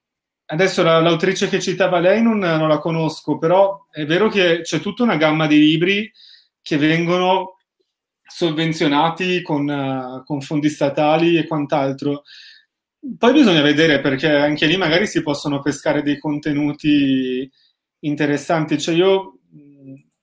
adesso 0.45 0.81
la, 0.83 0.99
l'autrice 0.99 1.47
che 1.47 1.61
citava 1.61 1.99
lei 1.99 2.21
non, 2.21 2.39
non 2.39 2.67
la 2.67 2.79
conosco, 2.79 3.37
però 3.37 3.87
è 3.91 4.05
vero 4.05 4.27
che 4.27 4.61
c'è 4.61 4.79
tutta 4.79 5.03
una 5.03 5.17
gamma 5.17 5.45
di 5.45 5.59
libri 5.59 6.11
che 6.61 6.77
vengono 6.77 7.52
sovvenzionati 8.35 9.43
con, 9.43 9.67
uh, 9.67 10.23
con 10.23 10.41
fondi 10.41 10.69
statali 10.69 11.37
e 11.37 11.45
quant'altro. 11.45 12.23
Poi 13.17 13.31
bisogna 13.31 13.61
vedere 13.61 13.99
perché 13.99 14.27
anche 14.29 14.65
lì 14.65 14.75
magari 14.75 15.05
si 15.05 15.21
possono 15.21 15.61
pescare 15.61 16.01
dei 16.01 16.17
contenuti 16.17 17.47
interessanti. 17.99 18.79
Cioè 18.79 18.95
io, 18.95 19.39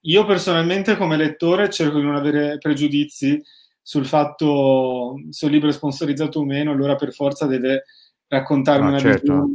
io 0.00 0.26
personalmente 0.26 0.96
come 0.96 1.16
lettore 1.16 1.70
cerco 1.70 1.98
di 1.98 2.04
non 2.04 2.16
avere 2.16 2.58
pregiudizi 2.58 3.40
sul 3.80 4.06
fatto 4.06 5.14
se 5.30 5.44
un 5.44 5.52
libro 5.52 5.68
è 5.68 5.72
sponsorizzato 5.72 6.40
o 6.40 6.44
meno, 6.44 6.72
allora 6.72 6.96
per 6.96 7.12
forza 7.12 7.46
deve 7.46 7.84
raccontarmi 8.26 8.86
ah, 8.86 8.90
una 8.90 8.98
certo. 8.98 9.50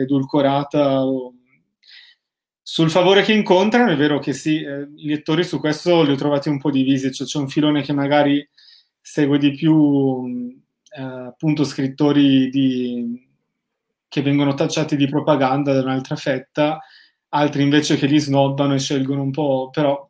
edulcorata. 0.00 1.04
O... 1.04 1.34
Sul 2.64 2.90
favore 2.90 3.22
che 3.22 3.32
incontrano 3.32 3.90
è 3.90 3.96
vero 3.96 4.20
che 4.20 4.32
sì, 4.32 4.62
eh, 4.62 4.88
i 4.96 5.08
lettori 5.08 5.42
su 5.42 5.58
questo 5.58 6.02
li 6.02 6.12
ho 6.12 6.16
trovati 6.16 6.48
un 6.48 6.58
po' 6.58 6.70
divisi, 6.70 7.12
cioè 7.12 7.26
c'è 7.26 7.38
un 7.38 7.48
filone 7.48 7.82
che 7.82 7.92
magari 7.92 8.48
segue 9.00 9.36
di 9.38 9.50
più 9.50 10.54
eh, 10.96 11.02
appunto 11.02 11.64
scrittori 11.64 12.48
di, 12.48 13.28
che 14.06 14.22
vengono 14.22 14.54
tacciati 14.54 14.94
di 14.94 15.08
propaganda 15.08 15.72
da 15.72 15.82
un'altra 15.82 16.14
fetta, 16.14 16.78
altri 17.30 17.62
invece 17.62 17.96
che 17.96 18.06
li 18.06 18.18
snobbano 18.18 18.74
e 18.74 18.78
scelgono 18.78 19.22
un 19.22 19.32
po', 19.32 19.70
però 19.72 20.08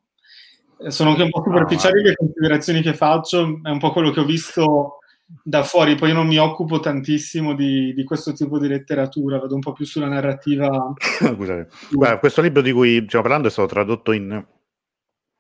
eh, 0.79 0.91
sono 0.91 1.11
anche 1.11 1.23
un 1.23 1.31
po' 1.31 1.43
superficiali 1.43 2.03
le 2.03 2.15
considerazioni 2.15 2.83
che 2.83 2.93
faccio, 2.93 3.61
è 3.63 3.71
un 3.71 3.79
po' 3.79 3.93
quello 3.93 4.11
che 4.11 4.21
ho 4.21 4.25
visto 4.25 4.99
da 5.25 5.63
fuori, 5.63 5.95
poi 5.95 6.09
io 6.09 6.15
non 6.15 6.27
mi 6.27 6.39
occupo 6.39 6.81
tantissimo 6.81 7.55
di, 7.55 7.93
di 7.93 8.05
questo 8.05 8.33
tipo 8.33 8.59
di 8.59 8.69
letteratura, 8.69 9.39
vado 9.39 9.55
un 9.55 9.61
po' 9.61 9.73
più 9.73 9.85
sulla 9.85 10.09
narrativa. 10.09 10.93
Scusate, 10.99 11.69
Guarda, 11.91 12.19
questo 12.19 12.43
libro 12.43 12.63
di 12.63 12.73
cui 12.73 13.05
stiamo 13.07 13.23
parlando 13.23 13.49
è 13.49 13.51
stato 13.51 13.69
tradotto 13.69 14.13
in, 14.13 14.45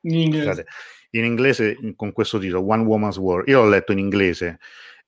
in 0.02 0.14
inglese. 0.14 0.46
Scusate, 0.46 0.66
in 1.10 1.24
inglese 1.24 1.76
con 1.94 2.12
questo 2.12 2.38
titolo, 2.38 2.66
One 2.66 2.84
Woman's 2.84 3.18
War. 3.18 3.46
Io 3.48 3.62
l'ho 3.62 3.68
letto 3.68 3.92
in 3.92 3.98
inglese 3.98 4.58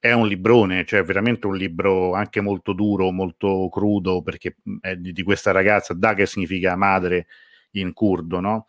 è 0.05 0.13
un 0.13 0.29
librone, 0.29 0.85
cioè 0.85 1.03
veramente 1.03 1.47
un 1.47 1.57
libro 1.57 2.13
anche 2.13 2.43
molto 2.43 2.75
duro, 2.75 3.11
molto 3.11 3.71
crudo, 3.71 4.21
perché 4.21 4.57
è 4.83 4.97
di, 4.97 5.13
di 5.13 5.23
questa 5.23 5.51
ragazza, 5.51 5.95
da 5.95 6.13
che 6.13 6.27
significa 6.27 6.77
madre 6.77 7.27
in 7.71 7.95
curdo, 7.95 8.39
no? 8.39 8.67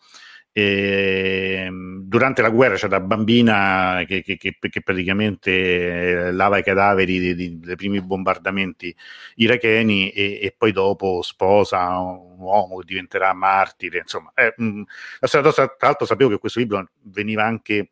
E, 0.57 1.65
ehm, 1.65 2.03
durante 2.07 2.41
la 2.41 2.49
guerra 2.49 2.75
c'è 2.75 2.87
da 2.87 3.01
bambina 3.01 4.05
che, 4.07 4.21
che, 4.21 4.37
che, 4.37 4.57
che 4.57 4.81
praticamente 4.81 6.31
lava 6.31 6.57
i 6.57 6.63
cadaveri 6.63 7.35
dei, 7.35 7.75
primi 7.75 8.01
bombardamenti 8.01 8.95
iracheni 9.35 10.11
e, 10.11 10.39
e, 10.41 10.55
poi 10.57 10.71
dopo 10.71 11.21
sposa 11.21 11.97
un 11.99 12.39
uomo 12.39 12.77
che 12.77 12.85
diventerà 12.85 13.33
martire. 13.33 13.99
Insomma, 13.99 14.31
è, 14.33 14.53
mh, 14.55 14.83
tra 15.19 15.41
l'altro 15.79 16.05
sapevo 16.05 16.29
che 16.29 16.37
questo 16.37 16.59
libro 16.59 16.87
veniva 17.01 17.43
anche 17.43 17.89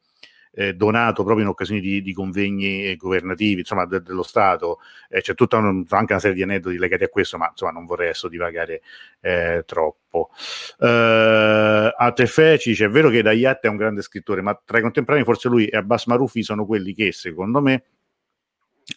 eh, 0.56 0.74
donato 0.74 1.24
proprio 1.24 1.44
in 1.44 1.50
occasione 1.50 1.80
di, 1.82 2.02
di 2.02 2.14
convegni 2.14 2.96
governativi, 2.96 3.60
insomma, 3.60 3.86
de, 3.86 4.02
dello 4.02 4.24
Stato. 4.24 4.80
Eh, 5.10 5.22
c'è 5.22 5.34
tutta 5.34 5.58
un, 5.58 5.84
anche 5.90 6.14
una 6.14 6.22
serie 6.22 6.36
di 6.36 6.44
aneddoti 6.44 6.78
legati 6.78 7.04
a 7.04 7.10
questo, 7.10 7.38
ma 7.38 7.50
insomma, 7.50 7.72
non 7.72 7.86
vorrei 7.86 8.08
adesso 8.10 8.28
divagare 8.28 8.82
eh, 9.22 9.64
troppo. 9.66 10.30
Uh, 10.78 11.92
a 11.98 12.12
Tefeci 12.14 12.70
dice: 12.70 12.86
È 12.86 12.90
vero 12.90 13.10
che 13.10 13.22
Dayat 13.22 13.64
è 13.64 13.68
un 13.68 13.78
grande 13.78 14.02
scrittore, 14.02 14.42
ma 14.42 14.60
tra 14.64 14.78
i 14.78 14.82
contemporanei, 14.82 15.26
forse 15.26 15.48
lui 15.48 15.66
e 15.66 15.78
Abbas 15.78 16.06
Marufi 16.06 16.44
sono 16.44 16.66
quelli 16.66 16.94
che, 16.94 17.12
secondo 17.12 17.62
me, 17.62 17.84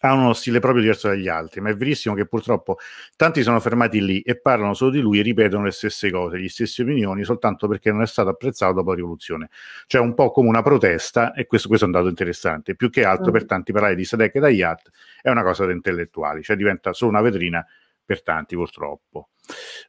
ha 0.00 0.12
uno 0.14 0.32
stile 0.32 0.58
proprio 0.58 0.82
diverso 0.82 1.08
dagli 1.08 1.28
altri, 1.28 1.60
ma 1.60 1.70
è 1.70 1.74
verissimo 1.74 2.14
che 2.14 2.26
purtroppo 2.26 2.78
tanti 3.16 3.42
sono 3.42 3.60
fermati 3.60 4.04
lì 4.04 4.20
e 4.20 4.38
parlano 4.38 4.74
solo 4.74 4.90
di 4.90 5.00
lui 5.00 5.18
e 5.18 5.22
ripetono 5.22 5.64
le 5.64 5.70
stesse 5.70 6.10
cose, 6.10 6.40
gli 6.40 6.48
stesse 6.48 6.82
opinioni, 6.82 7.24
soltanto 7.24 7.68
perché 7.68 7.92
non 7.92 8.02
è 8.02 8.06
stato 8.06 8.28
apprezzato 8.28 8.72
dopo 8.72 8.90
la 8.90 8.96
rivoluzione. 8.96 9.48
Cioè 9.86 10.00
un 10.00 10.14
po' 10.14 10.30
come 10.30 10.48
una 10.48 10.62
protesta, 10.62 11.32
e 11.32 11.46
questo, 11.46 11.68
questo 11.68 11.86
è 11.86 11.88
un 11.88 11.94
dato 11.94 12.08
interessante, 12.08 12.74
più 12.74 12.90
che 12.90 13.04
altro 13.04 13.30
mm. 13.30 13.32
per 13.32 13.44
tanti 13.46 13.72
parlare 13.72 13.94
di 13.94 14.04
Sadek 14.04 14.34
e 14.34 14.40
Dayat 14.40 14.90
è 15.22 15.30
una 15.30 15.42
cosa 15.42 15.66
da 15.66 15.72
intellettuali, 15.72 16.42
cioè 16.42 16.56
diventa 16.56 16.92
solo 16.92 17.10
una 17.12 17.20
vetrina 17.20 17.64
per 18.06 18.22
tanti 18.22 18.54
purtroppo. 18.54 19.30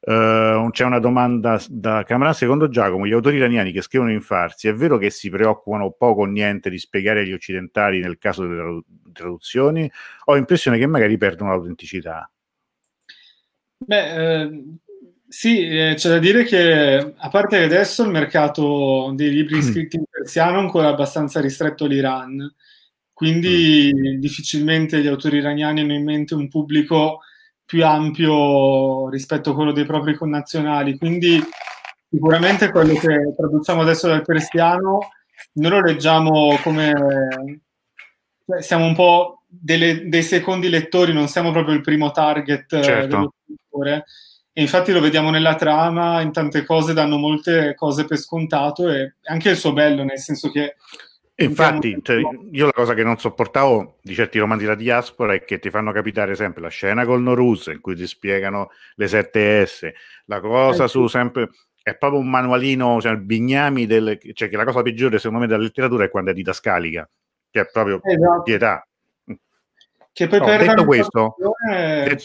Uh, 0.01 0.69
c'è 0.71 0.83
una 0.83 0.99
domanda 0.99 1.61
da 1.69 2.03
Camera. 2.03 2.33
Secondo 2.33 2.67
Giacomo, 2.67 3.05
gli 3.05 3.13
autori 3.13 3.37
iraniani 3.37 3.71
che 3.71 3.81
scrivono 3.81 4.11
in 4.11 4.21
farsi, 4.21 4.67
è 4.67 4.73
vero 4.73 4.97
che 4.97 5.09
si 5.11 5.29
preoccupano 5.29 5.91
poco 5.91 6.21
o 6.21 6.25
niente 6.25 6.69
di 6.69 6.79
spiegare 6.79 7.21
agli 7.21 7.33
occidentali 7.33 7.99
nel 7.99 8.17
caso 8.17 8.45
delle 8.45 8.81
traduzioni? 9.17 9.91
Ho 10.25 10.35
l'impressione 10.35 10.77
che 10.77 10.87
magari 10.87 11.17
perdono 11.17 11.51
l'autenticità. 11.51 12.29
Beh, 13.77 14.41
eh, 14.41 14.63
sì, 15.27 15.67
eh, 15.67 15.93
c'è 15.95 16.09
da 16.09 16.19
dire 16.19 16.43
che 16.43 17.13
a 17.15 17.29
parte 17.29 17.57
che 17.57 17.63
adesso 17.63 18.03
il 18.03 18.09
mercato 18.09 19.11
dei 19.13 19.29
libri 19.29 19.61
scritti 19.61 19.97
in 19.97 20.03
persiano 20.09 20.57
è 20.57 20.61
ancora 20.61 20.87
abbastanza 20.87 21.41
ristretto 21.41 21.85
all'Iran, 21.85 22.53
quindi 23.13 23.91
mm. 23.93 24.19
difficilmente 24.19 25.01
gli 25.01 25.07
autori 25.07 25.37
iraniani 25.37 25.81
hanno 25.81 25.93
in 25.93 26.03
mente 26.03 26.33
un 26.33 26.47
pubblico 26.47 27.19
più 27.65 27.85
ampio 27.85 29.09
rispetto 29.09 29.51
a 29.51 29.55
quello 29.55 29.73
dei 29.73 29.85
propri 29.85 30.15
connazionali. 30.15 30.97
Quindi 30.97 31.39
sicuramente 32.09 32.71
quello 32.71 32.93
che 32.95 33.33
traduciamo 33.35 33.81
adesso 33.81 34.07
dal 34.07 34.23
persiano 34.23 34.99
noi 35.53 35.71
lo 35.71 35.81
leggiamo 35.81 36.57
come 36.63 37.61
cioè, 38.47 38.61
siamo 38.61 38.85
un 38.85 38.95
po' 38.95 39.43
delle, 39.45 40.07
dei 40.07 40.23
secondi 40.23 40.69
lettori, 40.69 41.13
non 41.13 41.27
siamo 41.27 41.51
proprio 41.51 41.75
il 41.75 41.81
primo 41.81 42.11
target 42.11 42.73
eh, 42.73 42.83
certo. 42.83 43.33
lettore. 43.45 44.05
E 44.53 44.61
infatti 44.61 44.91
lo 44.91 45.01
vediamo 45.01 45.29
nella 45.29 45.55
trama, 45.55 46.21
in 46.21 46.31
tante 46.31 46.65
cose 46.65 46.93
danno 46.93 47.17
molte 47.17 47.75
cose 47.75 48.05
per 48.05 48.17
scontato 48.17 48.89
e 48.89 49.15
anche 49.25 49.49
il 49.49 49.57
suo 49.57 49.73
bello, 49.73 50.03
nel 50.03 50.17
senso 50.17 50.49
che 50.49 50.75
Infatti, 51.39 51.99
cioè, 52.01 52.19
io 52.51 52.65
la 52.65 52.71
cosa 52.71 52.95
che 52.95 53.03
non 53.03 53.19
sopportavo 53.19 53.99
di 54.01 54.15
certi 54.15 54.39
romanzi 54.39 54.65
da 54.65 54.73
diaspora 54.73 55.35
è 55.35 55.43
che 55.43 55.59
ti 55.59 55.69
fanno 55.69 55.91
capitare 55.91 56.33
sempre 56.33 56.63
la 56.63 56.69
scena 56.69 57.05
col 57.05 57.21
Norus 57.21 57.67
in 57.67 57.79
cui 57.79 57.95
ti 57.95 58.07
spiegano 58.07 58.71
le 58.95 59.05
7S, 59.05 59.91
la 60.25 60.39
cosa 60.39 60.85
eh, 60.85 60.87
su 60.87 61.05
sempre 61.05 61.49
è 61.83 61.95
proprio 61.95 62.19
un 62.19 62.29
manualino, 62.29 62.99
cioè 62.99 63.11
il 63.11 63.21
bignami 63.21 63.85
del, 63.85 64.17
cioè 64.33 64.49
che 64.49 64.57
la 64.57 64.63
cosa 64.63 64.81
peggiore 64.81 65.19
secondo 65.19 65.41
me 65.41 65.47
della 65.47 65.61
letteratura 65.61 66.05
è 66.05 66.09
quando 66.09 66.31
è 66.31 66.33
didascalica, 66.33 67.07
che 67.49 67.61
è 67.61 67.69
proprio 67.71 68.01
esatto. 68.03 68.41
pietà. 68.43 68.87
Che 70.11 70.27
poi 70.27 70.39
no, 70.39 70.45
detto 70.45 70.85
questo, 70.85 71.35
det... 71.67 72.17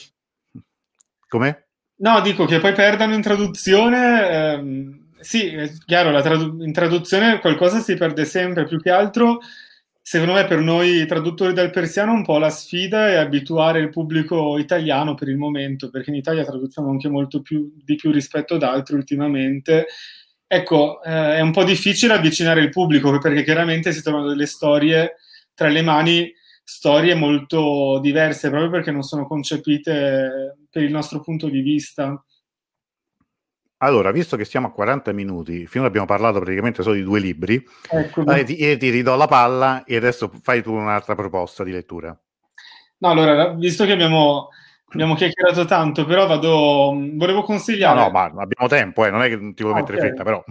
come? 1.28 1.66
No, 1.96 2.20
dico 2.20 2.46
che 2.46 2.58
poi 2.58 2.72
perdano 2.72 3.14
in 3.14 3.22
traduzione 3.22 4.30
ehm 4.30 5.02
sì, 5.22 5.46
è 5.46 5.70
chiaro, 5.86 6.20
tradu- 6.20 6.62
in 6.62 6.72
traduzione 6.72 7.38
qualcosa 7.38 7.78
si 7.78 7.94
perde 7.94 8.24
sempre, 8.24 8.66
più 8.66 8.80
che 8.80 8.90
altro, 8.90 9.38
secondo 10.00 10.34
me 10.34 10.44
per 10.46 10.58
noi 10.58 11.06
traduttori 11.06 11.52
del 11.52 11.70
persiano 11.70 12.12
un 12.12 12.24
po' 12.24 12.38
la 12.38 12.50
sfida 12.50 13.08
è 13.08 13.14
abituare 13.14 13.78
il 13.78 13.88
pubblico 13.88 14.58
italiano 14.58 15.14
per 15.14 15.28
il 15.28 15.36
momento, 15.36 15.90
perché 15.90 16.10
in 16.10 16.16
Italia 16.16 16.44
traduciamo 16.44 16.90
anche 16.90 17.08
molto 17.08 17.40
più, 17.40 17.72
di 17.84 17.94
più 17.94 18.10
rispetto 18.10 18.54
ad 18.54 18.64
altri 18.64 18.96
ultimamente. 18.96 19.86
Ecco, 20.54 21.02
eh, 21.02 21.36
è 21.36 21.40
un 21.40 21.50
po' 21.50 21.64
difficile 21.64 22.12
avvicinare 22.12 22.60
il 22.60 22.68
pubblico 22.68 23.18
perché 23.18 23.42
chiaramente 23.42 23.90
si 23.90 24.02
trovano 24.02 24.28
delle 24.28 24.44
storie 24.44 25.14
tra 25.54 25.68
le 25.68 25.80
mani, 25.80 26.30
storie 26.62 27.14
molto 27.14 27.98
diverse, 28.00 28.50
proprio 28.50 28.68
perché 28.68 28.90
non 28.90 29.02
sono 29.02 29.26
concepite 29.26 30.58
per 30.68 30.82
il 30.82 30.90
nostro 30.90 31.22
punto 31.22 31.48
di 31.48 31.62
vista. 31.62 32.22
Allora, 33.78 34.12
visto 34.12 34.36
che 34.36 34.44
siamo 34.44 34.66
a 34.66 34.72
40 34.72 35.12
minuti, 35.12 35.66
finora 35.66 35.88
abbiamo 35.88 36.06
parlato 36.06 36.38
praticamente 36.38 36.82
solo 36.82 36.96
di 36.96 37.02
due 37.02 37.18
libri, 37.18 37.66
ecco. 37.88 38.26
eh, 38.26 38.44
ti, 38.44 38.76
ti, 38.76 38.90
ridò 38.90 39.16
la 39.16 39.26
palla 39.26 39.84
e 39.84 39.96
adesso 39.96 40.30
fai 40.42 40.62
tu 40.62 40.74
un'altra 40.74 41.14
proposta 41.14 41.64
di 41.64 41.72
lettura. 41.72 42.14
No, 42.98 43.08
allora, 43.08 43.54
visto 43.54 43.86
che 43.86 43.92
abbiamo, 43.92 44.50
abbiamo 44.92 45.14
chiacchierato 45.14 45.64
tanto, 45.64 46.04
però 46.04 46.26
vado, 46.26 46.94
volevo 47.14 47.42
consigliare... 47.42 47.98
No, 47.98 48.04
no, 48.04 48.10
ma 48.10 48.22
abbiamo 48.24 48.68
tempo, 48.68 49.04
eh, 49.04 49.10
non 49.10 49.22
è 49.22 49.28
che 49.28 49.54
ti 49.54 49.62
vuoi 49.62 49.74
mettere 49.74 49.98
okay. 49.98 50.08
fretta, 50.08 50.22
però... 50.22 50.44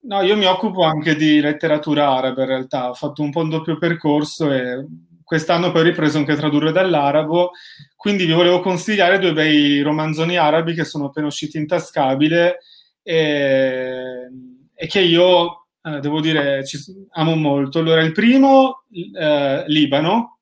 no, 0.00 0.22
io 0.22 0.36
mi 0.36 0.44
occupo 0.44 0.82
anche 0.82 1.16
di 1.16 1.40
letteratura 1.40 2.10
araba 2.10 2.42
in 2.42 2.48
realtà, 2.48 2.90
ho 2.90 2.94
fatto 2.94 3.22
un 3.22 3.30
po' 3.30 3.40
un 3.40 3.48
doppio 3.48 3.78
percorso 3.78 4.52
e 4.52 4.86
quest'anno 5.24 5.70
poi 5.70 5.82
ho 5.82 5.84
ripreso 5.84 6.18
anche 6.18 6.32
a 6.32 6.36
tradurre 6.36 6.72
dall'arabo, 6.72 7.50
quindi 7.96 8.24
vi 8.24 8.32
volevo 8.32 8.60
consigliare 8.60 9.18
due 9.18 9.32
bei 9.32 9.80
romanzoni 9.82 10.36
arabi 10.36 10.74
che 10.74 10.84
sono 10.84 11.06
appena 11.06 11.26
usciti 11.26 11.58
in 11.58 11.66
tascabile 11.66 12.60
e, 13.02 14.28
e 14.74 14.86
che 14.86 15.00
io, 15.00 15.66
eh, 15.82 16.00
devo 16.00 16.20
dire, 16.20 16.64
ci, 16.64 16.78
amo 17.12 17.34
molto. 17.34 17.78
Allora, 17.78 18.00
il 18.00 18.12
primo, 18.12 18.84
eh, 18.90 19.64
Libano, 19.66 20.37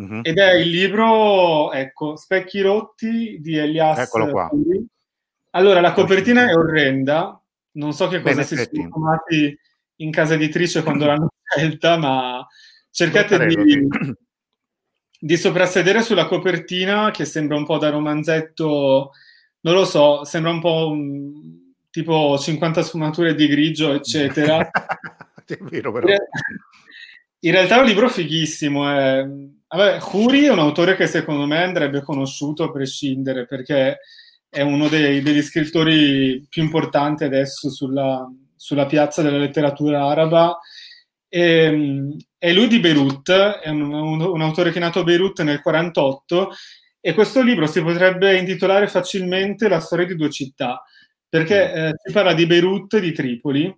mm-hmm. 0.00 0.20
ed 0.22 0.38
è 0.38 0.54
il 0.54 0.68
libro, 0.68 1.72
ecco, 1.72 2.16
Specchi 2.16 2.60
rotti 2.60 3.38
di 3.40 3.56
Elias. 3.56 3.98
Eccolo 3.98 4.30
qua. 4.30 4.50
Allora, 5.50 5.80
la 5.80 5.92
copertina 5.92 6.48
è 6.48 6.54
orrenda, 6.54 7.40
non 7.72 7.92
so 7.92 8.08
che 8.08 8.20
cosa 8.20 8.34
Bene, 8.34 8.46
si 8.46 8.56
sono 8.56 8.88
chiamati 8.88 9.58
in 9.96 10.10
casa 10.10 10.34
editrice 10.34 10.82
quando 10.82 11.06
l'hanno 11.06 11.32
scelta, 11.42 11.96
ma 11.96 12.46
cercate 12.90 13.46
di, 13.46 13.86
di 15.18 15.36
soprassedere 15.36 16.02
sulla 16.02 16.26
copertina 16.26 17.10
che 17.10 17.24
sembra 17.24 17.56
un 17.56 17.66
po' 17.66 17.78
da 17.78 17.90
romanzetto, 17.90 19.10
non 19.60 19.74
lo 19.74 19.84
so, 19.84 20.24
sembra 20.24 20.52
un 20.52 20.60
po' 20.60 20.88
un, 20.90 21.60
tipo 21.90 22.38
50 22.38 22.82
sfumature 22.82 23.34
di 23.34 23.46
grigio, 23.48 23.92
eccetera. 23.92 24.70
è 25.44 25.58
vero 25.60 25.92
però. 25.92 26.06
In 27.40 27.52
realtà 27.52 27.76
è 27.76 27.80
un 27.80 27.86
libro 27.86 28.08
fighissimo. 28.08 28.88
È... 28.88 29.28
Vabbè, 29.72 29.98
Huri 30.12 30.46
è 30.46 30.50
un 30.50 30.58
autore 30.58 30.96
che 30.96 31.06
secondo 31.06 31.46
me 31.46 31.62
andrebbe 31.62 32.02
conosciuto 32.02 32.64
a 32.64 32.72
prescindere 32.72 33.46
perché 33.46 34.00
è 34.48 34.62
uno 34.62 34.88
dei, 34.88 35.22
degli 35.22 35.42
scrittori 35.42 36.44
più 36.48 36.64
importanti 36.64 37.22
adesso 37.22 37.70
sulla, 37.70 38.28
sulla 38.56 38.86
piazza 38.86 39.22
della 39.22 39.38
letteratura 39.38 40.06
araba. 40.06 40.58
E, 41.28 41.40
ehm, 41.40 42.16
è 42.36 42.52
lui 42.52 42.66
di 42.66 42.80
Beirut, 42.80 43.30
è 43.30 43.68
un, 43.68 43.92
un, 43.92 44.20
un, 44.20 44.40
autore 44.40 44.72
che 44.72 44.78
è 44.78 44.80
nato 44.80 45.00
a 45.00 45.04
Beirut 45.04 45.38
nel 45.42 45.60
1948 45.64 46.50
e 47.00 47.14
questo 47.14 47.40
libro 47.40 47.66
si 47.66 47.80
potrebbe 47.80 48.36
intitolare 48.36 48.88
facilmente 48.88 49.68
La 49.68 49.78
storia 49.78 50.06
di 50.06 50.16
due 50.16 50.30
città, 50.30 50.82
perché 51.28 51.68
mm. 51.68 51.76
eh, 51.76 51.92
si 52.04 52.12
parla 52.12 52.34
di 52.34 52.46
Beirut 52.46 52.94
e 52.94 53.00
di 53.00 53.12
Tripoli 53.12 53.72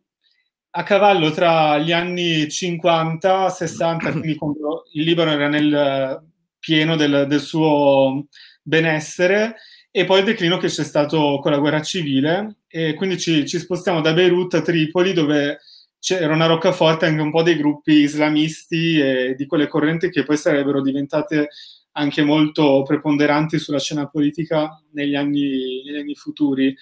a 0.74 0.82
cavallo 0.84 1.30
tra 1.30 1.78
gli 1.78 1.92
anni 1.92 2.48
50 2.48 3.48
60, 3.50 4.10
quindi 4.12 4.34
quando 4.36 4.84
il 4.92 5.04
Libano 5.04 5.30
era 5.32 5.48
nel 5.48 6.24
pieno 6.58 6.96
del, 6.96 7.26
del 7.28 7.40
suo 7.40 8.26
benessere, 8.62 9.56
e 9.90 10.04
poi 10.06 10.20
il 10.20 10.24
declino 10.24 10.56
che 10.56 10.68
c'è 10.68 10.84
stato 10.84 11.38
con 11.42 11.50
la 11.52 11.58
guerra 11.58 11.82
civile. 11.82 12.56
E 12.68 12.94
quindi 12.94 13.18
ci, 13.18 13.46
ci 13.46 13.58
spostiamo 13.58 14.00
da 14.00 14.14
Beirut 14.14 14.54
a 14.54 14.62
Tripoli, 14.62 15.12
dove 15.12 15.58
c'era 15.98 16.32
una 16.32 16.46
roccaforte 16.46 17.06
anche 17.06 17.20
un 17.20 17.30
po' 17.30 17.42
dei 17.42 17.56
gruppi 17.56 17.92
islamisti 17.92 18.98
e 18.98 19.34
di 19.36 19.46
quelle 19.46 19.68
correnti 19.68 20.08
che 20.08 20.24
poi 20.24 20.36
sarebbero 20.36 20.80
diventate 20.80 21.50
anche 21.92 22.24
molto 22.24 22.82
preponderanti 22.82 23.58
sulla 23.58 23.78
scena 23.78 24.08
politica 24.08 24.82
negli 24.92 25.14
anni, 25.14 25.82
negli 25.84 25.98
anni 25.98 26.14
futuri. 26.14 26.74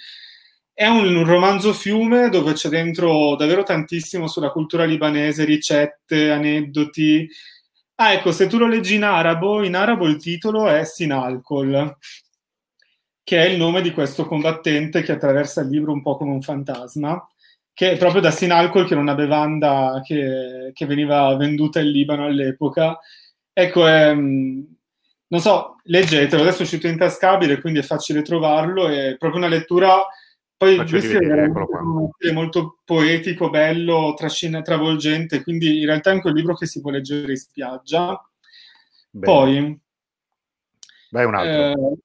È 0.80 0.86
un 0.86 1.26
romanzo 1.26 1.74
fiume 1.74 2.30
dove 2.30 2.54
c'è 2.54 2.70
dentro 2.70 3.36
davvero 3.36 3.62
tantissimo 3.62 4.26
sulla 4.26 4.48
cultura 4.48 4.84
libanese, 4.84 5.44
ricette, 5.44 6.30
aneddoti. 6.30 7.28
Ah, 7.96 8.14
ecco, 8.14 8.32
se 8.32 8.46
tu 8.46 8.56
lo 8.56 8.66
leggi 8.66 8.94
in 8.94 9.02
arabo, 9.04 9.62
in 9.62 9.76
arabo 9.76 10.06
il 10.06 10.16
titolo 10.16 10.68
è 10.68 10.86
Sinalcol, 10.86 11.98
che 13.22 13.44
è 13.44 13.46
il 13.50 13.58
nome 13.58 13.82
di 13.82 13.92
questo 13.92 14.24
combattente 14.24 15.02
che 15.02 15.12
attraversa 15.12 15.60
il 15.60 15.68
libro 15.68 15.92
un 15.92 16.00
po' 16.00 16.16
come 16.16 16.30
un 16.30 16.40
fantasma, 16.40 17.28
che 17.74 17.90
è 17.90 17.96
proprio 17.98 18.22
da 18.22 18.30
Sinalcol, 18.30 18.86
che 18.86 18.92
era 18.92 19.02
una 19.02 19.14
bevanda 19.14 20.00
che, 20.02 20.70
che 20.72 20.86
veniva 20.86 21.36
venduta 21.36 21.80
in 21.80 21.90
Libano 21.90 22.24
all'epoca. 22.24 22.98
Ecco, 23.52 23.86
è, 23.86 24.14
non 24.14 25.40
so, 25.40 25.76
leggetelo, 25.82 26.40
adesso 26.40 26.60
è 26.60 26.62
uscito 26.62 26.86
intascabile, 26.86 27.60
quindi 27.60 27.80
è 27.80 27.82
facile 27.82 28.22
trovarlo, 28.22 28.88
è 28.88 29.16
proprio 29.18 29.40
una 29.40 29.50
lettura 29.50 30.06
poi 30.60 30.76
lui 30.76 32.10
è 32.18 32.32
molto 32.32 32.80
poetico, 32.84 33.48
bello, 33.48 34.12
trascina, 34.14 34.60
travolgente, 34.60 35.42
quindi 35.42 35.78
in 35.80 35.86
realtà 35.86 36.10
è 36.10 36.12
anche 36.12 36.28
un 36.28 36.34
libro 36.34 36.54
che 36.54 36.66
si 36.66 36.82
può 36.82 36.90
leggere 36.90 37.32
in 37.32 37.38
spiaggia. 37.38 38.22
Bene. 39.08 39.32
Poi... 39.32 39.80
Vai 41.12 41.24
un 41.24 41.34
altro. 41.34 41.92
Eh, 41.92 41.96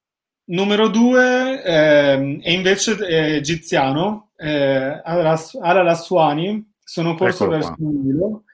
numero 0.44 0.88
due 0.88 1.62
eh, 1.62 2.38
è 2.40 2.50
invece 2.50 2.96
è 2.96 3.34
egiziano, 3.34 4.30
eh, 4.36 5.02
Ala 5.04 5.82
Laswani, 5.82 6.72
sono 6.82 7.14
corso 7.14 7.44
Eccolo 7.44 7.58
verso 7.58 7.74
il 7.78 7.86
Nilo. 7.86 8.44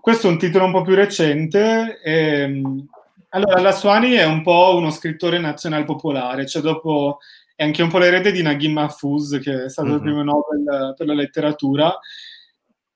Questo 0.00 0.26
è 0.26 0.30
un 0.32 0.38
titolo 0.38 0.64
un 0.64 0.72
po' 0.72 0.82
più 0.82 0.96
recente. 0.96 2.00
Ehm, 2.02 2.88
allora, 3.28 3.60
Laswani 3.60 4.14
è 4.14 4.24
un 4.24 4.42
po' 4.42 4.74
uno 4.74 4.90
scrittore 4.90 5.38
nazional 5.38 5.84
popolare, 5.84 6.44
cioè 6.44 6.60
dopo 6.60 7.18
è 7.58 7.64
anche 7.64 7.82
un 7.82 7.88
po' 7.88 7.98
l'erede 7.98 8.30
di 8.30 8.40
Naguim 8.40 8.74
Mahfouz, 8.74 9.40
che 9.42 9.64
è 9.64 9.68
stato 9.68 9.88
mm-hmm. 9.88 9.96
il 9.96 10.02
mhm. 10.02 10.06
premio 10.06 10.22
Nobel 10.22 10.94
per 10.96 11.06
la 11.08 11.14
letteratura. 11.14 11.98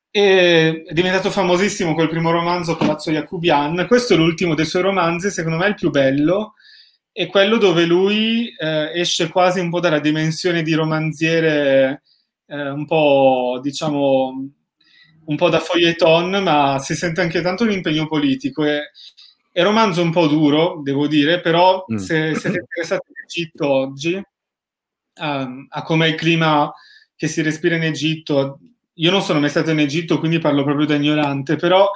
E 0.09 0.85
è 0.87 0.93
diventato 0.93 1.33
famosissimo 1.33 1.97
col 1.97 2.09
primo 2.09 2.31
romanzo 2.31 2.77
Palazzo 2.77 3.11
Jacobian. 3.11 3.87
Questo 3.89 4.15
è 4.15 4.17
l'ultimo 4.17 4.55
dei 4.55 4.65
suoi 4.65 4.83
romanzi, 4.83 5.33
secondo 5.33 5.59
me 5.59 5.65
è 5.65 5.69
il 5.71 5.75
più 5.75 5.91
bello. 5.91 6.53
È 7.11 7.27
quello 7.27 7.57
dove 7.57 7.87
lui 7.87 8.55
eh, 8.57 8.93
esce 8.95 9.31
quasi 9.31 9.59
un 9.59 9.69
po' 9.69 9.81
dalla 9.81 9.99
dimensione 9.99 10.63
di 10.63 10.75
romanziere, 10.75 12.03
eh, 12.47 12.71
un 12.71 12.87
po' 12.87 13.59
diciamo 13.61 14.49
un 15.25 15.37
po' 15.37 15.49
da 15.49 15.59
feuilleton, 15.59 16.41
ma 16.41 16.79
si 16.79 16.95
sente 16.95 17.21
anche 17.21 17.43
tanto 17.43 17.65
l'impegno 17.65 18.07
politico. 18.07 18.63
È, 18.63 18.79
è 19.51 19.59
un 19.59 19.67
romanzo 19.67 20.03
un 20.03 20.13
po' 20.13 20.29
duro, 20.29 20.81
devo 20.85 21.09
dire, 21.09 21.41
però 21.41 21.85
mm. 21.93 21.97
se 21.97 22.37
siete 22.37 22.59
interessati 22.59 23.09
in 23.09 23.25
Egitto 23.25 23.69
oggi, 23.69 24.23
um, 25.21 25.67
a 25.69 25.83
com'è 25.83 26.07
il 26.07 26.15
clima 26.15 26.73
che 27.17 27.29
si 27.29 27.43
respira 27.43 27.77
in 27.77 27.85
Egitto. 27.85 28.59
Io 28.95 29.11
non 29.11 29.23
sono 29.23 29.41
mai 29.41 29.49
stato 29.49 29.71
in 29.71 29.79
Egitto, 29.79 30.19
quindi 30.19 30.39
parlo 30.39 30.65
proprio 30.65 30.87
da 30.87 30.97
ignorante, 30.97 31.57
però 31.57 31.91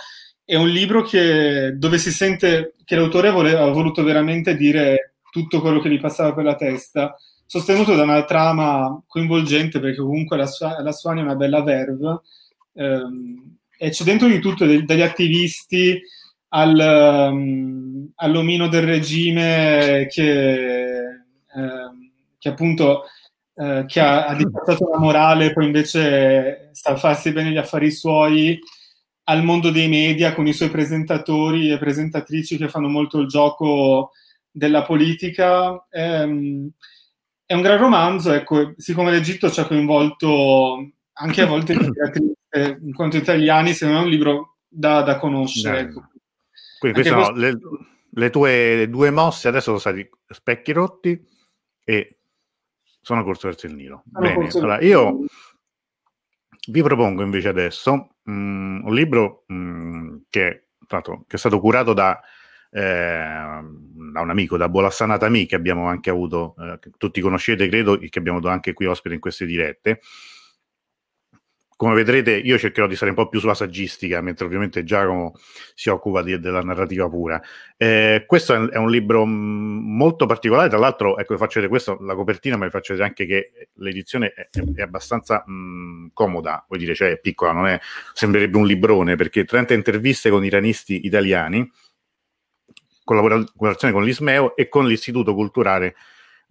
è 0.45 0.55
un 0.55 0.69
libro 0.69 1.03
che, 1.03 1.73
dove 1.77 1.99
si 1.99 2.13
sente 2.13 2.75
che 2.85 2.95
l'autore 2.95 3.31
voleva, 3.31 3.63
ha 3.63 3.71
voluto 3.71 4.05
veramente 4.05 4.57
dire 4.57 5.15
tutto 5.31 5.61
quello 5.61 5.81
che 5.81 5.91
gli 5.91 6.01
passava 6.01 6.33
per 6.33 6.45
la 6.45 6.55
testa, 6.55 7.17
sostenuto 7.45 7.95
da 7.95 8.05
una 8.05 8.25
trama 8.25 9.03
coinvolgente, 9.07 9.81
perché 9.81 9.99
comunque 9.99 10.37
la, 10.37 10.47
sua, 10.47 10.81
la 10.81 10.93
Suani 10.93 11.21
è 11.21 11.25
una 11.25 11.35
bella 11.35 11.63
verve, 11.63 12.21
ehm, 12.75 13.57
e 13.79 13.91
c'è 13.91 14.05
dentro 14.05 14.29
di 14.29 14.39
tutto 14.39 14.65
degli 14.65 15.03
attivisti 15.03 16.01
al, 16.51 17.29
um, 17.33 18.11
all'omino 18.15 18.69
del 18.69 18.83
regime 18.83 20.07
che... 20.09 21.01
Um, 21.53 21.86
che 22.39 22.49
appunto 22.49 23.05
eh, 23.55 23.85
che 23.87 24.01
ha, 24.01 24.27
ha 24.27 24.35
dimostrato 24.35 24.89
la 24.91 24.99
morale, 24.99 25.53
poi 25.53 25.67
invece 25.67 26.71
sta 26.73 26.91
a 26.93 26.97
farsi 26.97 27.33
bene 27.33 27.51
gli 27.51 27.57
affari 27.57 27.91
suoi 27.91 28.59
al 29.29 29.43
mondo 29.43 29.71
dei 29.71 29.89
media 29.89 30.35
con 30.35 30.47
i 30.47 30.53
suoi 30.53 30.71
presentatori 30.71 31.71
e 31.71 31.79
presentatrici 31.79 32.57
che 32.57 32.69
fanno 32.69 32.89
molto 32.89 33.19
il 33.19 33.27
gioco 33.27 34.13
della 34.51 34.83
politica. 34.83 35.87
Ehm, 35.91 36.71
è 37.45 37.55
un 37.55 37.63
gran 37.63 37.79
romanzo, 37.79 38.33
ecco, 38.33 38.75
siccome 38.77 39.11
l'Egitto 39.11 39.51
ci 39.51 39.61
ha 39.61 39.67
coinvolto 39.67 40.91
anche 41.15 41.43
a 41.43 41.47
volte 41.47 41.73
in 41.73 42.93
quanto 42.95 43.17
italiani, 43.17 43.73
se 43.73 43.87
non 43.87 43.97
è 43.97 44.01
un 44.01 44.09
libro 44.09 44.59
da, 44.69 45.03
da 45.03 45.19
conoscere. 45.19 45.81
Ecco. 45.81 46.09
Quindi 46.79 47.01
queste 47.01 47.21
sono 47.21 47.33
questo... 47.33 47.71
le, 47.71 48.21
le, 48.23 48.31
tue 48.31 48.87
due 48.91 49.11
mosse, 49.11 49.49
adesso 49.49 49.65
sono 49.65 49.79
stati 49.79 50.09
specchi 50.29 50.73
rotti 50.73 51.21
e 51.85 52.16
sono 53.07 53.23
corso 53.23 53.47
verso 53.47 53.67
il 53.67 53.75
Nilo. 53.75 54.03
Sono 54.13 54.35
Bene, 54.35 54.49
allora, 54.53 54.81
io 54.81 55.27
vi 56.67 56.83
propongo 56.83 57.23
invece 57.23 57.47
adesso 57.47 58.17
um, 58.25 58.83
un 58.85 58.93
libro 58.93 59.45
um, 59.47 60.25
che, 60.29 60.71
tanto, 60.89 61.25
che, 61.29 61.37
è 61.37 61.39
stato 61.39 61.61
curato 61.61 61.93
da, 61.93 62.21
eh, 62.69 62.81
da 62.83 64.21
un 64.21 64.29
amico, 64.29 64.57
da 64.57 64.69
Bolassanatami, 64.69 65.47
che 65.47 65.55
abbiamo 65.55 65.87
anche 65.87 66.11
avuto, 66.11 66.57
eh, 66.59 66.81
che 66.81 66.91
tutti 66.97 67.21
conoscete, 67.21 67.69
credo, 67.69 68.01
e 68.01 68.09
che 68.09 68.19
abbiamo 68.19 68.39
avuto 68.39 68.53
anche 68.53 68.73
qui 68.73 68.87
ospite 68.87 69.15
in 69.15 69.21
queste 69.21 69.47
dirette 69.47 70.01
come 71.77 71.95
vedrete 71.95 72.35
io 72.35 72.59
cercherò 72.59 72.87
di 72.87 72.97
stare 72.97 73.11
un 73.11 73.17
po' 73.17 73.29
più 73.29 73.39
sulla 73.39 73.55
saggistica, 73.55 74.23
mentre 74.23 74.47
ovviamente 74.47 74.83
Giacomo 74.83 75.35
si 75.75 75.91
occupa 75.91 76.23
di, 76.23 76.41
della 76.41 76.63
narrativa 76.63 77.07
pura. 77.09 77.41
Eh, 77.77 78.25
questo 78.27 78.55
è, 78.55 78.69
è, 78.71 78.79
un 78.79 78.91
libro 78.91 79.27
mm, 79.27 79.97
molto 79.97 80.25
particolare, 80.25 80.71
tra 80.71 80.79
l'altro, 80.79 81.19
ecco, 81.19 81.35
vi 81.35 81.39
faccio 81.39 81.61
vedere 81.61 81.69
questo, 81.69 81.99
la 82.01 82.15
copertina, 82.15 82.57
ma 82.57 82.65
vi 82.65 82.71
faccio 82.71 82.95
vedere 82.95 83.11
anche 83.11 83.27
che 83.27 83.69
l'edizione 83.75 84.33
è, 84.33 84.49
è 84.75 84.81
abbastanza 84.81 85.45
mh, 85.47 85.53
mm, 85.53 86.07
comoda, 86.15 86.65
vuol 86.67 86.81
dire, 86.81 86.95
cioè 86.95 87.11
è 87.11 87.19
piccola, 87.19 87.53
non 87.53 87.67
è, 87.67 87.79
sembrerebbe 88.15 88.57
un 88.57 88.67
librone, 88.67 89.17
perché 89.17 89.45
30 89.45 89.75
interviste 89.75 90.31
con 90.31 90.45
iranisti 90.47 91.05
italiani, 91.05 91.71
collaborazione 93.05 93.93
con 93.93 94.03
l'Ismeo 94.03 94.57
e 94.57 94.69
con 94.69 94.87
l'Istituto 94.87 95.35
Culturale 95.35 95.95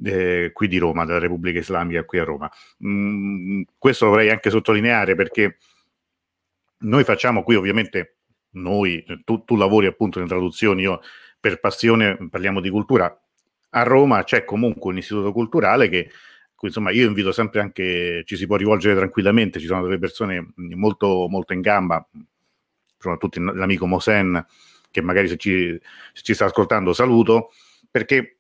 eh, 0.03 0.51
qui 0.53 0.67
di 0.67 0.77
Roma, 0.77 1.05
della 1.05 1.19
Repubblica 1.19 1.59
Islamica 1.59 2.03
qui 2.03 2.19
a 2.19 2.23
Roma. 2.23 2.51
Mm, 2.85 3.63
questo 3.77 4.07
vorrei 4.07 4.29
anche 4.29 4.49
sottolineare 4.49 5.15
perché 5.15 5.57
noi 6.79 7.03
facciamo 7.03 7.43
qui 7.43 7.55
ovviamente, 7.55 8.17
noi, 8.51 9.03
tu, 9.23 9.43
tu 9.43 9.55
lavori 9.55 9.85
appunto 9.85 10.19
in 10.19 10.27
traduzioni, 10.27 10.83
io 10.83 11.01
per 11.39 11.59
passione 11.59 12.17
parliamo 12.29 12.59
di 12.59 12.69
cultura, 12.69 13.19
a 13.69 13.83
Roma 13.83 14.23
c'è 14.23 14.45
comunque 14.45 14.91
un 14.91 14.97
istituto 14.97 15.31
culturale 15.31 15.89
che 15.89 16.09
insomma 16.61 16.89
io 16.89 17.05
invito 17.05 17.31
sempre 17.31 17.59
anche 17.59 18.23
ci 18.25 18.35
si 18.35 18.47
può 18.47 18.55
rivolgere 18.55 18.95
tranquillamente 18.95 19.59
ci 19.59 19.67
sono 19.67 19.83
delle 19.83 19.99
persone 19.99 20.53
molto, 20.55 21.27
molto 21.29 21.53
in 21.53 21.61
gamba 21.61 22.03
soprattutto 22.97 23.39
l'amico 23.39 23.85
Mosen 23.85 24.43
che 24.89 25.01
magari 25.01 25.27
se 25.27 25.37
ci, 25.37 25.79
se 26.13 26.23
ci 26.23 26.33
sta 26.33 26.45
ascoltando 26.45 26.93
saluto 26.93 27.51
perché 27.91 28.34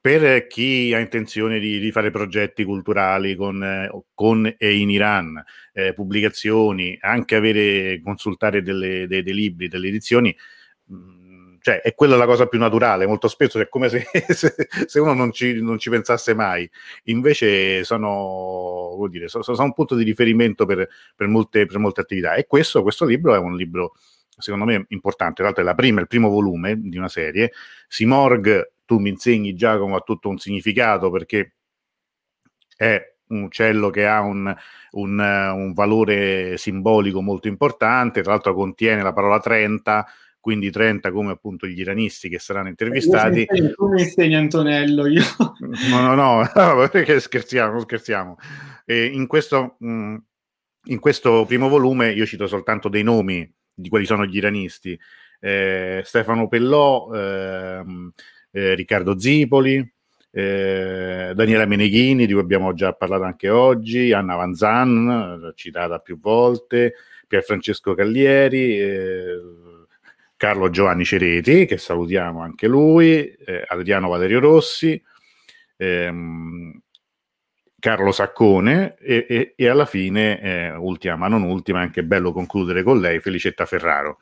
per 0.00 0.46
chi 0.46 0.92
ha 0.94 0.98
intenzione 0.98 1.58
di, 1.58 1.78
di 1.78 1.90
fare 1.90 2.10
progetti 2.10 2.64
culturali 2.64 3.34
con, 3.34 3.62
eh, 3.62 3.90
con, 4.14 4.54
e 4.56 4.76
in 4.76 4.90
Iran, 4.90 5.42
eh, 5.72 5.94
pubblicazioni, 5.94 6.96
anche 7.00 7.36
avere, 7.36 8.00
consultare 8.02 8.62
delle, 8.62 9.06
dei, 9.06 9.22
dei, 9.22 9.34
libri, 9.34 9.68
delle 9.68 9.88
edizioni, 9.88 10.36
mm, 10.92 11.56
cioè, 11.60 11.80
è 11.80 11.94
quella 11.94 12.16
la 12.16 12.26
cosa 12.26 12.46
più 12.46 12.58
naturale, 12.58 13.06
molto 13.06 13.28
spesso 13.28 13.58
è 13.60 13.68
come 13.68 13.88
se, 13.88 14.06
se, 14.28 14.54
se 14.86 15.00
uno 15.00 15.14
non 15.14 15.32
ci, 15.32 15.60
non 15.60 15.78
ci, 15.78 15.90
pensasse 15.90 16.34
mai, 16.34 16.68
invece 17.04 17.82
sono, 17.84 18.96
dire, 19.10 19.28
sono, 19.28 19.42
sono 19.42 19.62
un 19.62 19.72
punto 19.72 19.94
di 19.94 20.04
riferimento 20.04 20.66
per, 20.66 20.86
per, 21.16 21.28
molte, 21.28 21.66
per 21.66 21.78
molte 21.78 22.02
attività. 22.02 22.34
E 22.34 22.46
questo, 22.46 22.82
questo 22.82 23.04
libro 23.04 23.34
è 23.34 23.38
un 23.38 23.56
libro 23.56 23.94
secondo 24.40 24.66
me 24.66 24.84
importante, 24.90 25.34
tra 25.34 25.44
l'altro 25.46 25.62
è 25.62 25.66
la 25.66 25.74
prima, 25.74 26.00
il 26.00 26.06
primo 26.06 26.28
volume 26.28 26.78
di 26.80 26.96
una 26.96 27.08
serie, 27.08 27.52
Simorg, 27.88 28.76
tu 28.88 28.98
mi 28.98 29.10
insegni 29.10 29.54
Giacomo, 29.54 29.96
ha 29.96 30.00
tutto 30.00 30.30
un 30.30 30.38
significato 30.38 31.10
perché 31.10 31.56
è 32.74 32.98
un 33.28 33.42
uccello 33.42 33.90
che 33.90 34.06
ha 34.06 34.22
un, 34.22 34.50
un, 34.92 35.18
un, 35.18 35.72
valore 35.74 36.56
simbolico 36.56 37.20
molto 37.20 37.48
importante, 37.48 38.22
tra 38.22 38.32
l'altro 38.32 38.54
contiene 38.54 39.02
la 39.02 39.12
parola 39.12 39.40
30, 39.40 40.06
quindi 40.40 40.70
30 40.70 41.12
come 41.12 41.32
appunto 41.32 41.66
gli 41.66 41.78
iranisti 41.78 42.30
che 42.30 42.38
saranno 42.38 42.68
intervistati. 42.68 43.44
Tu 43.44 43.88
mi 43.88 44.00
insegni 44.00 44.36
Antonello, 44.36 45.06
io. 45.06 45.22
No, 45.90 46.14
no, 46.14 46.14
no, 46.14 46.88
perché 46.90 47.20
scherziamo, 47.20 47.80
scherziamo. 47.80 48.38
E 48.86 49.04
in, 49.04 49.26
questo, 49.26 49.76
mm, 49.84 50.16
in 50.84 50.98
questo 50.98 51.44
primo 51.44 51.68
volume 51.68 52.10
io 52.12 52.24
cito 52.24 52.46
soltanto 52.46 52.88
dei 52.88 53.02
nomi 53.02 53.54
di 53.74 53.90
quali 53.90 54.06
sono 54.06 54.24
gli 54.24 54.36
iranisti. 54.36 54.98
Eh, 55.40 56.00
Stefano 56.04 56.48
Pellò, 56.48 57.12
ehm, 57.12 58.12
eh, 58.58 58.74
Riccardo 58.74 59.18
Zipoli, 59.18 59.92
eh, 60.30 61.32
Daniela 61.34 61.66
Meneghini, 61.66 62.26
di 62.26 62.32
cui 62.32 62.42
abbiamo 62.42 62.74
già 62.74 62.92
parlato 62.92 63.22
anche 63.22 63.48
oggi, 63.48 64.12
Anna 64.12 64.34
Vanzan, 64.34 65.52
citata 65.54 65.98
più 66.00 66.18
volte, 66.18 66.94
Pier 67.26 67.42
Francesco 67.42 67.94
Callieri, 67.94 68.78
eh, 68.78 69.40
Carlo 70.36 70.70
Giovanni 70.70 71.04
Cereti, 71.04 71.66
che 71.66 71.78
salutiamo 71.78 72.40
anche 72.40 72.66
lui, 72.66 73.28
eh, 73.28 73.64
Adriano 73.66 74.08
Valerio 74.08 74.40
Rossi, 74.40 75.00
ehm, 75.76 76.80
Carlo 77.80 78.10
Saccone 78.10 78.96
e, 78.98 79.26
e, 79.28 79.52
e 79.56 79.68
alla 79.68 79.86
fine, 79.86 80.40
eh, 80.40 80.74
ultima 80.76 81.16
ma 81.16 81.28
non 81.28 81.42
ultima, 81.42 81.80
anche 81.80 82.02
bello 82.02 82.32
concludere 82.32 82.82
con 82.82 83.00
lei, 83.00 83.20
Felicetta 83.20 83.66
Ferraro. 83.66 84.18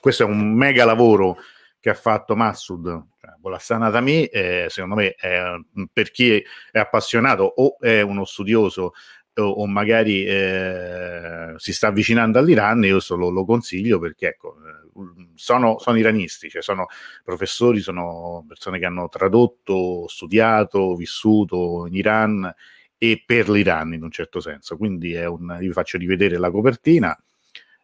Questo 0.00 0.24
è 0.24 0.26
un 0.26 0.52
mega 0.52 0.84
lavoro 0.84 1.36
che 1.84 1.90
ha 1.90 1.94
fatto 1.94 2.34
Massud, 2.34 3.08
cioè, 3.20 3.34
Bolassana 3.38 3.90
Tami, 3.90 4.24
eh, 4.24 4.68
secondo 4.70 4.94
me 4.94 5.10
è, 5.16 5.54
per 5.92 6.10
chi 6.10 6.42
è 6.70 6.78
appassionato 6.78 7.42
o 7.42 7.76
è 7.78 8.00
uno 8.00 8.24
studioso 8.24 8.94
o, 9.34 9.42
o 9.42 9.66
magari 9.66 10.24
eh, 10.24 11.52
si 11.56 11.74
sta 11.74 11.88
avvicinando 11.88 12.38
all'Iran, 12.38 12.84
io 12.84 13.00
solo 13.00 13.28
lo 13.28 13.44
consiglio 13.44 13.98
perché 13.98 14.28
ecco, 14.28 14.56
eh, 14.64 15.32
sono, 15.34 15.78
sono, 15.78 15.98
iranisti, 15.98 16.48
cioè 16.48 16.62
sono 16.62 16.86
professori, 17.22 17.80
sono 17.80 18.46
persone 18.48 18.78
che 18.78 18.86
hanno 18.86 19.10
tradotto, 19.10 20.08
studiato, 20.08 20.94
vissuto 20.94 21.84
in 21.86 21.96
Iran 21.96 22.54
e 22.96 23.22
per 23.26 23.50
l'Iran 23.50 23.92
in 23.92 24.04
un 24.04 24.10
certo 24.10 24.40
senso. 24.40 24.78
Quindi 24.78 25.14
un, 25.16 25.54
vi 25.60 25.70
faccio 25.70 25.98
rivedere 25.98 26.38
la 26.38 26.50
copertina 26.50 27.14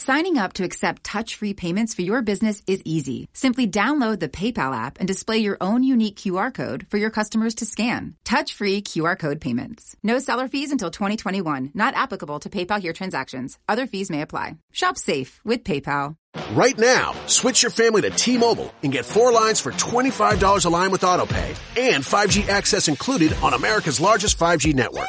Signing 0.00 0.38
up 0.38 0.54
to 0.54 0.64
accept 0.64 1.04
touch-free 1.04 1.52
payments 1.52 1.92
for 1.92 2.00
your 2.00 2.22
business 2.22 2.62
is 2.66 2.80
easy. 2.86 3.28
Simply 3.34 3.66
download 3.66 4.18
the 4.18 4.30
PayPal 4.30 4.74
app 4.74 4.96
and 4.98 5.06
display 5.06 5.36
your 5.36 5.58
own 5.60 5.82
unique 5.82 6.16
QR 6.16 6.54
code 6.54 6.86
for 6.88 6.96
your 6.96 7.10
customers 7.10 7.56
to 7.56 7.66
scan. 7.66 8.14
Touch-free 8.24 8.80
QR 8.80 9.18
code 9.18 9.42
payments. 9.42 9.94
No 10.02 10.18
seller 10.18 10.48
fees 10.48 10.72
until 10.72 10.90
2021. 10.90 11.72
Not 11.74 11.92
applicable 11.94 12.38
to 12.40 12.48
PayPal 12.48 12.80
here 12.80 12.94
transactions. 12.94 13.58
Other 13.68 13.86
fees 13.86 14.08
may 14.08 14.22
apply. 14.22 14.56
Shop 14.72 14.96
safe 14.96 15.38
with 15.44 15.64
PayPal. 15.64 16.16
Right 16.52 16.78
now, 16.78 17.12
switch 17.26 17.62
your 17.62 17.70
family 17.70 18.00
to 18.00 18.08
T-Mobile 18.08 18.72
and 18.82 18.92
get 18.92 19.04
four 19.04 19.32
lines 19.32 19.60
for 19.60 19.72
$25 19.72 20.64
a 20.64 20.68
line 20.70 20.92
with 20.92 21.02
AutoPay 21.02 21.58
and 21.76 22.02
5G 22.02 22.48
access 22.48 22.88
included 22.88 23.34
on 23.42 23.52
America's 23.52 24.00
largest 24.00 24.38
5G 24.38 24.72
network. 24.72 25.08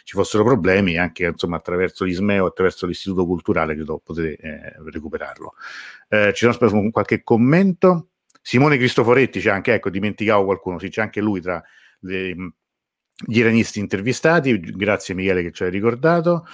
ci 0.11 0.17
fossero 0.17 0.43
problemi, 0.43 0.97
anche 0.97 1.27
insomma, 1.27 1.55
attraverso 1.55 2.03
l'ISMEO, 2.03 2.47
attraverso 2.47 2.85
l'Istituto 2.85 3.25
Culturale, 3.25 3.75
credo 3.75 4.01
potete 4.03 4.35
eh, 4.35 4.73
recuperarlo. 4.91 5.53
Eh, 6.09 6.33
ci 6.33 6.39
sono 6.39 6.51
speso 6.51 6.89
qualche 6.91 7.23
commento. 7.23 8.09
Simone 8.41 8.75
Cristoforetti 8.75 9.39
c'è 9.39 9.51
anche, 9.51 9.75
ecco, 9.75 9.89
dimenticavo 9.89 10.43
qualcuno, 10.43 10.79
sì, 10.79 10.89
c'è 10.89 10.99
anche 10.99 11.21
lui 11.21 11.39
tra 11.39 11.63
le, 11.99 12.35
gli 13.25 13.37
iranisti 13.37 13.79
intervistati. 13.79 14.59
Grazie 14.59 15.13
Michele 15.13 15.43
che 15.43 15.51
ci 15.53 15.63
hai 15.63 15.69
ricordato. 15.69 16.45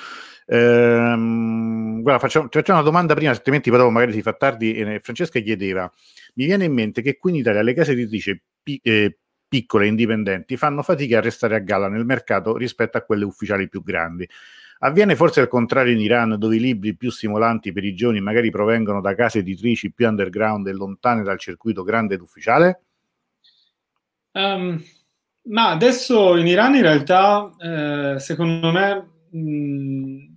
Ehm, 0.46 2.04
guarda, 2.04 2.20
facciamo, 2.20 2.50
ti 2.50 2.60
facciamo 2.60 2.78
una 2.78 2.88
domanda 2.88 3.16
prima, 3.16 3.32
altrimenti 3.32 3.72
dopo 3.72 3.90
magari 3.90 4.12
si 4.12 4.22
fa 4.22 4.34
tardi. 4.34 5.00
Francesca 5.02 5.40
chiedeva: 5.40 5.92
Mi 6.36 6.46
viene 6.46 6.66
in 6.66 6.74
mente 6.74 7.02
che 7.02 7.18
qui 7.18 7.32
in 7.32 7.38
Italia 7.38 7.64
le 7.64 7.74
case 7.74 7.94
editrici 7.94 8.40
eh, 8.84 9.18
piccole 9.48 9.86
e 9.86 9.90
indipendenti 9.90 10.58
fanno 10.58 10.84
fatica 10.84 11.18
a 11.18 11.22
restare 11.22 11.56
a 11.56 11.60
galla 11.60 11.88
nel 11.88 12.06
mercato 12.06 12.58
rispetto 12.58 12.98
a 12.98 13.02
quelle 13.02 13.26
ufficiali 13.26 13.70
più 13.70 13.82
grandi. 13.82 14.28
Avviene 14.80 15.16
forse 15.16 15.42
al 15.42 15.48
contrario 15.48 15.94
in 15.94 16.00
Iran, 16.00 16.36
dove 16.38 16.58
i 16.58 16.60
libri 16.60 16.96
più 16.96 17.10
stimolanti 17.10 17.72
per 17.72 17.84
i 17.84 17.96
giovani 17.96 18.22
magari 18.22 18.52
provengono 18.52 19.02
da 19.02 19.16
case 19.16 19.40
editrici 19.40 19.92
più 19.92 20.08
underground 20.08 20.68
e 20.68 20.74
lontane 20.74 21.24
dal 21.24 21.40
circuito 21.40 21.84
grande 21.84 22.16
ed 22.16 22.22
ufficiale? 22.22 22.82
Um, 24.34 24.80
ma 25.44 25.70
adesso 25.70 26.36
in 26.36 26.46
Iran 26.46 26.76
in 26.76 26.82
realtà, 26.84 27.52
eh, 27.60 28.20
secondo 28.20 28.72
me, 28.72 29.10
mh, 29.32 30.36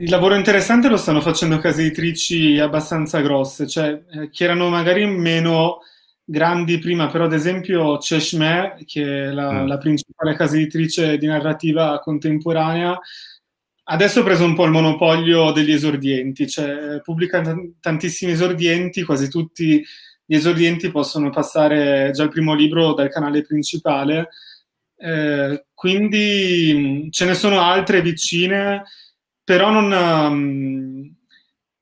il 0.00 0.10
lavoro 0.10 0.34
interessante 0.34 0.88
lo 0.88 0.98
stanno 0.98 1.22
facendo 1.22 1.58
case 1.58 1.80
editrici 1.80 2.58
abbastanza 2.58 3.20
grosse, 3.20 3.66
cioè 3.66 4.02
eh, 4.10 4.30
che 4.30 4.44
erano 4.44 4.68
magari 4.68 5.06
meno 5.06 5.78
grandi 6.30 6.78
prima, 6.78 7.08
però 7.08 7.24
ad 7.24 7.32
esempio 7.32 7.98
Cheshmeh, 7.98 8.84
che 8.86 9.02
è 9.02 9.30
la, 9.32 9.64
mm. 9.64 9.66
la, 9.66 9.78
principale 9.78 10.36
casa 10.36 10.54
editrice 10.54 11.18
di 11.18 11.26
narrativa 11.26 11.98
contemporanea, 11.98 12.96
adesso 13.84 14.20
ha 14.20 14.22
preso 14.22 14.44
un 14.44 14.54
po' 14.54 14.64
il 14.64 14.70
monopolio 14.70 15.50
degli 15.50 15.72
esordienti, 15.72 16.48
cioè 16.48 17.00
pubblica 17.02 17.40
t- 17.40 17.72
tantissimi 17.80 18.32
esordienti, 18.32 19.02
quasi 19.02 19.28
tutti 19.28 19.84
gli 20.24 20.34
esordienti 20.36 20.92
possono 20.92 21.30
passare 21.30 22.12
già 22.12 22.22
il 22.22 22.30
primo 22.30 22.54
libro 22.54 22.94
dal 22.94 23.10
canale 23.10 23.42
principale, 23.42 24.28
eh, 24.98 25.64
quindi 25.74 27.08
ce 27.10 27.24
ne 27.24 27.34
sono 27.34 27.60
altre 27.60 28.02
vicine, 28.02 28.84
però 29.42 29.70
non, 29.72 29.90
um, 29.90 31.14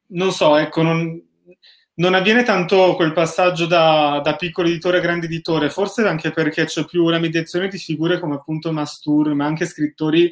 non 0.07 0.33
so, 0.33 0.57
ecco, 0.57 0.81
non, 0.81 1.28
non 1.99 2.15
avviene 2.15 2.43
tanto 2.43 2.95
quel 2.95 3.13
passaggio 3.13 3.67
da, 3.67 4.21
da, 4.23 4.37
piccolo 4.37 4.69
editore 4.69 4.99
a 4.99 5.01
grande 5.01 5.27
editore, 5.27 5.69
forse 5.69 6.03
anche 6.07 6.31
perché 6.31 6.65
c'è 6.65 6.85
più 6.85 7.09
la 7.09 7.19
mediazione 7.19 7.69
di 7.69 7.79
figure 7.79 8.21
come 8.21 8.35
appunto 8.35 8.73
Mastur, 8.73 9.35
ma 9.35 9.47
anche 9.47 9.67
scrittori 9.67 10.31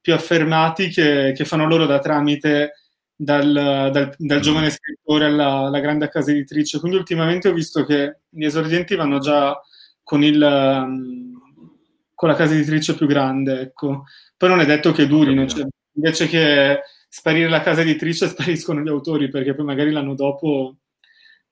più 0.00 0.14
affermati 0.14 0.88
che, 0.88 1.32
che 1.36 1.44
fanno 1.44 1.66
loro 1.66 1.86
da 1.86 1.98
tramite 1.98 2.72
dal, 3.14 3.52
dal, 3.92 4.14
dal 4.16 4.38
mm. 4.38 4.40
giovane 4.40 4.70
scrittore 4.70 5.26
alla, 5.26 5.66
alla, 5.66 5.80
grande 5.80 6.08
casa 6.08 6.30
editrice. 6.30 6.80
Quindi 6.80 6.96
ultimamente 6.96 7.48
ho 7.48 7.52
visto 7.52 7.84
che 7.84 8.20
gli 8.28 8.44
esordienti 8.44 8.94
vanno 8.94 9.18
già 9.18 9.60
con, 10.02 10.24
il, 10.24 10.42
um, 10.42 11.40
con 12.14 12.30
la 12.30 12.34
casa 12.34 12.54
editrice 12.54 12.94
più 12.94 13.06
grande, 13.06 13.60
ecco. 13.60 14.04
Poi 14.36 14.48
non 14.48 14.60
è 14.60 14.64
detto 14.64 14.92
che 14.92 15.06
durino, 15.06 15.46
cioè, 15.46 15.66
invece 15.92 16.26
che 16.26 16.80
sparire 17.06 17.50
la 17.50 17.60
casa 17.60 17.82
editrice 17.82 18.28
spariscono 18.28 18.80
gli 18.80 18.88
autori, 18.88 19.28
perché 19.28 19.54
poi 19.54 19.66
magari 19.66 19.92
l'anno 19.92 20.14
dopo 20.14 20.78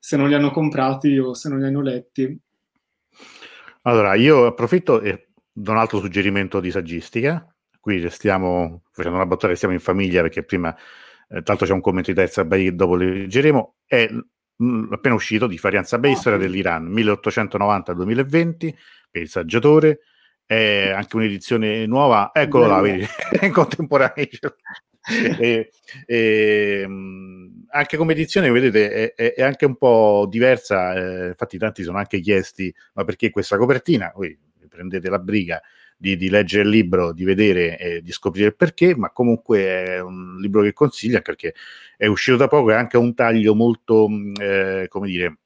se 0.01 0.17
non 0.17 0.29
li 0.29 0.35
hanno 0.35 0.51
comprati 0.51 1.17
o 1.19 1.35
se 1.35 1.49
non 1.51 1.61
li 1.61 1.67
hanno 1.67 1.83
letti. 1.83 2.41
Allora, 3.83 4.15
io 4.15 4.47
approfitto 4.47 5.01
e 5.01 5.29
do 5.53 5.71
un 5.71 5.77
altro 5.77 6.01
suggerimento 6.01 6.59
di 6.59 6.71
saggistica. 6.71 7.47
Qui 7.79 8.09
stiamo 8.11 8.83
facendo 8.91 9.19
una 9.19 9.27
battuta, 9.27 9.55
stiamo 9.55 9.75
in 9.75 9.81
famiglia 9.81 10.23
perché 10.23 10.43
prima, 10.43 10.75
eh, 11.29 11.43
tanto 11.43 11.65
c'è 11.65 11.73
un 11.73 11.81
commento 11.81 12.11
di 12.11 12.17
Terza 12.17 12.45
Bay, 12.45 12.75
dopo 12.75 12.97
leggeremo. 12.97 13.77
È 13.87 14.09
mh, 14.57 14.89
appena 14.93 15.15
uscito 15.15 15.47
di 15.47 15.59
Farian 15.59 15.85
Sabay, 15.85 16.13
oh. 16.13 16.17
storia 16.17 16.39
dell'Iran, 16.39 16.89
1890-2020, 16.91 18.75
per 19.11 19.23
il 19.23 19.29
saggiatore. 19.29 20.01
è 20.45 20.91
anche 20.91 21.17
un'edizione 21.17 21.87
nuova, 21.87 22.31
eccolo 22.33 22.67
là, 22.67 22.81
vedi, 22.81 23.07
in 23.43 23.53
contemporanea. 23.53 24.27
e, 25.39 25.71
e, 26.07 26.87
anche 27.71 27.97
come 27.97 28.13
edizione, 28.13 28.51
vedete, 28.51 29.15
è, 29.15 29.35
è, 29.35 29.43
anche 29.43 29.65
un 29.65 29.77
po' 29.77 30.27
diversa. 30.29 30.95
Eh, 30.95 31.27
infatti, 31.29 31.59
tanti 31.59 31.83
sono 31.83 31.99
anche 31.99 32.21
chiesti: 32.21 32.73
ma 32.95 33.05
perché 33.05 33.31
questa 33.31 33.57
copertina? 33.57 34.13
Voi 34.15 34.39
prendete 34.69 35.09
la 35.09 35.19
briga 35.19 35.61
di, 35.97 36.17
di 36.17 36.31
leggere 36.31 36.63
il 36.63 36.71
libro, 36.71 37.13
di 37.13 37.25
vedere 37.25 37.79
e 37.79 38.01
di 38.03 38.11
scoprire 38.13 38.49
il 38.49 38.57
perché, 38.57 38.97
ma 38.97 39.11
comunque 39.11 39.59
è 39.65 40.01
un 40.01 40.39
libro 40.41 40.63
che 40.63 40.73
consiglia 40.73 41.21
perché 41.21 41.55
è 41.97 42.07
uscito 42.07 42.39
da 42.39 42.49
poco 42.49 42.71
ha 42.71 42.79
anche 42.79 42.97
un 42.97 43.15
taglio 43.15 43.55
molto, 43.55 44.09
eh, 44.41 44.87
come 44.89 45.09
dire, 45.09 45.39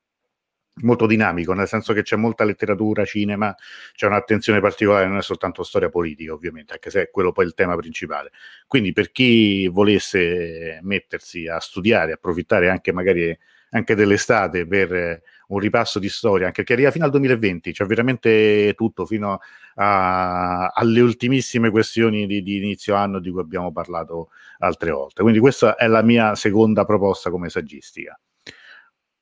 molto 0.83 1.07
dinamico, 1.07 1.53
nel 1.53 1.69
senso 1.69 1.93
che 1.93 2.03
c'è 2.03 2.17
molta 2.17 2.45
letteratura, 2.45 3.05
cinema, 3.05 3.55
c'è 3.95 4.07
un'attenzione 4.07 4.61
particolare, 4.61 5.07
non 5.07 5.19
è 5.19 5.23
soltanto 5.23 5.63
storia 5.63 5.89
politica, 5.89 6.33
ovviamente, 6.33 6.73
anche 6.75 6.91
se 6.91 7.03
è 7.03 7.11
quello 7.11 7.33
poi 7.33 7.47
il 7.47 7.55
tema 7.55 7.77
principale. 7.77 8.31
Quindi 8.67 8.93
per 8.93 9.11
chi 9.13 9.69
volesse 9.69 10.81
mettersi 10.83 11.47
a 11.47 11.61
studiare, 11.61 12.13
approfittare 12.13 12.71
anche 12.71 12.93
magari 12.93 13.37
anche 13.71 13.95
dell'estate 13.97 14.67
per 14.67 15.23
un 15.49 15.59
ripasso 15.59 15.99
di 15.99 16.09
storia, 16.09 16.47
anche 16.47 16.59
perché 16.59 16.75
arriva 16.75 16.91
fino 16.91 17.05
al 17.05 17.11
2020, 17.11 17.71
c'è 17.71 17.77
cioè 17.77 17.87
veramente 17.87 18.73
tutto, 18.77 19.05
fino 19.05 19.41
a, 19.75 20.69
alle 20.69 21.01
ultimissime 21.01 21.71
questioni 21.71 22.27
di, 22.27 22.43
di 22.43 22.57
inizio 22.57 22.95
anno 22.95 23.19
di 23.19 23.31
cui 23.31 23.41
abbiamo 23.41 23.73
parlato 23.73 24.31
altre 24.59 24.91
volte. 24.93 25.23
Quindi 25.23 25.41
questa 25.41 25.77
è 25.77 25.87
la 25.89 26.03
mia 26.03 26.35
seconda 26.35 26.85
proposta 26.85 27.31
come 27.31 27.49
saggistica. 27.49 28.19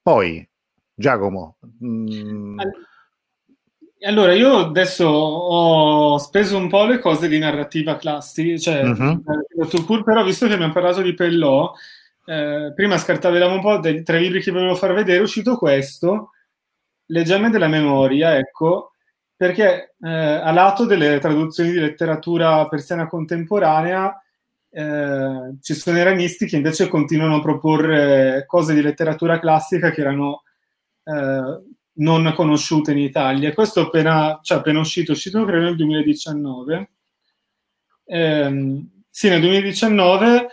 Poi 0.03 0.47
Giacomo. 0.95 1.57
Mm... 1.85 2.59
Allora, 4.05 4.35
io 4.35 4.59
adesso 4.59 5.07
ho 5.07 6.19
speso 6.19 6.57
un 6.57 6.69
po' 6.69 6.85
le 6.87 6.99
cose 6.99 7.29
di 7.29 7.39
narrativa 7.39 7.97
classica, 7.97 8.59
cioè, 8.59 8.83
uh-huh. 8.83 10.03
però 10.03 10.25
visto 10.25 10.49
che 10.49 10.55
abbiamo 10.55 10.73
parlato 10.73 11.03
di 11.03 11.15
Pellò, 11.15 11.73
eh, 12.27 12.73
prima 12.75 12.99
scartavamo 12.99 13.55
un 13.55 13.61
po' 13.61 13.79
dei 13.79 14.03
tre 14.03 14.19
libri 14.19 14.43
che 14.43 14.51
volevo 14.51 14.75
far 14.75 14.93
vedere, 14.93 15.19
è 15.19 15.23
uscito 15.23 15.57
questo, 15.57 16.31
Legame 17.07 17.51
della 17.51 17.69
memoria, 17.69 18.37
ecco, 18.37 18.93
perché 19.37 19.95
eh, 20.01 20.11
a 20.11 20.51
lato 20.51 20.85
delle 20.85 21.19
traduzioni 21.21 21.71
di 21.71 21.79
letteratura 21.79 22.67
persiana 22.69 23.07
contemporanea, 23.07 24.21
eh, 24.69 25.55
ci 25.61 25.75
sono 25.75 25.99
iranisti 25.99 26.47
che 26.47 26.57
invece 26.57 26.89
continuano 26.89 27.37
a 27.37 27.43
proporre 27.43 28.45
cose 28.47 28.75
di 28.75 28.83
letteratura 28.83 29.39
classica 29.39 29.91
che 29.91 30.01
erano 30.01 30.43
eh, 31.05 31.63
non 31.95 32.33
conosciute 32.35 32.93
in 32.93 32.99
Italia. 32.99 33.53
Questo 33.53 33.81
appena, 33.83 34.39
cioè 34.43 34.59
appena 34.59 34.81
uscito, 34.81 35.13
è 35.13 35.15
uscito 35.15 35.45
credo 35.45 35.65
nel 35.65 35.77
2019. 35.77 36.91
Eh, 38.05 38.87
sì, 39.11 39.29
nel 39.29 39.41
2019 39.41 40.49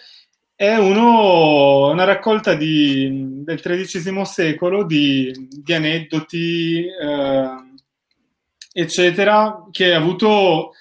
è 0.60 0.76
uno, 0.76 1.90
una 1.90 2.04
raccolta 2.04 2.54
di, 2.54 3.44
del 3.46 3.62
XIII 3.62 4.26
secolo 4.26 4.84
di, 4.84 5.48
di 5.50 5.74
aneddoti, 5.74 6.86
eh, 6.86 7.50
eccetera, 8.74 9.68
che 9.72 9.94
ha 9.94 9.98
avuto, 9.98 10.74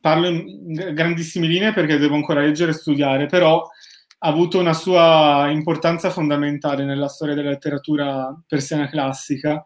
parlo 0.00 0.28
in 0.28 0.92
grandissime 0.94 1.48
linee 1.48 1.72
perché 1.72 1.98
devo 1.98 2.14
ancora 2.14 2.42
leggere 2.42 2.70
e 2.70 2.74
studiare, 2.74 3.26
però 3.26 3.68
ha 4.24 4.28
avuto 4.28 4.58
una 4.58 4.72
sua 4.72 5.50
importanza 5.50 6.08
fondamentale 6.08 6.86
nella 6.86 7.08
storia 7.08 7.34
della 7.34 7.50
letteratura 7.50 8.34
persiana 8.46 8.88
classica. 8.88 9.62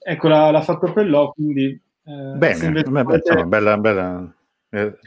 Ecco, 0.00 0.26
l'ha, 0.26 0.50
l'ha 0.50 0.62
fatto 0.62 0.92
Pellò, 0.92 1.30
quindi... 1.30 1.80
Eh, 2.04 2.36
Bene, 2.36 2.72
beh, 2.72 2.80
insomma, 2.80 3.44
bella, 3.44 3.78
bella... 3.78 4.34
Eh, 4.70 4.98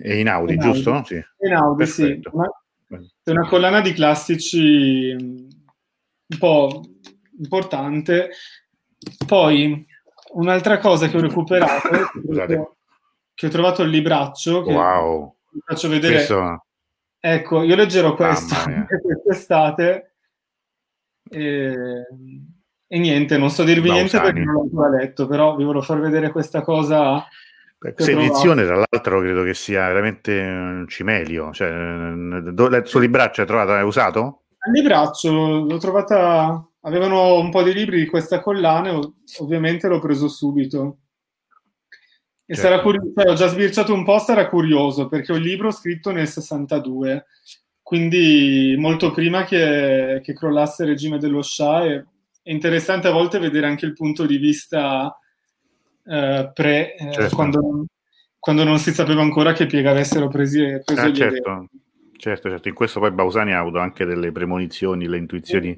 è 0.00 0.14
in 0.14 0.30
Audi, 0.30 0.56
giusto? 0.56 1.02
Sì. 1.04 1.22
In 1.40 1.52
Audi, 1.52 1.84
sì. 1.84 2.18
Una, 2.30 2.50
è 3.22 3.30
una 3.30 3.46
collana 3.46 3.82
di 3.82 3.92
classici 3.92 5.10
un 5.12 6.38
po' 6.38 6.80
importante. 7.38 8.30
Poi, 9.26 9.86
un'altra 10.32 10.78
cosa 10.78 11.08
che 11.08 11.18
ho 11.18 11.20
recuperato, 11.20 11.90
che 13.34 13.46
ho 13.46 13.50
trovato 13.50 13.82
il 13.82 13.90
libraccio, 13.90 14.62
che 14.62 14.72
wow. 14.72 15.36
vi 15.50 15.60
faccio 15.62 15.88
vedere... 15.90 16.14
Questo 16.14 16.64
Ecco, 17.24 17.62
io 17.62 17.76
leggerò 17.76 18.16
questo 18.16 18.56
quest'estate 19.00 20.14
e, 21.30 22.06
e, 22.88 22.98
niente, 22.98 23.38
non 23.38 23.48
so 23.48 23.62
dirvi 23.62 23.92
niente 23.92 24.20
perché 24.20 24.40
non 24.40 24.54
l'ho 24.54 24.62
ancora 24.62 24.88
letto, 24.88 25.28
però 25.28 25.54
vi 25.54 25.62
volevo 25.62 25.84
far 25.84 26.00
vedere 26.00 26.32
questa 26.32 26.62
cosa. 26.62 27.24
Questa 27.78 28.10
edizione, 28.10 28.64
tra 28.64 28.74
l'altro, 28.74 29.20
credo 29.20 29.44
che 29.44 29.54
sia 29.54 29.86
veramente 29.86 30.36
un 30.36 30.86
cimelio. 30.88 31.52
Cioè, 31.52 31.68
il 31.68 32.82
suo 32.86 32.98
libraccio 32.98 33.42
è 33.42 33.46
trovato, 33.46 33.76
è 33.76 33.82
usato? 33.82 34.42
Il 34.66 34.72
libraccio 34.72 35.30
l'ho 35.60 35.78
trovata. 35.78 36.68
Avevano 36.80 37.38
un 37.38 37.50
po' 37.50 37.62
di 37.62 37.72
libri 37.72 37.98
di 37.98 38.06
questa 38.06 38.40
collana, 38.40 38.98
ovviamente 39.38 39.86
l'ho 39.86 40.00
preso 40.00 40.26
subito. 40.26 40.98
E 42.44 42.54
certo. 42.54 42.70
sarà 42.70 42.82
curioso, 42.82 43.12
cioè, 43.16 43.30
ho 43.30 43.34
già 43.34 43.46
sbirciato 43.46 43.94
un 43.94 44.04
po', 44.04 44.18
sarà 44.18 44.48
curioso 44.48 45.08
perché 45.08 45.32
ho 45.32 45.36
il 45.36 45.42
libro 45.42 45.70
scritto 45.70 46.10
nel 46.10 46.26
62, 46.26 47.26
quindi 47.82 48.74
molto 48.78 49.10
prima 49.10 49.44
che, 49.44 50.20
che 50.22 50.34
crollasse 50.34 50.82
il 50.82 50.88
regime 50.90 51.18
dello 51.18 51.42
Shah. 51.42 51.84
È, 51.84 52.04
è, 52.42 52.50
interessante 52.50 53.08
a 53.08 53.12
volte 53.12 53.38
vedere 53.38 53.66
anche 53.66 53.86
il 53.86 53.92
punto 53.92 54.26
di 54.26 54.38
vista 54.38 55.16
eh, 56.04 56.50
pre, 56.52 56.96
eh, 56.96 57.12
certo. 57.12 57.34
quando, 57.36 57.84
quando, 58.38 58.64
non 58.64 58.78
si 58.78 58.92
sapeva 58.92 59.22
ancora 59.22 59.52
che 59.52 59.66
Piega 59.66 59.90
avessero 59.90 60.28
presi, 60.28 60.80
preso 60.84 61.00
ah, 61.00 61.08
gli 61.08 61.16
certo. 61.16 61.68
Certo, 62.22 62.48
certo, 62.48 62.68
in 62.68 62.74
questo 62.74 63.00
poi 63.00 63.10
Bausani 63.10 63.52
ha 63.52 63.58
avuto 63.58 63.80
anche 63.80 64.04
delle 64.04 64.30
premonizioni, 64.30 65.08
le 65.08 65.16
intuizioni 65.16 65.76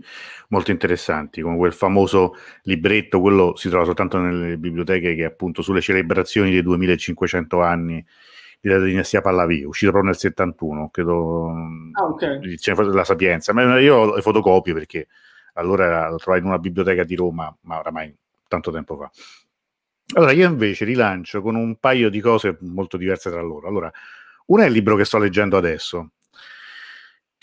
molto 0.48 0.72
interessanti, 0.72 1.40
come 1.40 1.56
quel 1.56 1.72
famoso 1.72 2.34
libretto, 2.64 3.18
quello 3.22 3.56
si 3.56 3.70
trova 3.70 3.86
soltanto 3.86 4.18
nelle 4.18 4.58
biblioteche, 4.58 5.14
che 5.14 5.22
è 5.22 5.24
appunto 5.24 5.62
sulle 5.62 5.80
celebrazioni 5.80 6.50
dei 6.50 6.60
2500 6.60 7.62
anni 7.62 8.04
della 8.60 8.84
dinastia 8.84 9.22
Pallavi, 9.22 9.64
uscito 9.64 9.90
proprio 9.90 10.10
nel 10.10 10.20
71, 10.20 10.90
credo, 10.90 11.48
ah, 11.92 12.04
okay. 12.08 12.38
della 12.38 13.04
Sapienza, 13.04 13.54
ma 13.54 13.78
io 13.78 13.96
ho 13.96 14.14
le 14.14 14.20
fotocopie 14.20 14.74
perché 14.74 15.08
allora 15.54 16.10
lo 16.10 16.18
trovai 16.18 16.40
in 16.40 16.46
una 16.46 16.58
biblioteca 16.58 17.04
di 17.04 17.14
Roma, 17.14 17.56
ma 17.62 17.78
oramai 17.78 18.14
tanto 18.48 18.70
tempo 18.70 18.98
fa. 18.98 19.10
Allora, 20.16 20.32
io 20.32 20.46
invece 20.46 20.84
rilancio 20.84 21.40
con 21.40 21.54
un 21.54 21.76
paio 21.76 22.10
di 22.10 22.20
cose 22.20 22.58
molto 22.60 22.98
diverse 22.98 23.30
tra 23.30 23.40
loro. 23.40 23.66
Allora, 23.66 23.90
una 24.48 24.64
è 24.64 24.66
il 24.66 24.72
libro 24.72 24.94
che 24.94 25.06
sto 25.06 25.16
leggendo 25.16 25.56
adesso, 25.56 26.10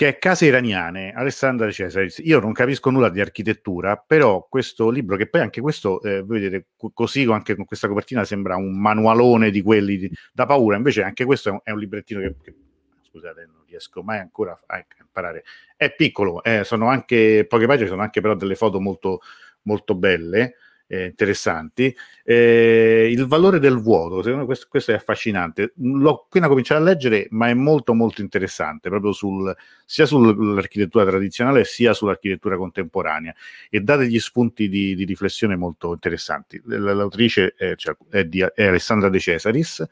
che 0.01 0.07
è 0.07 0.17
Case 0.17 0.47
iraniane, 0.47 1.13
Alessandra 1.13 1.67
De 1.67 1.73
Cesaris. 1.73 2.21
Io 2.23 2.39
non 2.39 2.53
capisco 2.53 2.89
nulla 2.89 3.09
di 3.09 3.21
architettura, 3.21 3.97
però 3.97 4.47
questo 4.49 4.89
libro, 4.89 5.15
che 5.15 5.29
poi 5.29 5.41
anche 5.41 5.61
questo, 5.61 6.01
eh, 6.01 6.23
vedete, 6.23 6.69
così 6.91 7.21
anche 7.25 7.53
con 7.55 7.65
questa 7.65 7.87
copertina 7.87 8.23
sembra 8.23 8.55
un 8.55 8.81
manualone 8.81 9.51
di 9.51 9.61
quelli 9.61 9.97
di, 9.97 10.11
da 10.33 10.47
paura, 10.47 10.75
invece 10.75 11.03
anche 11.03 11.23
questo 11.23 11.49
è 11.49 11.51
un, 11.51 11.59
è 11.63 11.69
un 11.69 11.77
librettino 11.77 12.19
che, 12.19 12.35
che, 12.41 12.55
scusate, 13.03 13.45
non 13.45 13.61
riesco 13.67 14.01
mai 14.01 14.17
ancora 14.17 14.59
a, 14.65 14.83
imparare. 14.99 15.43
È 15.77 15.93
piccolo, 15.93 16.41
eh, 16.41 16.63
sono 16.63 16.87
anche 16.87 17.45
poche 17.47 17.67
pagine, 17.67 17.87
sono 17.87 18.01
anche 18.01 18.21
però 18.21 18.33
delle 18.33 18.55
foto 18.55 18.79
molto, 18.79 19.19
molto 19.65 19.93
belle 19.93 20.55
eh, 20.91 21.05
interessanti. 21.05 21.95
Eh, 22.21 23.09
il 23.09 23.25
valore 23.25 23.59
del 23.59 23.77
vuoto, 23.77 24.17
secondo 24.17 24.39
me 24.39 24.45
questo, 24.45 24.65
questo, 24.69 24.91
è 24.91 24.95
affascinante. 24.95 25.71
L'ho 25.77 26.25
appena 26.25 26.49
cominciato 26.49 26.81
a 26.81 26.83
leggere, 26.83 27.27
ma 27.29 27.47
è 27.47 27.53
molto 27.53 27.93
molto 27.93 28.19
interessante, 28.19 28.89
proprio 28.89 29.13
sul, 29.13 29.55
sia 29.85 30.05
sull'architettura 30.05 31.05
tradizionale 31.05 31.63
sia 31.63 31.93
sull'architettura 31.93 32.57
contemporanea 32.57 33.33
e 33.69 33.79
dà 33.79 33.95
degli 33.95 34.19
spunti 34.19 34.67
di, 34.67 34.93
di 34.93 35.05
riflessione 35.05 35.55
molto 35.55 35.93
interessanti. 35.93 36.61
L'autrice 36.65 37.53
è, 37.55 37.75
cioè, 37.75 37.95
è, 38.09 38.25
di, 38.25 38.41
è 38.41 38.65
Alessandra 38.65 39.07
De 39.07 39.19
Cesaris 39.19 39.85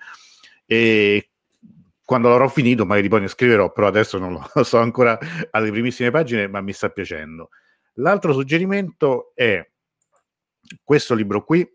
e 0.66 1.30
quando 2.04 2.28
l'avrò 2.28 2.50
finito 2.50 2.86
magari 2.86 3.08
poi 3.08 3.22
ne 3.22 3.28
scriverò, 3.30 3.72
però 3.72 3.88
adesso 3.88 4.18
non 4.18 4.34
lo 4.54 4.64
so 4.64 4.80
ancora 4.80 5.18
alle 5.52 5.72
primissime 5.72 6.12
pagine, 6.12 6.48
ma 6.48 6.60
mi 6.60 6.74
sta 6.74 6.90
piacendo. 6.90 7.52
L'altro 7.94 8.34
suggerimento 8.34 9.32
è 9.36 9.66
questo 10.84 11.16
libro 11.16 11.44
qui 11.44 11.68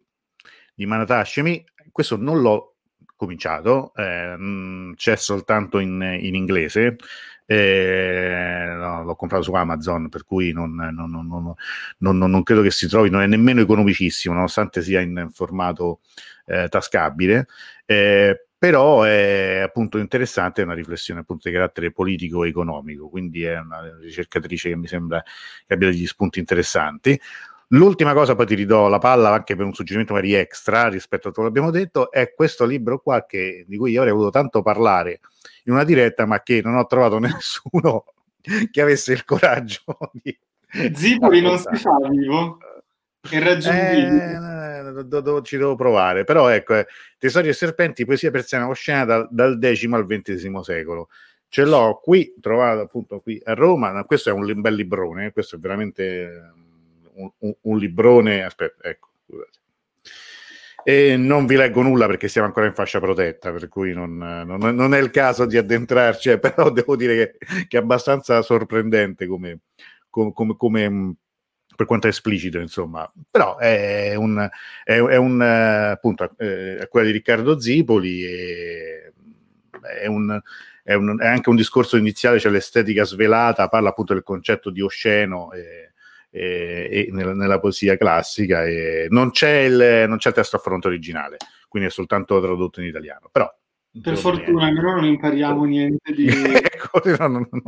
di 0.74 0.86
Manat 0.86 1.10
Hashemi, 1.10 1.64
questo 1.90 2.16
non 2.16 2.40
l'ho 2.40 2.76
cominciato, 3.16 3.92
eh, 3.94 4.92
c'è 4.96 5.16
soltanto 5.16 5.78
in, 5.78 6.18
in 6.20 6.34
inglese, 6.34 6.96
eh, 7.46 8.74
no, 8.76 9.04
l'ho 9.04 9.16
comprato 9.16 9.42
su 9.44 9.52
Amazon, 9.52 10.08
per 10.08 10.24
cui 10.24 10.52
non, 10.52 10.74
non, 10.74 11.54
non, 11.98 12.18
non, 12.18 12.42
credo 12.42 12.62
che 12.62 12.70
si 12.70 12.88
trovi, 12.88 13.10
non 13.10 13.22
è 13.22 13.26
nemmeno 13.26 13.60
economicissimo, 13.60 14.34
nonostante 14.34 14.82
sia 14.82 15.00
in 15.00 15.28
formato 15.32 16.00
eh, 16.46 16.68
tascabile. 16.68 17.46
Eh, 17.84 18.46
però 18.64 19.02
è 19.02 19.60
appunto 19.62 19.98
interessante, 19.98 20.62
è 20.62 20.64
una 20.64 20.72
riflessione 20.72 21.20
appunto 21.20 21.48
di 21.48 21.54
carattere 21.54 21.92
politico 21.92 22.44
e 22.44 22.48
economico, 22.48 23.10
quindi 23.10 23.44
è 23.44 23.58
una 23.58 23.94
ricercatrice 24.00 24.70
che 24.70 24.76
mi 24.76 24.86
sembra 24.86 25.22
che 25.66 25.74
abbia 25.74 25.90
degli 25.90 26.06
spunti 26.06 26.38
interessanti. 26.38 27.20
L'ultima 27.74 28.12
cosa, 28.12 28.36
poi 28.36 28.46
ti 28.46 28.54
ridò 28.54 28.88
la 28.88 28.98
palla 28.98 29.32
anche 29.32 29.56
per 29.56 29.64
un 29.64 29.74
suggerimento 29.74 30.12
magari 30.12 30.34
extra 30.34 30.86
rispetto 30.88 31.28
a 31.28 31.32
quello 31.32 31.50
che 31.50 31.58
abbiamo 31.58 31.76
detto, 31.76 32.10
è 32.12 32.32
questo 32.32 32.64
libro 32.64 33.00
qua 33.00 33.26
che, 33.26 33.64
di 33.66 33.76
cui 33.76 33.90
io 33.90 33.98
avrei 34.00 34.12
voluto 34.14 34.30
tanto 34.30 34.62
parlare 34.62 35.20
in 35.64 35.72
una 35.72 35.82
diretta, 35.82 36.24
ma 36.24 36.40
che 36.40 36.60
non 36.62 36.76
ho 36.76 36.86
trovato 36.86 37.18
nessuno 37.20 38.04
che 38.70 38.80
avesse 38.80 39.12
il 39.12 39.24
coraggio 39.24 39.82
di... 40.12 40.36
Zipoli 40.94 41.40
non 41.40 41.58
si 41.58 41.74
fa 41.76 41.96
vivo? 42.08 42.58
È 43.28 43.38
raggiungibile. 43.40 44.98
Eh, 44.98 45.04
do, 45.04 45.20
do, 45.20 45.42
ci 45.42 45.56
devo 45.56 45.74
provare, 45.74 46.22
però 46.22 46.48
ecco, 46.48 46.76
eh, 46.76 46.86
Tesori 47.18 47.48
e 47.48 47.52
Serpenti, 47.54 48.04
poesia 48.04 48.30
persiana 48.30 48.68
oscena 48.68 49.04
dal, 49.04 49.28
dal 49.30 49.58
X 49.60 49.84
al 49.90 50.06
XX 50.06 50.60
secolo. 50.60 51.08
Ce 51.48 51.64
l'ho 51.64 52.00
qui, 52.02 52.34
trovato 52.40 52.80
appunto 52.80 53.20
qui 53.20 53.40
a 53.44 53.54
Roma, 53.54 54.04
questo 54.04 54.28
è 54.28 54.32
un 54.32 54.60
bel 54.60 54.74
librone, 54.74 55.32
questo 55.32 55.56
è 55.56 55.58
veramente 55.58 56.52
un, 57.14 57.54
un, 57.60 57.78
librone, 57.78 58.44
aspetta, 58.44 58.88
ecco, 58.88 59.10
scusate. 59.26 59.58
E 60.86 61.16
non 61.16 61.46
vi 61.46 61.56
leggo 61.56 61.80
nulla 61.80 62.06
perché 62.06 62.28
siamo 62.28 62.46
ancora 62.46 62.66
in 62.66 62.74
fascia 62.74 63.00
protetta, 63.00 63.50
per 63.52 63.68
cui 63.68 63.94
non, 63.94 64.18
non, 64.18 64.74
non 64.74 64.92
è 64.94 64.98
il 65.00 65.10
caso 65.10 65.46
di 65.46 65.56
addentrarci, 65.56 66.30
eh, 66.30 66.38
però 66.40 66.70
devo 66.70 66.94
dire 66.94 67.36
che, 67.38 67.66
che, 67.66 67.78
è 67.78 67.80
abbastanza 67.80 68.42
sorprendente 68.42 69.26
come, 69.26 69.60
come, 70.10 70.32
come, 70.34 70.56
come 70.56 71.16
per 71.74 71.86
quanto 71.86 72.06
è 72.06 72.10
esplicito, 72.10 72.58
insomma, 72.58 73.10
però 73.30 73.56
è 73.56 74.14
un, 74.14 74.46
è, 74.84 75.00
è 75.00 75.16
un 75.16 75.40
appunto, 75.40 76.30
è 76.36 76.86
quella 76.88 77.06
di 77.06 77.12
Riccardo 77.12 77.58
Zipoli, 77.58 78.22
e, 78.22 79.12
è, 80.02 80.06
un, 80.06 80.38
è, 80.82 80.94
un, 80.94 81.18
è 81.18 81.26
anche 81.26 81.48
un 81.48 81.56
discorso 81.56 81.96
iniziale, 81.96 82.36
c'è 82.36 82.42
cioè 82.42 82.52
l'estetica 82.52 83.04
svelata, 83.04 83.68
parla 83.68 83.88
appunto 83.88 84.12
del 84.12 84.22
concetto 84.22 84.70
di 84.70 84.82
osceno. 84.82 85.50
E, 85.52 85.93
e, 86.36 86.88
e 86.90 87.08
nella, 87.12 87.32
nella, 87.32 87.60
poesia 87.60 87.96
classica 87.96 88.64
e 88.64 89.06
non 89.10 89.30
c'è, 89.30 89.60
il, 89.60 90.06
non 90.08 90.16
c'è 90.16 90.30
il 90.30 90.34
testo 90.34 90.56
a 90.56 90.58
fronte 90.58 90.88
originale, 90.88 91.36
quindi 91.68 91.88
è 91.88 91.92
soltanto 91.92 92.40
tradotto 92.40 92.80
in 92.80 92.88
italiano. 92.88 93.28
Però, 93.30 93.48
per 94.02 94.16
fortuna, 94.16 94.66
almeno 94.66 94.94
non 94.96 95.04
impariamo 95.04 95.62
niente 95.64 96.12
di... 96.12 96.26
ecco, 96.26 97.00
no, 97.04 97.28
no, 97.28 97.48
no, 97.50 97.62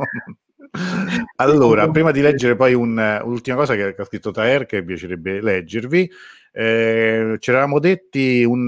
allora, 1.37 1.89
prima 1.89 2.11
di 2.11 2.19
leggere 2.19 2.57
poi 2.57 2.73
un, 2.73 2.97
un'ultima 3.23 3.55
cosa 3.55 3.73
che, 3.75 3.95
ha 3.97 4.03
scritto 4.03 4.31
Taer 4.31 4.65
che 4.65 4.83
piacerebbe 4.83 5.39
leggervi, 5.41 6.11
eh, 6.51 7.37
ci 7.39 7.49
eravamo 7.49 7.79
detti 7.79 8.43
un, 8.43 8.67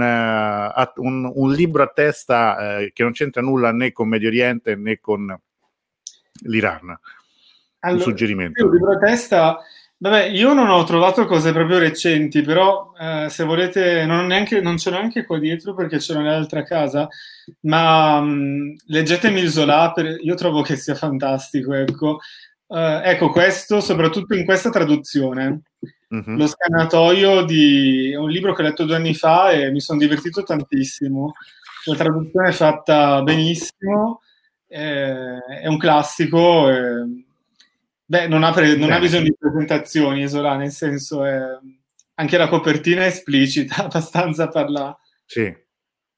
un, 0.96 1.32
un, 1.36 1.52
libro 1.52 1.84
a 1.84 1.88
testa 1.88 2.78
eh, 2.78 2.92
che 2.94 3.04
non 3.04 3.12
c'entra 3.12 3.42
nulla 3.42 3.74
né 3.74 3.92
con 3.92 4.08
Medio 4.08 4.30
Oriente 4.30 4.78
né 4.78 5.00
con 5.02 5.38
l'Iran. 6.44 6.98
Allora, 7.80 7.98
un 7.98 8.10
suggerimento. 8.10 8.66
Un 8.66 8.72
libro 8.72 8.94
a 8.94 8.98
testa 8.98 9.60
Vabbè, 10.02 10.28
io 10.28 10.54
non 10.54 10.70
ho 10.70 10.82
trovato 10.86 11.26
cose 11.26 11.52
proprio 11.52 11.78
recenti, 11.78 12.42
però 12.42 12.94
eh, 12.98 13.28
se 13.30 13.44
volete, 13.44 14.06
non, 14.06 14.28
neanche, 14.28 14.62
non 14.62 14.78
ce 14.78 14.90
l'ho 14.92 14.96
neanche 14.98 15.26
qua 15.26 15.38
dietro 15.40 15.74
perché 15.74 16.00
ce 16.00 16.14
l'ho 16.14 16.22
nell'altra 16.22 16.64
casa, 16.64 17.10
ma 17.64 18.22
mh, 18.22 18.30
mm, 18.30 18.76
leggetemi 18.86 19.42
il 19.42 19.50
Zola, 19.50 19.92
per, 19.92 20.18
io 20.22 20.36
trovo 20.36 20.62
che 20.62 20.78
sia 20.78 20.96
fantastico, 20.96 21.74
ecco. 21.74 22.20
Uh, 22.68 23.02
ecco, 23.04 23.30
questo, 23.30 23.82
soprattutto 23.82 24.36
in 24.36 24.46
questa 24.46 24.70
traduzione. 24.70 25.64
Mm-hmm. 26.16 26.38
Lo 26.38 26.48
scannatoio 26.48 27.44
di... 27.44 28.16
un 28.16 28.30
libro 28.30 28.54
che 28.54 28.62
ho 28.62 28.66
letto 28.66 28.86
due 28.86 28.96
anni 28.96 29.14
fa 29.14 29.52
e 29.52 29.70
mi 29.70 29.82
sono 29.82 30.00
divertito 30.00 30.44
tantissimo. 30.44 31.34
La 31.86 31.96
traduzione 31.96 32.50
è 32.50 32.54
fatta 32.54 33.22
benissimo, 33.22 34.22
eh, 34.66 35.40
è 35.62 35.68
un 35.68 35.78
classico. 35.78 36.70
Eh, 38.10 38.18
Beh, 38.18 38.28
non 38.28 38.44
ha, 38.44 38.52
pre- 38.52 38.76
non 38.76 38.92
ha 38.92 39.00
bisogno 39.00 39.24
di 39.24 39.36
presentazioni, 39.38 40.24
Isola, 40.24 40.56
nel 40.56 40.72
senso 40.72 41.24
è... 41.24 41.40
anche 42.16 42.38
la 42.38 42.48
copertina 42.48 43.04
è 43.04 43.08
esplicita, 43.08 43.76
abbastanza 43.86 44.48
parla. 44.50 44.98
Sì, 45.26 45.56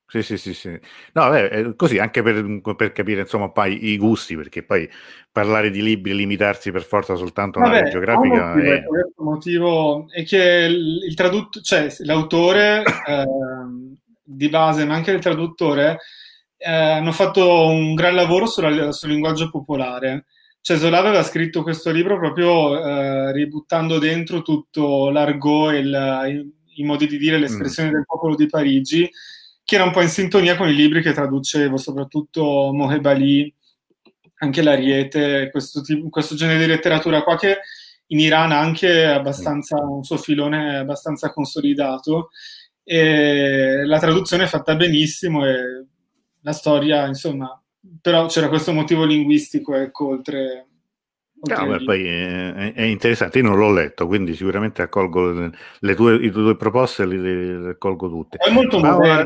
sì, 0.07 0.23
sì, 0.23 0.37
sì, 0.37 0.53
sì. 0.53 0.79
No, 1.13 1.29
beh, 1.29 1.73
così 1.75 1.97
anche 1.97 2.21
per, 2.21 2.61
per, 2.77 2.93
capire 2.93 3.21
insomma 3.21 3.49
poi 3.49 3.89
i 3.89 3.97
gusti, 3.97 4.37
perché 4.37 4.63
poi 4.63 4.89
parlare 5.33 5.69
di 5.69 5.81
libri 5.81 6.11
e 6.11 6.13
limitarsi 6.13 6.71
per 6.71 6.83
forza 6.83 7.15
soltanto 7.15 7.59
a 7.59 7.67
una 7.67 7.83
geografica 7.83 8.53
motivo, 8.53 8.71
è... 8.71 8.75
Il 8.77 9.13
motivo 9.17 10.09
è 10.09 10.23
che 10.23 10.67
il, 10.69 11.03
il 11.09 11.13
tradutto, 11.13 11.59
cioè 11.59 11.93
l'autore 11.99 12.83
eh, 13.05 13.25
di 14.23 14.47
base, 14.47 14.85
ma 14.85 14.93
anche 14.93 15.11
il 15.11 15.19
traduttore, 15.19 15.97
eh, 16.55 16.71
hanno 16.71 17.11
fatto 17.11 17.67
un 17.67 17.95
gran 17.95 18.15
lavoro 18.15 18.45
sulla, 18.45 18.93
sul 18.93 19.09
linguaggio 19.09 19.49
popolare 19.49 20.25
Cesola 20.61 20.99
aveva 20.99 21.23
scritto 21.23 21.63
questo 21.63 21.89
libro 21.89 22.19
proprio 22.19 22.77
eh, 22.77 23.31
ributtando 23.31 23.97
dentro 23.97 24.43
tutto 24.43 25.09
l'argot 25.09 25.73
e 25.73 25.77
il, 25.79 26.53
i 26.75 26.83
modi 26.83 27.07
di 27.07 27.17
dire, 27.17 27.39
le 27.39 27.47
espressioni 27.47 27.89
mm. 27.89 27.93
del 27.93 28.05
popolo 28.05 28.35
di 28.35 28.45
Parigi, 28.45 29.09
che 29.63 29.75
era 29.75 29.83
un 29.83 29.91
po' 29.91 30.01
in 30.01 30.09
sintonia 30.09 30.55
con 30.55 30.69
i 30.69 30.75
libri 30.75 31.01
che 31.01 31.13
traducevo, 31.13 31.77
soprattutto 31.77 32.71
Mohebali, 32.73 33.53
anche 34.35 34.61
l'Ariete, 34.61 35.49
questo, 35.51 35.81
tipo, 35.81 36.09
questo 36.09 36.35
genere 36.35 36.59
di 36.59 36.67
letteratura 36.67 37.23
qua 37.23 37.37
che 37.37 37.59
in 38.07 38.19
Iran 38.19 38.51
ha 38.51 38.59
anche 38.59 39.05
abbastanza, 39.05 39.77
un 39.77 40.03
suo 40.03 40.17
filone 40.17 40.77
abbastanza 40.77 41.31
consolidato. 41.31 42.29
E 42.83 43.83
la 43.85 43.99
traduzione 43.99 44.43
è 44.43 44.47
fatta 44.47 44.75
benissimo 44.75 45.45
e 45.45 45.85
la 46.41 46.53
storia, 46.53 47.05
insomma, 47.07 47.60
però 48.01 48.27
c'era 48.27 48.47
questo 48.47 48.73
motivo 48.73 49.05
linguistico, 49.05 49.75
ecco, 49.75 50.07
oltre... 50.07 50.67
oltre 51.39 51.65
no, 51.65 51.77
beh, 51.77 51.83
poi 51.83 52.05
è, 52.05 52.73
è, 52.73 52.83
interessante, 52.83 53.39
io 53.39 53.45
non 53.45 53.57
l'ho 53.57 53.71
letto, 53.71 54.07
quindi 54.07 54.35
sicuramente 54.35 54.81
accolgo 54.81 55.31
le, 55.31 55.51
le 55.79 55.95
tue, 55.95 56.17
le 56.17 56.31
tue 56.31 56.55
proposte, 56.55 57.05
le, 57.05 57.17
le, 57.17 57.69
accolgo 57.71 58.07
tutte. 58.07 58.37
È 58.37 58.51
molto 58.51 58.79
Ma, 58.79 59.25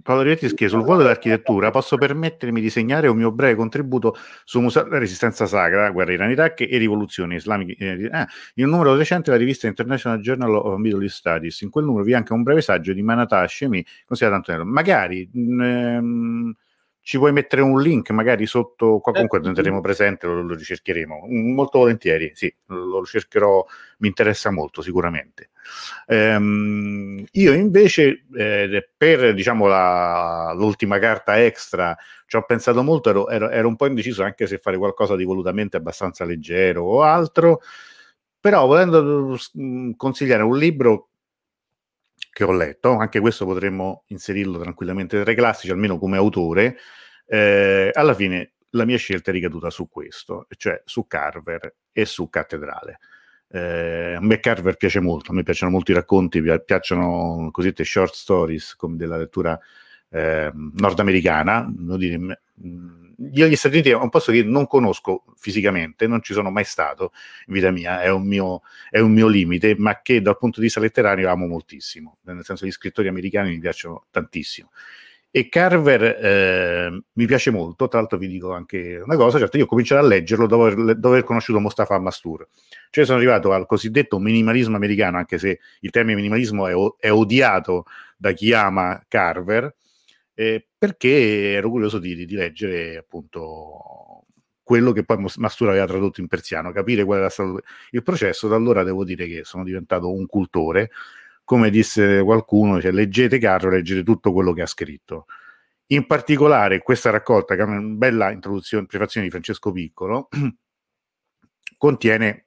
Paolo 0.00 0.22
Rivetti 0.22 0.48
scrive 0.48 0.70
sul 0.70 0.84
vuoto 0.84 1.02
dell'architettura 1.02 1.70
posso 1.70 1.98
permettermi 1.98 2.62
di 2.62 2.70
segnare 2.70 3.08
un 3.08 3.16
mio 3.18 3.30
breve 3.30 3.56
contributo 3.56 4.16
su 4.44 4.60
Museo 4.60 4.84
della 4.84 4.98
Resistenza 4.98 5.44
Sacra, 5.44 5.90
guerra 5.90 6.12
Iran-Iraq 6.12 6.62
e 6.62 6.78
rivoluzioni 6.78 7.34
islamiche. 7.34 7.74
Eh, 7.76 8.26
in 8.54 8.64
un 8.64 8.70
numero 8.70 8.96
recente 8.96 9.30
della 9.30 9.42
rivista 9.42 9.66
International 9.66 10.18
Journal 10.20 10.54
of 10.54 10.78
Middle 10.78 11.02
East 11.02 11.16
Studies, 11.16 11.60
in 11.60 11.68
quel 11.68 11.84
numero 11.84 12.04
vi 12.04 12.12
è 12.12 12.14
anche 12.14 12.32
un 12.32 12.42
breve 12.42 12.62
saggio 12.62 12.94
di 12.94 13.02
Manata 13.02 13.40
Hashemi, 13.40 13.84
considerato 14.06 14.50
Antonello. 14.50 14.64
Magari 14.64 15.28
mh, 15.30 15.62
ehm, 15.62 16.54
ci 17.02 17.18
vuoi 17.18 17.32
mettere 17.32 17.62
un 17.62 17.80
link 17.80 18.10
magari 18.10 18.46
sotto, 18.46 19.00
qua 19.00 19.12
comunque 19.12 19.38
lo 19.38 19.44
tenteremo 19.44 19.80
presente, 19.80 20.26
lo, 20.26 20.40
lo, 20.42 20.54
ricercheremo, 20.54 21.26
molto 21.28 21.78
volentieri, 21.78 22.30
sì, 22.34 22.54
lo 22.66 23.04
cercherò, 23.04 23.64
mi 23.98 24.08
interessa 24.08 24.50
molto 24.50 24.82
sicuramente. 24.82 25.50
Ehm, 26.06 27.24
io 27.32 27.52
invece 27.52 28.24
eh, 28.34 28.88
per 28.96 29.34
diciamo 29.34 29.66
la, 29.66 30.54
l'ultima 30.56 30.98
carta 31.00 31.42
extra 31.42 31.96
ci 32.26 32.36
ho 32.36 32.44
pensato 32.44 32.82
molto, 32.84 33.10
ero, 33.10 33.28
ero, 33.28 33.50
ero 33.50 33.68
un 33.68 33.76
po' 33.76 33.86
indeciso 33.86 34.22
anche 34.22 34.46
se 34.46 34.58
fare 34.58 34.78
qualcosa 34.78 35.16
di 35.16 35.24
volutamente 35.24 35.76
abbastanza 35.76 36.24
leggero 36.24 36.84
o 36.84 37.02
altro, 37.02 37.62
però 38.38 38.64
volendo 38.66 39.36
mm, 39.58 39.92
consigliare 39.96 40.44
un 40.44 40.56
libro 40.56 41.08
che 42.32 42.44
ho 42.44 42.52
letto, 42.52 42.96
anche 42.96 43.20
questo 43.20 43.44
potremmo 43.44 44.04
inserirlo 44.06 44.58
tranquillamente 44.58 45.20
tra 45.22 45.30
i 45.30 45.34
classici, 45.34 45.70
almeno 45.70 45.98
come 45.98 46.16
autore, 46.16 46.78
eh, 47.26 47.90
alla 47.92 48.14
fine 48.14 48.52
la 48.70 48.86
mia 48.86 48.96
scelta 48.96 49.30
è 49.30 49.34
ricaduta 49.34 49.68
su 49.68 49.88
questo, 49.88 50.46
cioè 50.56 50.80
su 50.86 51.06
Carver 51.06 51.74
e 51.92 52.06
su 52.06 52.30
Cattedrale. 52.30 52.98
Eh, 53.48 54.14
a 54.14 54.20
me 54.20 54.40
Carver 54.40 54.76
piace 54.76 55.00
molto, 55.00 55.30
a 55.30 55.34
me 55.34 55.42
piacciono 55.42 55.70
molto 55.70 55.90
i 55.90 55.94
racconti, 55.94 56.42
piacciono 56.64 57.50
cosiddette 57.50 57.84
short 57.84 58.14
stories 58.14 58.74
come 58.76 58.96
della 58.96 59.18
lettura 59.18 59.58
eh, 60.08 60.50
nordamericana. 60.54 61.70
Dire, 61.70 62.40
io 63.30 63.46
gli 63.46 63.56
Stati 63.56 63.74
Uniti 63.74 63.90
è 63.90 63.94
un 63.94 64.08
posto 64.08 64.32
che 64.32 64.42
non 64.42 64.66
conosco 64.66 65.24
fisicamente, 65.36 66.06
non 66.06 66.22
ci 66.22 66.32
sono 66.32 66.50
mai 66.50 66.64
stato 66.64 67.12
in 67.46 67.54
vita 67.54 67.70
mia, 67.70 68.02
è 68.02 68.10
un 68.10 68.26
mio, 68.26 68.62
è 68.90 68.98
un 68.98 69.12
mio 69.12 69.28
limite, 69.28 69.74
ma 69.78 70.00
che 70.02 70.20
dal 70.20 70.38
punto 70.38 70.58
di 70.58 70.66
vista 70.66 70.80
letterario 70.80 71.30
amo 71.30 71.46
moltissimo, 71.46 72.18
nel 72.22 72.44
senso 72.44 72.66
gli 72.66 72.70
scrittori 72.70 73.08
americani 73.08 73.50
mi 73.50 73.58
piacciono 73.58 74.06
tantissimo. 74.10 74.70
E 75.34 75.48
Carver 75.48 76.02
eh, 76.02 77.02
mi 77.12 77.26
piace 77.26 77.50
molto, 77.50 77.88
tra 77.88 78.00
l'altro 78.00 78.18
vi 78.18 78.28
dico 78.28 78.52
anche 78.52 79.00
una 79.02 79.16
cosa, 79.16 79.38
certo 79.38 79.56
io 79.56 79.64
ho 79.64 79.66
cominciato 79.66 80.04
a 80.04 80.06
leggerlo 80.06 80.46
dopo 80.46 80.66
aver, 80.66 80.94
dopo 80.94 81.08
aver 81.08 81.24
conosciuto 81.24 81.58
Mustafa 81.58 81.98
Mastur, 81.98 82.46
cioè 82.90 83.06
sono 83.06 83.16
arrivato 83.16 83.52
al 83.52 83.64
cosiddetto 83.64 84.18
minimalismo 84.18 84.76
americano, 84.76 85.16
anche 85.16 85.38
se 85.38 85.58
il 85.80 85.90
termine 85.90 86.16
minimalismo 86.16 86.66
è, 86.66 86.74
è 86.98 87.10
odiato 87.10 87.86
da 88.18 88.32
chi 88.32 88.52
ama 88.52 89.02
Carver, 89.08 89.74
eh, 90.42 90.66
perché 90.76 91.52
ero 91.52 91.70
curioso 91.70 91.98
di, 91.98 92.26
di, 92.26 92.34
leggere 92.34 92.96
appunto 92.96 94.24
quello 94.62 94.90
che 94.92 95.04
poi 95.04 95.24
Mastura 95.36 95.70
aveva 95.70 95.86
tradotto 95.86 96.20
in 96.20 96.26
persiano, 96.26 96.72
capire 96.72 97.04
qual 97.04 97.18
era 97.18 97.28
stato 97.28 97.60
il 97.90 98.02
processo. 98.02 98.48
Da 98.48 98.56
allora 98.56 98.82
devo 98.82 99.04
dire 99.04 99.26
che 99.26 99.44
sono 99.44 99.64
diventato 99.64 100.12
un 100.12 100.26
cultore. 100.26 100.90
Come 101.44 101.70
disse 101.70 102.22
qualcuno, 102.22 102.80
cioè, 102.80 102.92
leggete 102.92 103.38
Carro, 103.38 103.70
leggete 103.70 104.02
tutto 104.02 104.32
quello 104.32 104.52
che 104.52 104.62
ha 104.62 104.66
scritto. 104.66 105.26
In 105.88 106.06
particolare, 106.06 106.82
questa 106.82 107.10
raccolta, 107.10 107.54
che 107.54 107.62
è 107.62 107.64
una 107.64 107.80
bella 107.80 108.30
introduzione, 108.30 108.86
prefazione 108.86 109.26
di 109.26 109.32
Francesco 109.32 109.72
Piccolo, 109.72 110.28
contiene 111.76 112.46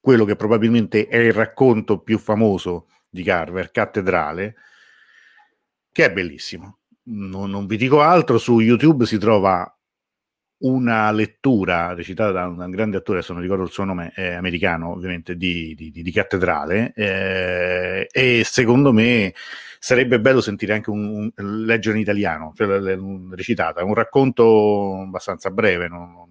quello 0.00 0.24
che 0.24 0.36
probabilmente 0.36 1.08
è 1.08 1.16
il 1.16 1.32
racconto 1.32 2.00
più 2.00 2.18
famoso 2.18 2.88
di 3.08 3.22
Carver, 3.24 3.70
Cattedrale, 3.70 4.54
che 5.90 6.04
è 6.04 6.12
bellissimo. 6.12 6.80
Non, 7.08 7.50
non 7.50 7.66
vi 7.66 7.76
dico 7.76 8.00
altro, 8.00 8.38
su 8.38 8.58
YouTube 8.60 9.06
si 9.06 9.18
trova 9.18 9.70
una 10.58 11.12
lettura 11.12 11.92
recitata 11.92 12.32
da 12.32 12.46
un 12.46 12.70
grande 12.70 12.96
attore, 12.96 13.22
se 13.22 13.32
non 13.32 13.42
ricordo 13.42 13.64
il 13.64 13.70
suo 13.70 13.84
nome, 13.84 14.12
è 14.14 14.32
americano 14.32 14.90
ovviamente, 14.90 15.36
di, 15.36 15.74
di, 15.76 15.90
di 15.90 16.12
Cattedrale, 16.12 16.92
eh, 16.94 18.08
e 18.10 18.42
secondo 18.44 18.92
me 18.92 19.34
sarebbe 19.78 20.18
bello 20.20 20.40
sentire 20.40 20.72
anche 20.72 20.90
un, 20.90 21.30
un 21.34 21.64
leggere 21.64 21.96
in 21.96 22.02
italiano, 22.02 22.52
cioè 22.56 22.96
recitata, 23.30 23.80
è 23.80 23.84
un 23.84 23.94
racconto 23.94 25.02
abbastanza 25.02 25.50
breve, 25.50 25.88
non, 25.88 26.26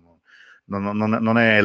non, 0.66 0.98
non, 0.98 1.18
non, 1.22 1.38
è 1.38 1.62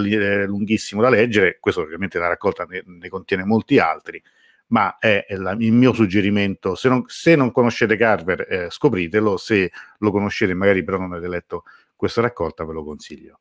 lunghissimo 0.46 1.00
da 1.00 1.08
leggere, 1.08 1.58
questo 1.58 1.80
ovviamente 1.80 2.18
la 2.18 2.28
raccolta 2.28 2.64
ne, 2.64 2.82
ne 2.84 3.08
contiene 3.08 3.44
molti 3.44 3.78
altri, 3.78 4.22
ma 4.70 4.98
è, 4.98 5.24
è 5.26 5.36
la, 5.36 5.52
il 5.58 5.72
mio 5.72 5.92
suggerimento, 5.92 6.74
se 6.74 6.88
non, 6.88 7.04
se 7.06 7.36
non 7.36 7.52
conoscete 7.52 7.96
Carver 7.96 8.46
eh, 8.48 8.70
scopritelo, 8.70 9.36
se 9.36 9.70
lo 9.98 10.10
conoscete 10.10 10.54
magari 10.54 10.82
però 10.82 10.98
non 10.98 11.12
avete 11.12 11.28
letto 11.28 11.64
questa 11.94 12.20
raccolta 12.20 12.64
ve 12.64 12.72
lo 12.72 12.84
consiglio. 12.84 13.40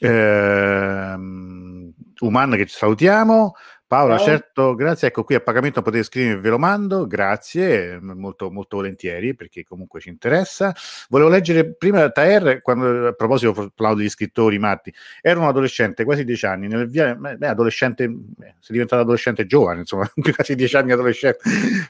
Ehm, 0.00 1.92
Uman 2.20 2.50
che 2.52 2.66
ci 2.66 2.76
salutiamo, 2.76 3.54
Paola, 3.94 4.16
Ciao. 4.16 4.26
certo, 4.26 4.74
grazie. 4.74 5.06
Ecco 5.06 5.22
qui 5.22 5.36
a 5.36 5.40
pagamento 5.40 5.80
potete 5.80 6.02
scrivermi, 6.02 6.42
ve 6.42 6.48
lo 6.48 6.58
mando, 6.58 7.06
grazie, 7.06 8.00
molto, 8.00 8.50
molto 8.50 8.78
volentieri 8.78 9.36
perché 9.36 9.62
comunque 9.62 10.00
ci 10.00 10.08
interessa. 10.08 10.74
Volevo 11.08 11.30
leggere 11.30 11.76
prima 11.76 12.10
Taer, 12.10 12.60
quando, 12.60 13.06
a 13.06 13.12
proposito 13.12 13.72
degli 13.94 14.08
scrittori 14.08 14.58
matti, 14.58 14.92
era 15.22 15.38
un 15.38 15.46
adolescente, 15.46 16.02
quasi 16.02 16.24
dieci 16.24 16.44
anni, 16.44 16.66
nel 16.66 16.88
via, 16.88 17.14
beh, 17.14 17.46
adolescente, 17.46 18.08
beh, 18.08 18.56
sei 18.58 18.72
diventato 18.72 19.02
adolescente 19.02 19.46
giovane, 19.46 19.78
insomma, 19.78 20.10
quasi 20.34 20.56
dieci 20.56 20.74
anni 20.74 20.90
adolescente, 20.90 21.38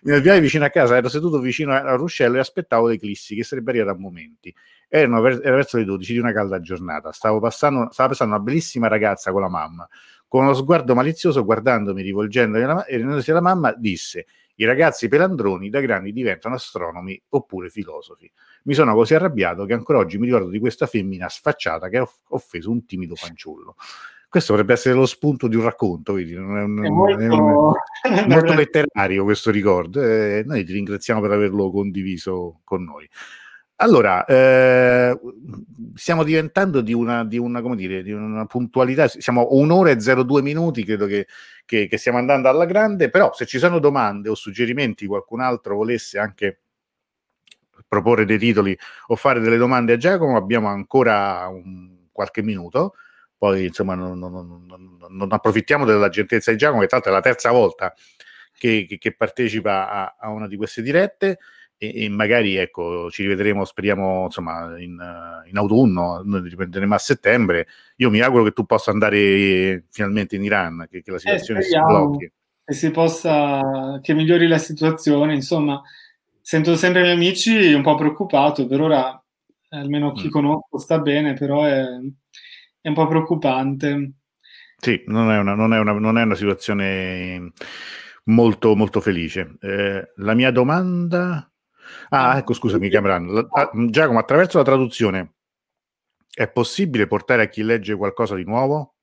nel 0.03 0.21
viale 0.21 0.41
vicino 0.41 0.67
a 0.67 0.69
casa, 0.69 0.99
ero 0.99 1.09
seduto 1.09 1.39
vicino 1.39 1.73
al 1.73 1.97
ruscello 1.97 2.37
e 2.37 2.41
aspettavo 2.41 2.87
l'eclissi 2.87 3.35
che 3.35 3.45
sarebbe 3.45 3.71
arrivata 3.71 3.93
a 3.93 3.99
momenti. 3.99 4.55
Erano, 4.89 5.27
era 5.27 5.55
verso 5.55 5.79
le 5.79 5.85
12 5.85 6.13
di 6.13 6.19
una 6.19 6.35
calda 6.35 6.61
giornata, 6.61 7.13
stavo 7.13 7.41
passando, 7.41 7.89
stava 7.91 8.11
passando 8.11 8.35
una 8.35 8.43
bellissima 8.43 8.89
ragazza 8.89 9.33
con 9.33 9.41
la 9.41 9.49
mamma 9.49 9.89
con 10.35 10.43
uno 10.43 10.55
sguardo 10.55 10.97
malizioso, 10.97 11.45
guardandomi, 11.45 12.03
rivolgendosi 12.03 12.65
alla, 12.65 12.85
alla 12.85 13.41
mamma, 13.41 13.73
disse: 13.73 14.27
I 14.57 14.65
ragazzi 14.65 15.07
pelandroni 15.07 15.71
da 15.71 15.79
grandi 15.79 16.13
diventano 16.13 16.57
astronomi 16.57 17.23
oppure 17.29 17.69
filosofi. 17.69 18.29
Mi 18.65 18.75
sono 18.75 18.95
così 18.95 19.15
arrabbiato 19.15 19.65
che 19.65 19.75
ancora 19.75 19.99
oggi 19.99 20.19
mi 20.19 20.25
ricordo 20.25 20.49
di 20.49 20.59
questa 20.59 20.87
femmina 20.87 21.29
sfacciata 21.29 21.89
che 21.89 21.99
ha 21.99 22.09
offeso 22.31 22.73
un 22.73 22.85
timido 22.85 23.15
fanciullo. 23.15 23.77
Questo 24.29 24.55
potrebbe 24.55 24.73
essere 24.73 24.97
lo 24.97 25.07
spunto 25.07 25.47
di 25.47 25.55
un 25.55 25.63
racconto, 25.63 26.15
vedi? 26.15 26.35
Non 26.35 26.59
è, 26.59 26.63
un, 26.65 26.85
è 26.85 26.89
molto, 26.89 27.19
è 27.21 27.29
un, 27.29 28.27
molto 28.27 28.55
letterario 28.59 29.23
questo 29.23 29.53
ricordo. 29.53 30.03
E 30.03 30.43
noi 30.45 30.65
ti 30.65 30.73
ringraziamo 30.73 31.21
per 31.21 31.31
averlo 31.31 31.71
condiviso 31.71 32.59
con 32.65 32.83
noi. 32.83 33.09
Allora, 33.77 34.25
eh, 34.25 35.19
stiamo 35.95 36.23
diventando 36.23 36.81
di 36.81 36.93
una, 36.93 37.25
di, 37.25 37.39
una, 37.39 37.61
dire, 37.75 38.05
di 38.05 38.13
una, 38.13 38.47
puntualità, 38.47 39.09
siamo 39.09 39.49
un'ora 39.51 39.91
e 39.91 39.97
02 39.97 40.43
minuti, 40.43 40.85
credo 40.85 41.07
che, 41.07 41.27
che, 41.65 41.89
che, 41.89 41.97
stiamo 41.97 42.19
andando 42.19 42.49
alla 42.49 42.67
grande, 42.67 43.11
però 43.11 43.33
se 43.33 43.47
ci 43.47 43.59
sono 43.59 43.81
domande 43.81 44.29
o 44.29 44.35
suggerimenti, 44.37 45.07
qualcun 45.07 45.41
altro 45.41 45.75
volesse 45.75 46.21
anche 46.21 46.61
proporre 47.89 48.25
dei 48.25 48.39
titoli 48.39 48.77
o 49.09 49.17
fare 49.17 49.41
delle 49.41 49.57
domande 49.57 49.95
a 49.95 49.97
Giacomo, 49.97 50.37
abbiamo 50.37 50.69
ancora 50.69 51.49
un, 51.49 52.07
qualche 52.13 52.43
minuto, 52.43 52.95
poi 53.37 53.67
insomma 53.67 53.95
non, 53.97 54.17
non, 54.19 54.65
non, 54.67 54.99
non, 55.09 55.33
approfittiamo 55.33 55.85
della 55.85 56.09
gentilezza 56.09 56.53
di 56.53 56.57
Giacomo, 56.57 56.81
che 56.81 56.87
tra 56.87 56.97
l'altro 56.99 57.13
è 57.13 57.17
la 57.17 57.23
terza 57.23 57.51
volta 57.51 57.93
che, 58.57 58.87
che 59.01 59.15
partecipa 59.17 59.91
a, 59.91 60.17
a 60.19 60.29
una 60.31 60.47
di 60.47 60.57
queste 60.57 60.81
dirette 60.81 61.39
e, 61.77 62.05
e, 62.05 62.09
magari 62.09 62.57
ecco, 62.57 63.11
ci 63.11 63.23
rivedremo, 63.23 63.65
speriamo 63.65 64.25
insomma, 64.25 64.79
in, 64.79 64.97
in, 65.49 65.57
autunno, 65.57 66.23
noi 66.25 66.49
riprenderemo 66.49 66.95
a 66.95 66.99
settembre. 66.99 67.67
Io 67.97 68.11
mi 68.11 68.21
auguro 68.21 68.45
che 68.45 68.53
tu 68.53 68.65
possa 68.65 68.91
andare 68.91 69.85
finalmente 69.91 70.37
in 70.37 70.45
Iran, 70.45 70.87
che, 70.91 71.03
che 71.03 71.11
la 71.11 71.17
eh, 71.17 71.21
situazione 71.21 71.61
eh, 71.61 71.63
si 71.65 71.79
blocchi. 71.79 72.33
Che 72.65 72.75
si 72.75 72.91
possa, 72.91 73.99
che 74.01 74.15
migliori 74.15 74.47
la 74.47 74.59
situazione, 74.59 75.35
insomma, 75.35 75.83
sento 76.41 76.77
sempre 76.77 77.01
i 77.01 77.05
miei 77.05 77.17
amici 77.17 77.73
un 77.73 77.83
po' 77.83 77.95
preoccupato, 77.95 78.67
per 78.67 78.81
ora 78.81 79.19
almeno 79.71 80.13
chi 80.13 80.29
mm. 80.29 80.31
conosco 80.31 80.79
sta 80.79 80.99
bene, 81.01 81.35
però 81.35 81.65
è, 81.65 81.85
è 82.81 82.89
un 82.89 82.95
po' 82.95 83.07
preoccupante. 83.07 84.13
Sì, 84.77 85.03
non 85.07 85.31
è 85.31 85.39
una, 85.39 85.55
non 85.55 85.73
è 85.75 85.79
una, 85.79 85.93
non 85.93 86.19
è 86.19 86.23
una 86.23 86.35
situazione 86.35 87.53
molto, 88.25 88.75
molto 88.77 89.01
felice. 89.01 89.57
Eh, 89.61 90.13
la 90.17 90.35
mia 90.35 90.51
domanda 90.51 91.49
Ah, 92.09 92.37
ecco, 92.39 92.53
scusami, 92.53 92.89
Cameron. 92.89 93.49
Ah, 93.51 93.71
Giacomo, 93.89 94.19
attraverso 94.19 94.59
la 94.59 94.65
traduzione 94.65 95.35
è 96.35 96.49
possibile 96.49 97.07
portare 97.07 97.43
a 97.43 97.49
chi 97.49 97.63
legge 97.63 97.95
qualcosa 97.95 98.35
di 98.35 98.45
nuovo? 98.45 98.95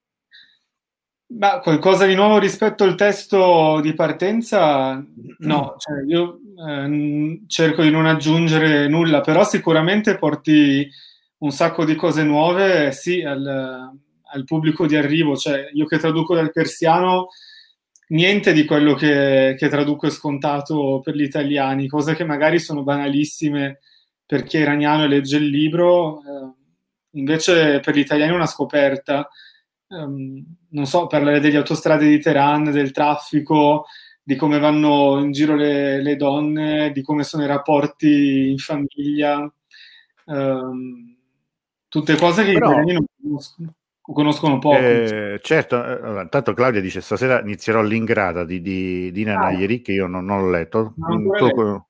Ma 1.38 1.60
qualcosa 1.60 2.06
di 2.06 2.14
nuovo 2.14 2.38
rispetto 2.40 2.84
al 2.84 2.96
testo 2.96 3.80
di 3.80 3.94
partenza? 3.94 5.02
No, 5.40 5.76
cioè 5.78 6.04
io 6.06 6.40
eh, 6.68 7.42
cerco 7.48 7.84
di 7.84 7.90
non 7.90 8.06
aggiungere 8.06 8.90
nulla, 8.90 9.22
però 9.22 9.46
sicuramente 9.46 10.18
porti 10.18 10.90
un 11.38 11.52
sacco 11.52 11.86
di 11.86 11.96
cose 11.96 12.24
nuove, 12.24 12.92
sì, 12.92 13.22
al, 13.24 13.46
al 13.46 14.44
pubblico 14.44 14.86
di 14.86 14.98
arrivo. 14.98 15.38
Cioè, 15.38 15.70
io 15.72 15.86
che 15.86 16.00
traduco 16.00 16.36
dal 16.36 16.52
persiano 16.52 17.30
niente 18.12 18.54
di 18.54 18.66
quello 18.66 18.94
che, 18.94 19.56
che 19.58 19.70
traduco 19.70 20.08
è 20.08 20.10
scontato 20.10 21.02
per 21.04 21.16
gli 21.16 21.24
italiani, 21.24 21.88
cose 21.88 22.16
che 22.16 22.24
magari 22.24 22.60
sono 22.60 22.84
banalissime 22.84 23.80
per 24.26 24.44
chi 24.44 24.58
è 24.58 24.62
iraniano 24.62 25.04
e 25.04 25.08
legge 25.08 25.38
il 25.38 25.48
libro, 25.48 26.22
eh, 26.22 26.54
invece 27.12 27.80
per 27.80 27.96
gli 27.96 28.00
italiani 28.00 28.32
è 28.32 28.36
una 28.36 28.46
scoperta. 28.46 29.28
Um, 29.88 30.42
non 30.70 30.86
so, 30.86 31.08
parlare 31.08 31.42
delle 31.42 31.58
autostrade 31.58 32.08
di 32.08 32.20
Teheran, 32.20 32.72
del 32.72 32.92
traffico, 32.92 33.88
di 34.24 34.38
come 34.38 34.58
vanno 34.60 35.20
in 35.20 35.34
giro 35.34 35.56
le, 35.56 36.02
le 36.02 36.16
donne, 36.16 36.92
di 36.94 37.02
come 37.02 37.24
sono 37.24 37.44
i 37.44 37.48
rapporti 37.48 38.52
in 38.52 38.58
famiglia, 38.58 39.52
um, 40.26 41.18
tutte 41.90 42.16
cose 42.16 42.46
che 42.46 42.54
Però... 42.54 42.68
gli 42.68 42.72
italiani 42.72 42.94
non 42.94 43.06
conoscono 43.22 43.74
conoscono 44.02 44.60
poco. 44.60 44.78
Eh, 44.78 45.40
certo, 45.42 45.76
eh, 45.76 45.92
allora, 45.92 46.22
intanto 46.22 46.54
Claudia 46.54 46.82
dice 46.82 47.02
stasera 47.02 47.42
inizierò 47.42 47.82
l'ingrata 47.82 48.44
di, 48.44 48.62
di, 48.62 49.12
di 49.12 49.24
Nana 49.24 49.46
ah. 49.46 49.52
ieri 49.52 49.82
che 49.82 49.94
io 49.94 50.08
non, 50.08 50.26
non 50.26 50.42
l'ho 50.42 50.50
letto. 50.50 50.94
Non 50.98 51.24
letto. 51.24 51.88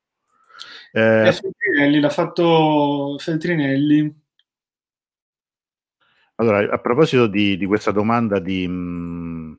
Eh, 0.92 1.32
Feltrinelli, 1.32 2.00
l'ha 2.00 2.10
fatto 2.10 3.16
Feltrinelli. 3.18 4.20
Allora, 6.36 6.74
a 6.74 6.80
proposito 6.80 7.28
di, 7.28 7.56
di 7.56 7.66
questa 7.68 7.92
domanda 7.92 8.40
di 8.40 8.66
um, 8.66 9.56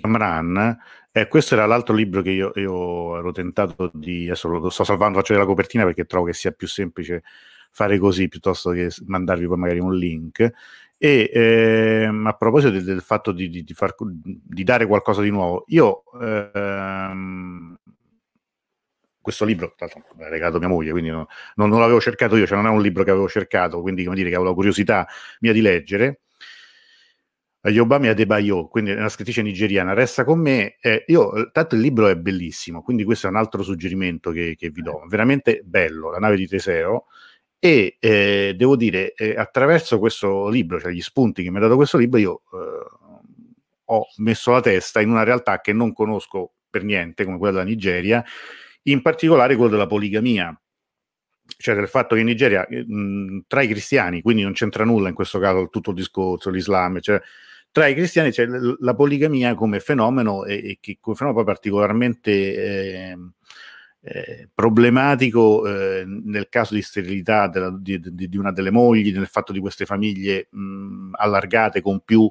Amran, 0.00 0.76
eh, 1.12 1.28
questo 1.28 1.54
era 1.54 1.66
l'altro 1.66 1.94
libro 1.94 2.20
che 2.20 2.30
io, 2.30 2.52
io, 2.56 3.16
ero 3.16 3.30
tentato 3.30 3.90
di... 3.94 4.26
Adesso 4.26 4.48
lo 4.48 4.70
sto 4.70 4.82
salvando, 4.84 5.18
faccio 5.18 5.36
la 5.36 5.46
copertina 5.46 5.84
perché 5.84 6.04
trovo 6.04 6.26
che 6.26 6.32
sia 6.32 6.50
più 6.50 6.66
semplice 6.66 7.22
fare 7.70 7.98
così 7.98 8.28
piuttosto 8.28 8.70
che 8.70 8.90
mandarvi 9.06 9.46
poi 9.46 9.56
magari 9.56 9.78
un 9.78 9.94
link. 9.94 10.52
E 11.00 11.30
ehm, 11.32 12.26
a 12.26 12.32
proposito 12.32 12.72
del, 12.72 12.82
del 12.82 13.00
fatto 13.02 13.30
di, 13.30 13.48
di, 13.48 13.62
di, 13.62 13.72
far, 13.72 13.94
di, 13.96 14.64
dare 14.64 14.84
qualcosa 14.84 15.22
di 15.22 15.30
nuovo, 15.30 15.62
io 15.68 16.02
ehm, 16.20 17.78
questo 19.20 19.44
libro, 19.44 19.74
tra 19.76 19.86
l'altro 19.86 20.16
l'ha 20.18 20.28
regalato 20.28 20.58
mia 20.58 20.66
moglie, 20.66 20.90
quindi 20.90 21.10
non, 21.10 21.24
non, 21.54 21.68
non, 21.68 21.78
l'avevo 21.78 22.00
cercato 22.00 22.34
io, 22.36 22.46
cioè 22.46 22.56
non 22.56 22.66
è 22.66 22.70
un 22.70 22.82
libro 22.82 23.04
che 23.04 23.10
avevo 23.10 23.28
cercato, 23.28 23.80
quindi 23.80 24.02
come 24.02 24.16
dire 24.16 24.28
che 24.28 24.34
avevo 24.34 24.50
la 24.50 24.56
curiosità 24.56 25.06
mia 25.40 25.52
di 25.52 25.60
leggere. 25.60 26.20
Yobami 27.60 28.08
Adebayo, 28.08 28.66
quindi 28.68 28.92
è 28.92 28.96
una 28.96 29.08
scrittrice 29.08 29.42
nigeriana, 29.42 29.92
resta 29.92 30.24
con 30.24 30.40
me. 30.40 30.76
Eh, 30.80 31.04
io, 31.08 31.50
tanto 31.52 31.74
il 31.74 31.80
libro 31.82 32.08
è 32.08 32.16
bellissimo, 32.16 32.82
quindi 32.82 33.04
questo 33.04 33.26
è 33.26 33.30
un 33.30 33.36
altro 33.36 33.62
suggerimento 33.62 34.30
che, 34.30 34.54
che 34.56 34.70
vi 34.70 34.82
do. 34.82 35.04
Veramente 35.08 35.60
bello, 35.64 36.10
La 36.10 36.18
nave 36.18 36.36
di 36.36 36.48
Teseo 36.48 37.06
e 37.58 37.96
eh, 37.98 38.54
devo 38.56 38.76
dire, 38.76 39.14
eh, 39.14 39.34
attraverso 39.36 39.98
questo 39.98 40.48
libro, 40.48 40.80
cioè 40.80 40.92
gli 40.92 41.00
spunti 41.00 41.42
che 41.42 41.50
mi 41.50 41.56
ha 41.56 41.60
dato 41.60 41.76
questo 41.76 41.98
libro, 41.98 42.18
io 42.18 42.42
eh, 42.52 43.08
ho 43.84 44.06
messo 44.18 44.52
la 44.52 44.60
testa 44.60 45.00
in 45.00 45.10
una 45.10 45.24
realtà 45.24 45.60
che 45.60 45.72
non 45.72 45.92
conosco 45.92 46.52
per 46.70 46.84
niente, 46.84 47.24
come 47.24 47.38
quella 47.38 47.52
della 47.58 47.64
Nigeria, 47.64 48.24
in 48.82 49.02
particolare 49.02 49.56
quella 49.56 49.70
della 49.70 49.86
poligamia, 49.86 50.58
cioè 51.56 51.74
del 51.74 51.88
fatto 51.88 52.14
che 52.14 52.20
in 52.20 52.26
Nigeria 52.26 52.66
mh, 52.68 53.38
eh, 53.38 53.44
tra 53.46 53.62
i 53.62 53.68
cristiani, 53.68 54.22
quindi 54.22 54.42
non 54.42 54.52
c'entra 54.52 54.84
nulla 54.84 55.08
in 55.08 55.14
questo 55.14 55.38
caso 55.38 55.68
tutto 55.68 55.90
il 55.90 55.96
discorso, 55.96 56.50
l'Islam, 56.50 57.00
cioè, 57.00 57.20
tra 57.70 57.86
i 57.86 57.94
cristiani 57.94 58.30
c'è 58.30 58.46
la 58.46 58.94
poligamia 58.94 59.54
come 59.54 59.80
fenomeno 59.80 60.44
e, 60.44 60.54
e 60.54 60.78
che 60.80 60.98
come 61.00 61.16
fenomeno 61.16 61.44
particolarmente 61.44 62.30
eh, 62.30 63.16
eh, 64.00 64.48
problematico 64.54 65.66
eh, 65.66 66.04
nel 66.06 66.48
caso 66.48 66.74
di 66.74 66.82
sterilità 66.82 67.48
della, 67.48 67.76
di, 67.76 68.00
di, 68.00 68.36
una 68.36 68.52
delle 68.52 68.70
mogli, 68.70 69.12
nel 69.12 69.26
fatto 69.26 69.52
di 69.52 69.60
queste 69.60 69.86
famiglie 69.86 70.48
mh, 70.50 71.10
allargate 71.12 71.80
con 71.80 72.00
più 72.04 72.30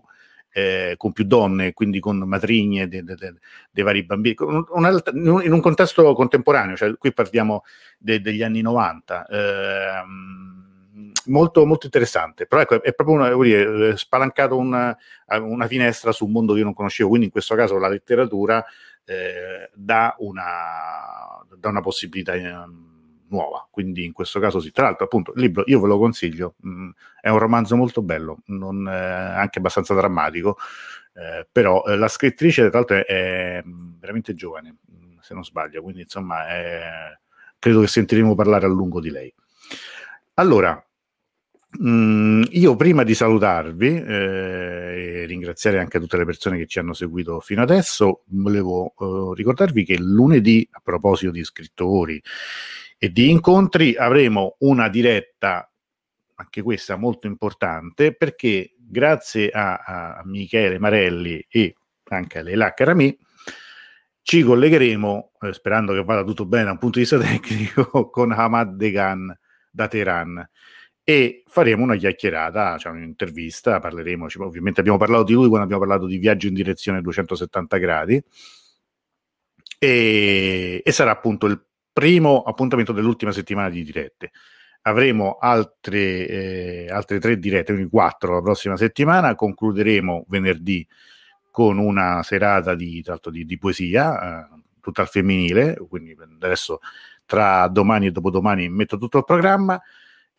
eh, 0.57 0.95
con 0.98 1.11
più 1.11 1.23
donne, 1.26 1.73
quindi 1.73 1.99
con 1.99 2.18
matrigne 2.18 2.88
dei 2.88 3.03
de, 3.03 3.14
de, 3.14 3.34
de 3.69 3.81
vari 3.84 4.03
bambini, 4.03 4.35
un, 4.39 4.64
un, 4.68 5.41
in 5.44 5.52
un 5.52 5.61
contesto 5.61 6.15
contemporaneo, 6.15 6.76
cioè 6.76 6.98
qui 6.98 7.14
parliamo 7.14 7.64
degli 7.99 8.41
anni 8.41 8.61
90. 8.61 9.26
Eh, 9.27 10.03
molto, 11.26 11.65
molto 11.65 11.85
interessante, 11.85 12.48
però 12.48 12.61
ecco, 12.61 12.81
è 12.81 12.94
proprio 12.94 13.18
una, 13.18 13.44
dire, 13.44 13.95
spalancato 13.98 14.57
una, 14.57 14.98
una, 15.27 15.68
finestra 15.68 16.11
su 16.11 16.26
un 16.26 16.31
mondo 16.31 16.53
che 16.53 16.60
io 16.60 16.65
non 16.65 16.73
conoscevo, 16.73 17.10
quindi 17.10 17.27
in 17.27 17.31
questo 17.31 17.53
caso 17.53 17.77
la 17.77 17.88
letteratura 17.89 18.64
eh, 19.08 19.70
dà, 19.74 20.16
una, 20.20 21.42
dà 21.58 21.70
una 21.70 21.82
possibilità 21.82 22.34
eh, 22.34 22.54
nuova, 23.30 23.66
quindi 23.72 24.04
in 24.04 24.12
questo 24.12 24.40
caso 24.40 24.60
sì. 24.60 24.72
Tra 24.72 24.84
l'altro 24.84 25.06
appunto 25.06 25.32
il 25.34 25.42
libro 25.42 25.64
io 25.66 25.80
ve 25.80 25.88
lo 25.88 25.98
consiglio, 25.98 26.56
mm, 26.66 26.90
è 27.22 27.30
un 27.30 27.40
romanzo 27.40 27.76
molto 27.78 28.02
bello, 28.02 28.40
non, 28.48 28.86
eh, 28.88 28.92
anche 28.92 29.60
abbastanza 29.60 29.94
drammatico, 29.94 30.58
eh, 31.14 31.48
però 31.50 31.84
la 31.96 32.08
scrittrice 32.10 32.70
tra 32.70 32.80
l'altro 32.80 32.98
è, 32.98 33.06
è 33.06 33.64
veramente 33.66 34.34
giovane, 34.34 34.76
mm, 34.92 35.18
se 35.22 35.34
non 35.34 35.46
sbaglio, 35.46 35.82
quindi 35.82 36.02
insomma 36.02 36.48
è, 36.50 37.18
credo 37.58 37.80
che 37.80 37.88
sentiremo 37.88 38.36
parlare 38.36 38.66
a 38.66 38.70
lungo 38.70 39.00
di 39.00 39.10
lei. 39.10 39.34
Allora, 40.36 40.86
Mm, 41.84 42.44
io 42.52 42.76
prima 42.76 43.04
di 43.04 43.14
salutarvi 43.14 44.04
eh, 44.04 45.22
e 45.22 45.26
ringraziare 45.26 45.80
anche 45.80 45.99
tutte 45.99 46.18
le 46.18 46.26
persone 46.26 46.58
che 46.58 46.66
ci 46.66 46.80
hanno 46.80 46.94
seguito 46.94 47.40
fino 47.40 47.62
adesso, 47.62 48.24
volevo 48.30 48.94
eh, 48.98 49.36
ricordarvi 49.36 49.84
che 49.84 49.98
lunedì, 49.99 50.68
a 50.72 50.82
proposito 50.84 51.32
di 51.32 51.44
scrittori 51.44 52.22
e 52.98 53.12
di 53.12 53.30
incontri, 53.30 53.95
avremo 53.95 54.56
una 54.60 54.90
diretta, 54.90 55.72
anche 56.36 56.62
questa 56.64 56.95
molto 56.95 57.28
importante, 57.28 58.16
perché 58.16 58.74
grazie 58.76 59.49
a, 59.49 59.76
a 60.18 60.22
Michele 60.26 60.80
Marelli 60.80 61.45
e 61.48 61.76
anche 62.06 62.40
a 62.40 62.41
Leila 62.41 62.74
Carami, 62.74 63.16
ci 64.24 64.41
collegheremo, 64.41 65.32
eh, 65.41 65.54
sperando 65.54 65.94
che 65.94 66.04
vada 66.04 66.24
tutto 66.24 66.45
bene 66.45 66.66
da 66.66 66.72
un 66.72 66.80
punto 66.80 66.98
di 66.98 67.06
vista 67.06 67.20
tecnico, 67.24 68.10
con 68.10 68.32
Hamad 68.32 68.76
Degan 68.76 69.38
da 69.70 69.88
Teheran 69.88 70.49
e 71.10 71.44
faremo 71.48 71.84
una 71.84 71.96
chiacchierata, 71.96 72.78
cioè 72.78 72.92
un'intervista, 72.92 73.80
parleremo, 73.80 74.28
ovviamente 74.40 74.82
abbiamo 74.82 74.98
parlato 74.98 75.24
di 75.24 75.32
lui 75.32 75.48
quando 75.48 75.64
abbiamo 75.64 75.86
parlato 75.86 76.06
di 76.06 76.18
viaggio 76.18 76.48
in 76.48 76.54
direzione 76.54 77.00
270 77.00 77.78
gradi. 77.78 78.22
E, 79.80 80.82
e 80.84 80.92
sarà 80.92 81.12
appunto 81.12 81.46
il 81.46 81.64
primo 81.94 82.42
appuntamento 82.42 82.92
dell'ultima 82.92 83.32
settimana 83.32 83.70
di 83.70 83.86
dirette. 83.86 84.32
Avremo 84.82 85.38
altre, 85.40 86.28
eh, 86.28 86.88
altre 86.90 87.20
tre 87.20 87.40
dirette, 87.40 87.72
quindi 87.72 87.90
quattro 87.90 88.34
la 88.34 88.42
prossima 88.42 88.76
settimana, 88.76 89.34
concluderemo 89.34 90.26
venerdì 90.28 90.86
con 91.50 91.78
una 91.78 92.22
serata 92.22 92.76
di, 92.76 93.02
di, 93.32 93.46
di 93.46 93.58
poesia, 93.58 94.42
eh, 94.42 94.62
tutta 94.82 95.04
al 95.04 95.08
femminile, 95.08 95.78
quindi 95.88 96.14
adesso 96.42 96.80
tra 97.26 97.70
domani 97.70 98.08
e 98.08 98.12
dopodomani 98.12 98.68
metto 98.68 98.98
tutto 98.98 99.20
il 99.20 99.24
programma 99.24 99.82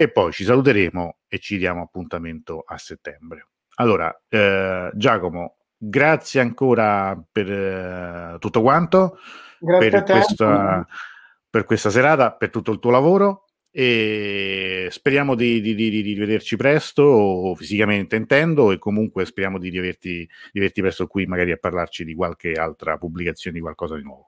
e 0.01 0.09
poi 0.13 0.31
ci 0.31 0.45
saluteremo 0.45 1.17
e 1.27 1.41
ci 1.41 1.59
diamo 1.59 1.83
appuntamento 1.83 2.63
a 2.65 2.79
settembre. 2.79 3.49
Allora, 3.81 4.17
eh, 4.29 4.93
Giacomo, 4.95 5.57
grazie 5.77 6.41
ancora 6.41 7.21
per 7.33 7.51
eh, 7.51 8.37
tutto 8.39 8.63
quanto, 8.63 9.19
per 9.59 10.05
questa, 10.05 10.87
per 11.51 11.65
questa, 11.65 11.91
serata, 11.91 12.31
per 12.31 12.51
tutto 12.51 12.71
il 12.71 12.79
tuo 12.79 12.93
lavoro 12.93 13.47
e 13.73 14.87
speriamo 14.89 15.35
di, 15.35 15.61
di, 15.61 15.75
di, 15.75 15.91
di 15.91 16.01
rivederci 16.03 16.55
presto, 16.55 17.57
fisicamente 17.57 18.15
intendo, 18.15 18.71
e 18.71 18.79
comunque 18.79 19.25
speriamo 19.25 19.59
di 19.59 19.69
rivederti 19.69 20.81
presto 20.81 21.09
qui 21.09 21.27
magari 21.27 21.51
a 21.51 21.57
parlarci 21.57 22.05
di 22.05 22.15
qualche 22.15 22.53
altra 22.53 22.97
pubblicazione, 22.99 23.57
di 23.57 23.63
qualcosa 23.63 23.97
di 23.97 24.03
nuovo. 24.03 24.28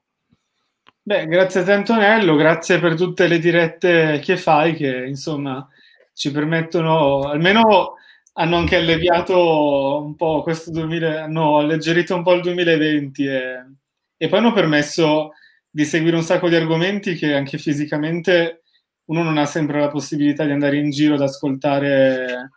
Beh, 1.03 1.25
grazie 1.25 1.61
a 1.61 1.63
te 1.63 1.71
Antonello, 1.71 2.35
grazie 2.35 2.79
per 2.79 2.95
tutte 2.95 3.27
le 3.27 3.39
dirette 3.39 4.19
che 4.21 4.37
fai 4.37 4.75
che 4.75 5.05
insomma 5.07 5.67
ci 6.13 6.31
permettono, 6.31 7.21
almeno 7.21 7.95
hanno 8.33 8.55
anche 8.57 8.75
alleviato 8.75 10.03
un 10.03 10.15
po' 10.15 10.43
questo 10.43 10.69
2000, 10.69 11.23
hanno 11.23 11.57
alleggerito 11.57 12.15
un 12.15 12.21
po' 12.21 12.33
il 12.33 12.41
2020 12.41 13.25
e, 13.25 13.65
e 14.15 14.27
poi 14.29 14.39
hanno 14.39 14.53
permesso 14.53 15.31
di 15.71 15.85
seguire 15.85 16.15
un 16.15 16.21
sacco 16.21 16.49
di 16.49 16.55
argomenti 16.55 17.15
che 17.15 17.33
anche 17.33 17.57
fisicamente 17.57 18.61
uno 19.05 19.23
non 19.23 19.39
ha 19.39 19.45
sempre 19.47 19.79
la 19.79 19.89
possibilità 19.89 20.45
di 20.45 20.51
andare 20.51 20.77
in 20.77 20.91
giro 20.91 21.15
ad 21.15 21.21
ascoltare 21.21 22.51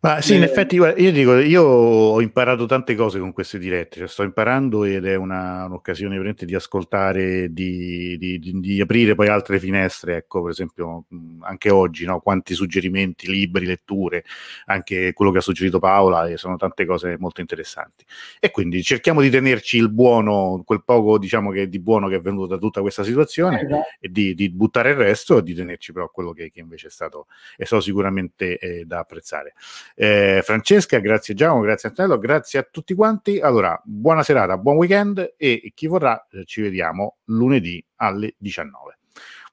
ma 0.00 0.20
sì, 0.20 0.36
in 0.36 0.44
effetti 0.44 0.76
io 0.76 0.94
dico, 1.10 1.36
io 1.38 1.62
ho 1.64 2.20
imparato 2.20 2.66
tante 2.66 2.94
cose 2.94 3.18
con 3.18 3.32
queste 3.32 3.58
dirette, 3.58 3.98
cioè, 3.98 4.06
sto 4.06 4.22
imparando 4.22 4.84
ed 4.84 5.04
è 5.04 5.16
una, 5.16 5.64
un'occasione 5.64 6.14
veramente 6.14 6.46
di 6.46 6.54
ascoltare, 6.54 7.52
di, 7.52 8.16
di, 8.16 8.38
di, 8.38 8.60
di, 8.60 8.80
aprire 8.80 9.16
poi 9.16 9.26
altre 9.26 9.58
finestre, 9.58 10.18
ecco 10.18 10.42
per 10.42 10.52
esempio 10.52 11.06
anche 11.40 11.70
oggi, 11.70 12.04
no? 12.04 12.20
quanti 12.20 12.54
suggerimenti, 12.54 13.28
libri, 13.28 13.66
letture, 13.66 14.24
anche 14.66 15.12
quello 15.14 15.32
che 15.32 15.38
ha 15.38 15.40
suggerito 15.40 15.80
Paola 15.80 16.28
e 16.28 16.36
sono 16.36 16.56
tante 16.56 16.86
cose 16.86 17.16
molto 17.18 17.40
interessanti. 17.40 18.04
E 18.38 18.52
quindi 18.52 18.84
cerchiamo 18.84 19.20
di 19.20 19.30
tenerci 19.30 19.78
il 19.78 19.90
buono, 19.90 20.62
quel 20.64 20.84
poco 20.84 21.18
diciamo 21.18 21.50
che 21.50 21.68
di 21.68 21.80
buono 21.80 22.06
che 22.06 22.14
è 22.14 22.20
venuto 22.20 22.46
da 22.46 22.58
tutta 22.58 22.82
questa 22.82 23.02
situazione 23.02 23.62
esatto. 23.62 23.82
e 23.98 24.08
di, 24.12 24.48
buttare 24.50 24.90
il 24.90 24.96
resto 24.96 25.38
e 25.38 25.42
di 25.42 25.54
tenerci 25.54 25.92
però 25.92 26.08
quello 26.08 26.30
che, 26.30 26.52
che 26.52 26.60
invece 26.60 26.86
è 26.86 26.90
stato, 26.90 27.26
è 27.56 27.64
stato 27.64 27.82
sicuramente 27.82 28.58
eh, 28.58 28.84
da 28.84 29.00
apprezzare. 29.00 29.54
Eh, 30.00 30.42
Francesca, 30.44 31.00
grazie 31.00 31.34
Giacomo, 31.34 31.60
grazie 31.62 31.88
Antonello, 31.88 32.18
grazie 32.20 32.60
a 32.60 32.68
tutti 32.70 32.94
quanti. 32.94 33.40
Allora, 33.40 33.80
buona 33.84 34.22
serata, 34.22 34.56
buon 34.56 34.76
weekend 34.76 35.34
e 35.36 35.72
chi 35.74 35.88
vorrà 35.88 36.24
eh, 36.30 36.44
ci 36.44 36.62
vediamo 36.62 37.16
lunedì 37.24 37.84
alle 37.96 38.36
19. 38.38 38.96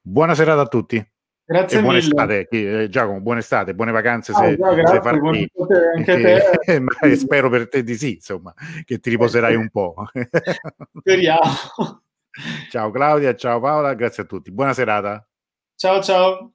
Buona 0.04 0.36
serata 0.36 0.62
a 0.62 0.68
tutti. 0.68 1.04
Grazie 1.44 1.80
e 1.80 1.82
buona 1.82 1.98
mille. 1.98 2.08
estate, 2.08 2.48
eh, 2.48 2.90
Giacomo, 2.90 3.22
buone 3.22 3.40
estate, 3.40 3.74
buone 3.74 3.92
vacanze 3.92 4.34
ah, 4.34 4.36
se, 4.36 4.56
grazie, 4.56 4.86
se 4.86 5.02
farti, 5.02 5.52
anche 5.96 6.22
te. 6.64 6.80
ma 6.80 7.16
spero 7.16 7.50
per 7.50 7.68
te 7.68 7.82
di 7.82 7.96
sì, 7.96 8.14
insomma, 8.14 8.54
che 8.84 9.00
ti 9.00 9.10
riposerai 9.10 9.56
un 9.56 9.70
po'. 9.70 9.96
Speriamo. 11.00 12.04
Ciao 12.70 12.92
Claudia, 12.92 13.34
ciao 13.34 13.60
Paola, 13.60 13.96
grazie 13.96 14.22
a 14.22 14.26
tutti. 14.28 14.52
Buona 14.52 14.74
serata. 14.74 15.28
Ciao 15.76 16.04
ciao. 16.04 16.55